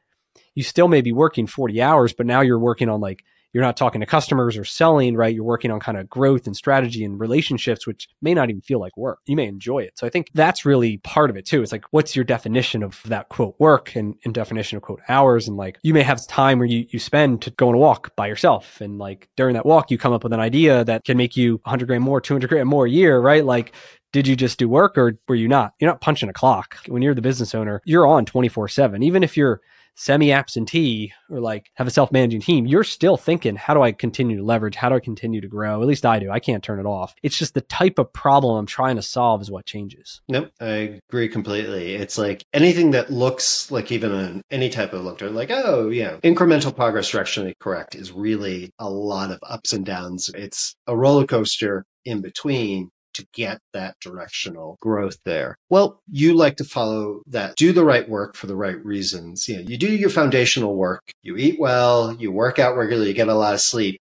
you 0.55 0.63
still 0.63 0.89
may 0.89 1.01
be 1.01 1.11
working 1.11 1.47
40 1.47 1.81
hours 1.81 2.13
but 2.13 2.25
now 2.25 2.41
you're 2.41 2.59
working 2.59 2.89
on 2.89 2.99
like 2.99 3.23
you're 3.53 3.63
not 3.63 3.77
talking 3.77 4.01
to 4.01 4.07
customers 4.07 4.57
or 4.57 4.63
selling, 4.63 5.15
right? 5.15 5.33
You're 5.33 5.43
working 5.43 5.71
on 5.71 5.79
kind 5.79 5.97
of 5.97 6.09
growth 6.09 6.45
and 6.45 6.55
strategy 6.55 7.03
and 7.03 7.19
relationships, 7.19 7.87
which 7.87 8.07
may 8.21 8.33
not 8.33 8.49
even 8.49 8.61
feel 8.61 8.79
like 8.79 8.95
work. 8.95 9.19
You 9.25 9.35
may 9.35 9.47
enjoy 9.47 9.79
it. 9.79 9.97
So 9.97 10.05
I 10.05 10.09
think 10.09 10.29
that's 10.33 10.65
really 10.65 10.97
part 10.97 11.29
of 11.29 11.37
it 11.37 11.45
too. 11.45 11.61
It's 11.61 11.71
like, 11.71 11.85
what's 11.91 12.15
your 12.15 12.25
definition 12.25 12.83
of 12.83 13.01
that 13.05 13.29
quote 13.29 13.55
work 13.59 13.95
and, 13.95 14.15
and 14.23 14.33
definition 14.33 14.77
of 14.77 14.83
quote 14.83 15.01
hours? 15.09 15.47
And 15.47 15.57
like, 15.57 15.79
you 15.81 15.93
may 15.93 16.03
have 16.03 16.25
time 16.27 16.59
where 16.59 16.67
you, 16.67 16.85
you 16.89 16.99
spend 16.99 17.41
to 17.43 17.51
go 17.51 17.69
on 17.69 17.75
a 17.75 17.79
walk 17.79 18.15
by 18.15 18.27
yourself. 18.27 18.81
And 18.81 18.99
like 18.99 19.29
during 19.35 19.55
that 19.55 19.65
walk, 19.65 19.89
you 19.89 19.97
come 19.97 20.13
up 20.13 20.23
with 20.23 20.33
an 20.33 20.39
idea 20.39 20.83
that 20.83 21.03
can 21.03 21.17
make 21.17 21.35
you 21.35 21.53
100 21.63 21.87
grand 21.87 22.03
more, 22.03 22.21
200 22.21 22.47
grand 22.47 22.69
more 22.69 22.85
a 22.85 22.89
year, 22.89 23.19
right? 23.19 23.43
Like, 23.43 23.73
did 24.11 24.27
you 24.27 24.35
just 24.35 24.57
do 24.57 24.67
work 24.67 24.97
or 24.97 25.19
were 25.27 25.35
you 25.35 25.47
not? 25.47 25.73
You're 25.79 25.89
not 25.89 26.01
punching 26.01 26.29
a 26.29 26.33
clock. 26.33 26.77
When 26.87 27.01
you're 27.01 27.13
the 27.13 27.21
business 27.21 27.53
owner, 27.53 27.81
you're 27.85 28.07
on 28.07 28.25
24 28.25 28.67
7. 28.67 29.03
Even 29.03 29.23
if 29.23 29.37
you're 29.37 29.61
semi 29.99 30.31
absentee 30.31 31.11
or 31.29 31.41
like 31.41 31.69
have 31.75 31.85
a 31.85 31.91
self 31.91 32.11
managing 32.11 32.39
team, 32.39 32.65
you're 32.65 32.85
still 32.85 33.17
thinking, 33.17 33.57
how 33.57 33.73
do 33.73 33.81
I 33.81 33.91
continue 33.91 34.37
to 34.37 34.43
leverage? 34.43 34.75
How 34.75 34.89
do 34.89 34.95
I 34.95 34.99
continue 34.99 35.41
to 35.41 35.47
grow? 35.47 35.81
At 35.81 35.87
least 35.87 36.05
I 36.05 36.19
do. 36.19 36.31
I 36.31 36.39
can't 36.39 36.63
turn 36.63 36.79
it 36.79 36.85
off. 36.85 37.13
It's 37.21 37.37
just 37.37 37.53
the 37.53 37.61
type 37.61 37.99
of 37.99 38.13
problem 38.13 38.57
I'm 38.57 38.65
trying 38.65 38.95
to 38.95 39.01
solve 39.01 39.41
is 39.41 39.51
what 39.51 39.65
changes. 39.65 40.21
Nope, 40.29 40.51
I 40.61 41.01
agree 41.09 41.27
completely. 41.27 41.95
It's 41.95 42.17
like 42.17 42.45
anything 42.53 42.91
that 42.91 43.11
looks 43.11 43.69
like 43.71 43.91
even 43.91 44.11
an, 44.13 44.41
any 44.49 44.69
type 44.69 44.93
of 44.93 45.03
look, 45.03 45.19
like, 45.21 45.51
oh, 45.51 45.89
yeah, 45.89 46.15
incremental 46.23 46.73
progress 46.73 47.11
directionally 47.11 47.53
correct 47.59 47.93
is 47.93 48.13
really 48.13 48.71
a 48.79 48.89
lot 48.89 49.31
of 49.31 49.39
ups 49.43 49.73
and 49.73 49.85
downs. 49.85 50.31
It's 50.33 50.75
a 50.87 50.95
roller 50.95 51.27
coaster 51.27 51.85
in 52.05 52.21
between 52.21 52.89
to 53.19 53.27
get 53.33 53.59
that 53.73 53.95
directional 54.01 54.77
growth 54.81 55.17
there. 55.23 55.57
Well, 55.69 56.01
you 56.09 56.33
like 56.33 56.57
to 56.57 56.63
follow 56.63 57.21
that, 57.27 57.55
do 57.55 57.71
the 57.71 57.85
right 57.85 58.09
work 58.09 58.35
for 58.35 58.47
the 58.47 58.55
right 58.55 58.83
reasons. 58.83 59.47
You 59.47 59.57
know, 59.57 59.63
you 59.67 59.77
do 59.77 59.91
your 59.91 60.09
foundational 60.09 60.75
work, 60.75 61.11
you 61.21 61.37
eat 61.37 61.59
well, 61.59 62.13
you 62.15 62.31
work 62.31 62.59
out 62.59 62.75
regularly, 62.75 63.09
you 63.09 63.13
get 63.13 63.27
a 63.27 63.35
lot 63.35 63.53
of 63.53 63.61
sleep. 63.61 64.01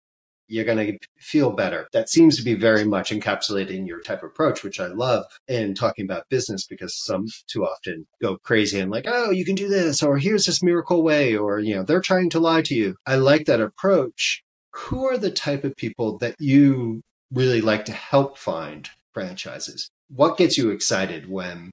You're 0.48 0.64
going 0.64 0.86
to 0.86 1.00
feel 1.18 1.50
better. 1.50 1.88
That 1.92 2.08
seems 2.08 2.38
to 2.38 2.44
be 2.44 2.54
very 2.54 2.86
much 2.86 3.10
encapsulating 3.10 3.88
your 3.88 4.02
type 4.02 4.22
of 4.22 4.30
approach, 4.30 4.64
which 4.64 4.80
I 4.80 4.86
love 4.86 5.26
in 5.48 5.74
talking 5.74 6.06
about 6.06 6.30
business 6.30 6.68
because 6.68 6.96
some 6.96 7.26
too 7.48 7.66
often 7.66 8.06
go 8.22 8.38
crazy 8.44 8.80
and 8.80 8.92
like, 8.92 9.06
oh, 9.08 9.32
you 9.32 9.44
can 9.44 9.56
do 9.56 9.68
this, 9.68 10.04
or 10.04 10.20
here's 10.20 10.46
this 10.46 10.62
miracle 10.62 11.02
way, 11.02 11.36
or, 11.36 11.58
you 11.58 11.74
know, 11.74 11.82
they're 11.82 12.00
trying 12.00 12.30
to 12.30 12.40
lie 12.40 12.62
to 12.62 12.76
you. 12.76 12.96
I 13.08 13.16
like 13.16 13.48
that 13.48 13.60
approach. 13.60 14.44
Who 14.76 15.06
are 15.06 15.18
the 15.18 15.32
type 15.32 15.64
of 15.64 15.76
people 15.78 16.20
that 16.20 16.36
you 16.38 17.02
really 17.32 17.62
like 17.62 17.86
to 17.86 17.92
help 17.92 18.38
find 18.38 18.88
franchises. 19.16 19.90
What 20.10 20.38
gets 20.38 20.60
you 20.60 20.70
excited 20.70 21.28
when 21.28 21.72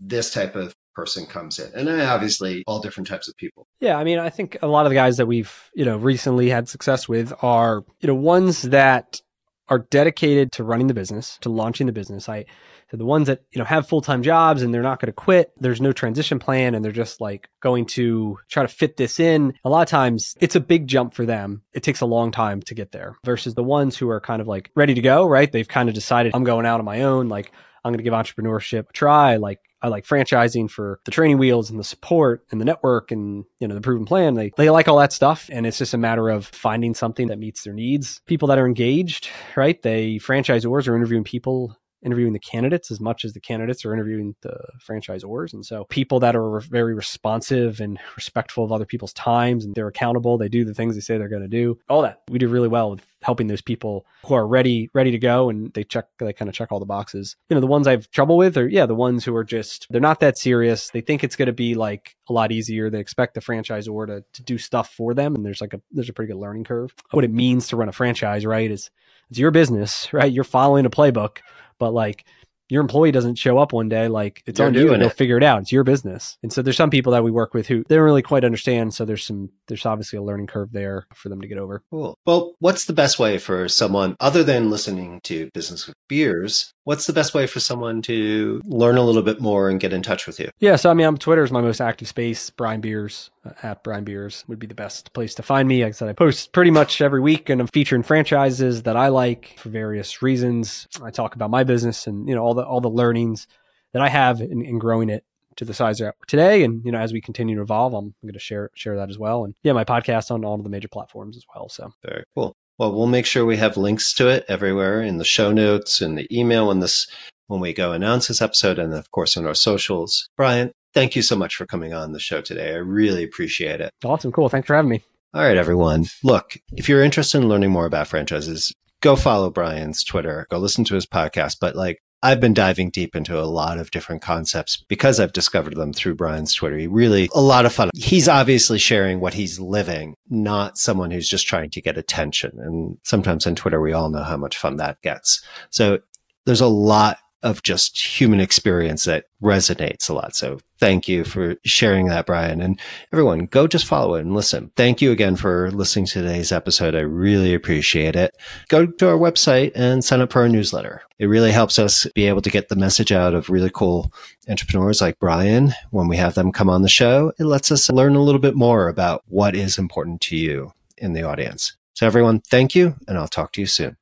this 0.00 0.32
type 0.32 0.56
of 0.56 0.74
person 0.96 1.26
comes 1.26 1.60
in? 1.60 1.70
And 1.74 1.88
uh, 1.88 2.06
obviously, 2.06 2.64
all 2.66 2.80
different 2.80 3.06
types 3.06 3.28
of 3.28 3.36
people. 3.36 3.66
Yeah, 3.78 3.96
I 3.96 4.02
mean, 4.02 4.18
I 4.18 4.30
think 4.30 4.58
a 4.62 4.66
lot 4.66 4.86
of 4.86 4.90
the 4.90 4.96
guys 4.96 5.18
that 5.18 5.26
we've 5.26 5.70
you 5.74 5.84
know 5.84 5.96
recently 5.96 6.48
had 6.48 6.68
success 6.68 7.08
with 7.08 7.32
are 7.42 7.84
you 8.00 8.08
know 8.08 8.16
ones 8.16 8.62
that 8.62 9.20
are 9.68 9.86
dedicated 9.90 10.50
to 10.52 10.64
running 10.64 10.88
the 10.88 10.94
business, 10.94 11.38
to 11.42 11.50
launching 11.50 11.86
the 11.86 11.92
business. 11.92 12.28
I 12.28 12.46
so 12.90 12.96
the 12.96 13.04
ones 13.04 13.26
that 13.26 13.42
you 13.52 13.58
know 13.58 13.64
have 13.64 13.88
full 13.88 14.00
time 14.00 14.22
jobs 14.22 14.62
and 14.62 14.72
they're 14.72 14.82
not 14.82 15.00
going 15.00 15.08
to 15.08 15.12
quit. 15.12 15.52
There's 15.58 15.80
no 15.80 15.92
transition 15.92 16.38
plan, 16.38 16.74
and 16.74 16.84
they're 16.84 16.92
just 16.92 17.20
like 17.20 17.48
going 17.60 17.86
to 17.86 18.38
try 18.48 18.62
to 18.62 18.68
fit 18.68 18.96
this 18.96 19.20
in. 19.20 19.54
A 19.64 19.68
lot 19.68 19.82
of 19.82 19.88
times, 19.88 20.34
it's 20.40 20.56
a 20.56 20.60
big 20.60 20.86
jump 20.86 21.14
for 21.14 21.26
them. 21.26 21.62
It 21.72 21.82
takes 21.82 22.00
a 22.00 22.06
long 22.06 22.30
time 22.30 22.62
to 22.62 22.74
get 22.74 22.92
there. 22.92 23.16
Versus 23.24 23.54
the 23.54 23.62
ones 23.62 23.96
who 23.96 24.08
are 24.08 24.20
kind 24.20 24.40
of 24.40 24.48
like 24.48 24.70
ready 24.74 24.94
to 24.94 25.02
go. 25.02 25.26
Right? 25.26 25.50
They've 25.50 25.68
kind 25.68 25.88
of 25.88 25.94
decided 25.94 26.34
I'm 26.34 26.44
going 26.44 26.66
out 26.66 26.80
on 26.80 26.86
my 26.86 27.02
own. 27.02 27.28
Like 27.28 27.52
I'm 27.84 27.92
going 27.92 27.98
to 27.98 28.04
give 28.04 28.14
entrepreneurship 28.14 28.90
a 28.90 28.92
try. 28.92 29.36
Like 29.36 29.60
I 29.80 29.88
like 29.88 30.06
franchising 30.06 30.70
for 30.70 31.00
the 31.04 31.10
training 31.10 31.38
wheels 31.38 31.70
and 31.70 31.78
the 31.78 31.84
support 31.84 32.44
and 32.50 32.60
the 32.60 32.64
network 32.64 33.10
and 33.10 33.44
you 33.60 33.68
know 33.68 33.74
the 33.74 33.80
proven 33.80 34.06
plan. 34.06 34.34
They 34.34 34.50
they 34.56 34.70
like 34.70 34.88
all 34.88 34.98
that 34.98 35.12
stuff, 35.12 35.48
and 35.52 35.66
it's 35.66 35.78
just 35.78 35.94
a 35.94 35.98
matter 35.98 36.28
of 36.28 36.46
finding 36.46 36.94
something 36.94 37.28
that 37.28 37.38
meets 37.38 37.64
their 37.64 37.74
needs. 37.74 38.20
People 38.26 38.48
that 38.48 38.58
are 38.58 38.66
engaged, 38.66 39.28
right? 39.56 39.80
They 39.80 40.16
franchisors 40.16 40.88
are 40.88 40.96
interviewing 40.96 41.24
people 41.24 41.76
interviewing 42.02 42.32
the 42.32 42.38
candidates 42.38 42.90
as 42.90 43.00
much 43.00 43.24
as 43.24 43.32
the 43.32 43.40
candidates 43.40 43.84
are 43.84 43.92
interviewing 43.92 44.34
the 44.42 44.56
franchisors. 44.86 45.52
And 45.52 45.64
so 45.64 45.84
people 45.84 46.20
that 46.20 46.36
are 46.36 46.60
very 46.60 46.94
responsive 46.94 47.80
and 47.80 47.98
respectful 48.16 48.64
of 48.64 48.72
other 48.72 48.84
people's 48.84 49.12
times 49.12 49.64
and 49.64 49.74
they're 49.74 49.88
accountable, 49.88 50.38
they 50.38 50.48
do 50.48 50.64
the 50.64 50.74
things 50.74 50.94
they 50.94 51.00
say 51.00 51.18
they're 51.18 51.28
going 51.28 51.42
to 51.42 51.48
do. 51.48 51.78
All 51.88 52.02
that 52.02 52.22
we 52.28 52.38
do 52.38 52.48
really 52.48 52.68
well 52.68 52.90
with 52.90 53.04
helping 53.22 53.48
those 53.48 53.62
people 53.62 54.06
who 54.24 54.34
are 54.34 54.46
ready, 54.46 54.88
ready 54.94 55.10
to 55.10 55.18
go 55.18 55.50
and 55.50 55.72
they 55.74 55.82
check, 55.82 56.06
they 56.18 56.32
kind 56.32 56.48
of 56.48 56.54
check 56.54 56.70
all 56.70 56.78
the 56.78 56.86
boxes. 56.86 57.36
You 57.50 57.54
know, 57.54 57.60
the 57.60 57.66
ones 57.66 57.88
I've 57.88 58.08
trouble 58.10 58.36
with 58.36 58.56
are, 58.56 58.68
yeah, 58.68 58.86
the 58.86 58.94
ones 58.94 59.24
who 59.24 59.34
are 59.34 59.44
just, 59.44 59.86
they're 59.90 60.00
not 60.00 60.20
that 60.20 60.38
serious. 60.38 60.90
They 60.90 61.00
think 61.00 61.24
it's 61.24 61.36
going 61.36 61.46
to 61.46 61.52
be 61.52 61.74
like 61.74 62.16
a 62.28 62.32
lot 62.32 62.52
easier. 62.52 62.90
They 62.90 63.00
expect 63.00 63.34
the 63.34 63.40
franchisor 63.40 64.06
to, 64.06 64.24
to 64.32 64.42
do 64.42 64.56
stuff 64.56 64.92
for 64.92 65.14
them. 65.14 65.34
And 65.34 65.44
there's 65.44 65.60
like 65.60 65.74
a, 65.74 65.80
there's 65.90 66.08
a 66.08 66.12
pretty 66.12 66.32
good 66.32 66.40
learning 66.40 66.64
curve. 66.64 66.94
What 67.10 67.24
it 67.24 67.32
means 67.32 67.68
to 67.68 67.76
run 67.76 67.88
a 67.88 67.92
franchise, 67.92 68.46
right? 68.46 68.70
Is 68.70 68.90
it's 69.30 69.38
your 69.38 69.50
business, 69.50 70.12
right? 70.12 70.32
You're 70.32 70.44
following 70.44 70.86
a 70.86 70.90
playbook 70.90 71.38
but 71.78 71.92
like 71.92 72.24
your 72.68 72.82
employee 72.82 73.12
doesn't 73.12 73.36
show 73.36 73.58
up 73.58 73.72
one 73.72 73.88
day, 73.88 74.08
like 74.08 74.42
it's 74.46 74.58
You're 74.58 74.68
on 74.68 74.74
you 74.74 74.92
and 74.92 75.02
they'll 75.02 75.08
figure 75.10 75.38
it 75.38 75.42
out. 75.42 75.62
It's 75.62 75.72
your 75.72 75.84
business. 75.84 76.36
And 76.42 76.52
so 76.52 76.60
there's 76.60 76.76
some 76.76 76.90
people 76.90 77.12
that 77.12 77.24
we 77.24 77.30
work 77.30 77.54
with 77.54 77.66
who 77.66 77.84
they 77.88 77.94
don't 77.96 78.04
really 78.04 78.22
quite 78.22 78.44
understand. 78.44 78.92
So 78.92 79.04
there's 79.04 79.24
some, 79.24 79.50
there's 79.68 79.86
obviously 79.86 80.18
a 80.18 80.22
learning 80.22 80.46
curve 80.46 80.72
there 80.72 81.06
for 81.14 81.28
them 81.28 81.40
to 81.40 81.48
get 81.48 81.58
over. 81.58 81.82
Cool. 81.90 82.18
Well, 82.26 82.54
what's 82.58 82.86
the 82.86 82.92
best 82.92 83.18
way 83.18 83.38
for 83.38 83.68
someone 83.68 84.16
other 84.20 84.42
than 84.42 84.70
listening 84.70 85.20
to 85.24 85.50
Business 85.54 85.86
with 85.86 85.94
Beers? 86.08 86.72
What's 86.84 87.06
the 87.06 87.12
best 87.12 87.34
way 87.34 87.46
for 87.46 87.60
someone 87.60 88.00
to 88.02 88.60
learn 88.64 88.96
a 88.96 89.02
little 89.02 89.22
bit 89.22 89.40
more 89.40 89.68
and 89.68 89.78
get 89.78 89.92
in 89.92 90.02
touch 90.02 90.26
with 90.26 90.40
you? 90.40 90.50
Yeah. 90.58 90.76
So, 90.76 90.90
I 90.90 90.94
mean, 90.94 91.06
I'm 91.06 91.18
Twitter 91.18 91.44
is 91.44 91.50
my 91.50 91.60
most 91.60 91.80
active 91.80 92.08
space. 92.08 92.50
Brian 92.50 92.80
Beers 92.80 93.30
uh, 93.44 93.50
at 93.62 93.84
Brian 93.84 94.04
Beers 94.04 94.44
would 94.48 94.58
be 94.58 94.66
the 94.66 94.74
best 94.74 95.12
place 95.12 95.34
to 95.34 95.42
find 95.42 95.68
me. 95.68 95.82
Like 95.84 95.90
I 95.90 95.92
said, 95.92 96.08
I 96.08 96.14
post 96.14 96.52
pretty 96.52 96.70
much 96.70 97.00
every 97.00 97.20
week 97.20 97.50
and 97.50 97.60
I'm 97.60 97.66
featuring 97.66 98.02
franchises 98.02 98.84
that 98.84 98.96
I 98.96 99.08
like 99.08 99.56
for 99.58 99.68
various 99.68 100.22
reasons. 100.22 100.88
I 101.02 101.10
talk 101.10 101.34
about 101.34 101.50
my 101.50 101.64
business 101.64 102.06
and, 102.06 102.28
you 102.28 102.34
know, 102.34 102.42
all 102.42 102.54
the, 102.54 102.62
all 102.62 102.80
the 102.80 102.88
learnings 102.88 103.46
that 103.92 104.02
I 104.02 104.08
have 104.08 104.40
in, 104.40 104.64
in 104.64 104.78
growing 104.78 105.10
it 105.10 105.24
to 105.58 105.64
the 105.64 105.74
size 105.74 106.00
we're 106.00 106.08
at 106.08 106.14
today. 106.26 106.64
And 106.64 106.84
you 106.84 106.92
know, 106.92 106.98
as 106.98 107.12
we 107.12 107.20
continue 107.20 107.56
to 107.56 107.62
evolve, 107.62 107.94
I'm 107.94 108.14
going 108.22 108.32
to 108.32 108.38
share 108.38 108.70
share 108.74 108.96
that 108.96 109.10
as 109.10 109.18
well. 109.18 109.44
And 109.44 109.54
yeah, 109.62 109.72
my 109.72 109.84
podcast 109.84 110.30
on 110.30 110.44
all 110.44 110.54
of 110.54 110.64
the 110.64 110.70
major 110.70 110.88
platforms 110.88 111.36
as 111.36 111.44
well. 111.54 111.68
So 111.68 111.92
very 112.04 112.24
cool. 112.34 112.56
Well, 112.78 112.92
we'll 112.92 113.06
make 113.06 113.26
sure 113.26 113.44
we 113.44 113.56
have 113.56 113.76
links 113.76 114.14
to 114.14 114.28
it 114.28 114.44
everywhere 114.48 115.02
in 115.02 115.18
the 115.18 115.24
show 115.24 115.52
notes 115.52 116.00
in 116.00 116.14
the 116.14 116.26
email 116.36 116.68
when 116.68 116.80
this 116.80 117.08
when 117.48 117.60
we 117.60 117.72
go 117.72 117.92
announce 117.92 118.28
this 118.28 118.42
episode, 118.42 118.78
and 118.78 118.94
of 118.94 119.10
course 119.10 119.36
on 119.36 119.46
our 119.46 119.54
socials. 119.54 120.28
Brian, 120.36 120.70
thank 120.94 121.16
you 121.16 121.22
so 121.22 121.36
much 121.36 121.56
for 121.56 121.66
coming 121.66 121.92
on 121.92 122.12
the 122.12 122.20
show 122.20 122.40
today. 122.40 122.72
I 122.72 122.76
really 122.76 123.24
appreciate 123.24 123.80
it. 123.80 123.90
Awesome, 124.04 124.32
cool. 124.32 124.48
Thanks 124.48 124.66
for 124.66 124.76
having 124.76 124.90
me. 124.90 125.02
All 125.34 125.42
right, 125.42 125.56
everyone. 125.56 126.06
Look, 126.22 126.56
if 126.72 126.88
you're 126.88 127.02
interested 127.02 127.38
in 127.38 127.48
learning 127.48 127.70
more 127.70 127.86
about 127.86 128.08
franchises, 128.08 128.72
go 129.02 129.16
follow 129.16 129.50
Brian's 129.50 130.04
Twitter, 130.04 130.46
go 130.50 130.58
listen 130.58 130.84
to 130.84 130.94
his 130.94 131.06
podcast. 131.06 131.56
But 131.60 131.74
like 131.74 131.98
I've 132.22 132.40
been 132.40 132.54
diving 132.54 132.90
deep 132.90 133.14
into 133.14 133.38
a 133.38 133.46
lot 133.46 133.78
of 133.78 133.92
different 133.92 134.22
concepts 134.22 134.76
because 134.88 135.20
I've 135.20 135.32
discovered 135.32 135.76
them 135.76 135.92
through 135.92 136.16
Brian's 136.16 136.52
Twitter. 136.52 136.76
He 136.76 136.88
really, 136.88 137.28
a 137.32 137.40
lot 137.40 137.64
of 137.64 137.72
fun. 137.72 137.90
He's 137.94 138.28
obviously 138.28 138.78
sharing 138.78 139.20
what 139.20 139.34
he's 139.34 139.60
living, 139.60 140.14
not 140.28 140.78
someone 140.78 141.12
who's 141.12 141.28
just 141.28 141.46
trying 141.46 141.70
to 141.70 141.80
get 141.80 141.96
attention. 141.96 142.52
And 142.58 142.98
sometimes 143.04 143.46
on 143.46 143.54
Twitter, 143.54 143.80
we 143.80 143.92
all 143.92 144.10
know 144.10 144.24
how 144.24 144.36
much 144.36 144.56
fun 144.56 144.76
that 144.76 145.00
gets. 145.02 145.44
So 145.70 146.00
there's 146.44 146.60
a 146.60 146.66
lot 146.66 147.18
of 147.42 147.62
just 147.62 148.20
human 148.20 148.40
experience 148.40 149.04
that 149.04 149.26
resonates 149.42 150.10
a 150.10 150.12
lot. 150.12 150.34
So 150.34 150.58
thank 150.78 151.06
you 151.08 151.24
for 151.24 151.56
sharing 151.64 152.06
that, 152.06 152.26
Brian. 152.26 152.60
And 152.60 152.80
everyone, 153.12 153.46
go 153.46 153.66
just 153.66 153.86
follow 153.86 154.14
it 154.14 154.22
and 154.22 154.34
listen. 154.34 154.72
Thank 154.76 155.00
you 155.00 155.12
again 155.12 155.36
for 155.36 155.70
listening 155.70 156.06
to 156.06 156.14
today's 156.14 156.50
episode. 156.50 156.94
I 156.94 157.00
really 157.00 157.54
appreciate 157.54 158.16
it. 158.16 158.36
Go 158.68 158.86
to 158.86 159.08
our 159.08 159.16
website 159.16 159.72
and 159.74 160.04
sign 160.04 160.20
up 160.20 160.32
for 160.32 160.42
our 160.42 160.48
newsletter. 160.48 161.02
It 161.18 161.26
really 161.26 161.52
helps 161.52 161.78
us 161.78 162.06
be 162.14 162.26
able 162.26 162.42
to 162.42 162.50
get 162.50 162.68
the 162.68 162.76
message 162.76 163.12
out 163.12 163.34
of 163.34 163.50
really 163.50 163.70
cool 163.72 164.12
entrepreneurs 164.48 165.00
like 165.00 165.18
Brian. 165.18 165.72
When 165.90 166.08
we 166.08 166.16
have 166.16 166.34
them 166.34 166.52
come 166.52 166.68
on 166.68 166.82
the 166.82 166.88
show, 166.88 167.32
it 167.38 167.44
lets 167.44 167.70
us 167.70 167.90
learn 167.90 168.16
a 168.16 168.22
little 168.22 168.40
bit 168.40 168.56
more 168.56 168.88
about 168.88 169.22
what 169.26 169.54
is 169.54 169.78
important 169.78 170.20
to 170.22 170.36
you 170.36 170.72
in 170.96 171.12
the 171.12 171.22
audience. 171.22 171.76
So 171.94 172.06
everyone, 172.06 172.40
thank 172.40 172.74
you, 172.74 172.94
and 173.08 173.18
I'll 173.18 173.28
talk 173.28 173.52
to 173.52 173.60
you 173.60 173.66
soon. 173.66 173.96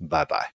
Bye 0.00 0.24
bye. 0.24 0.57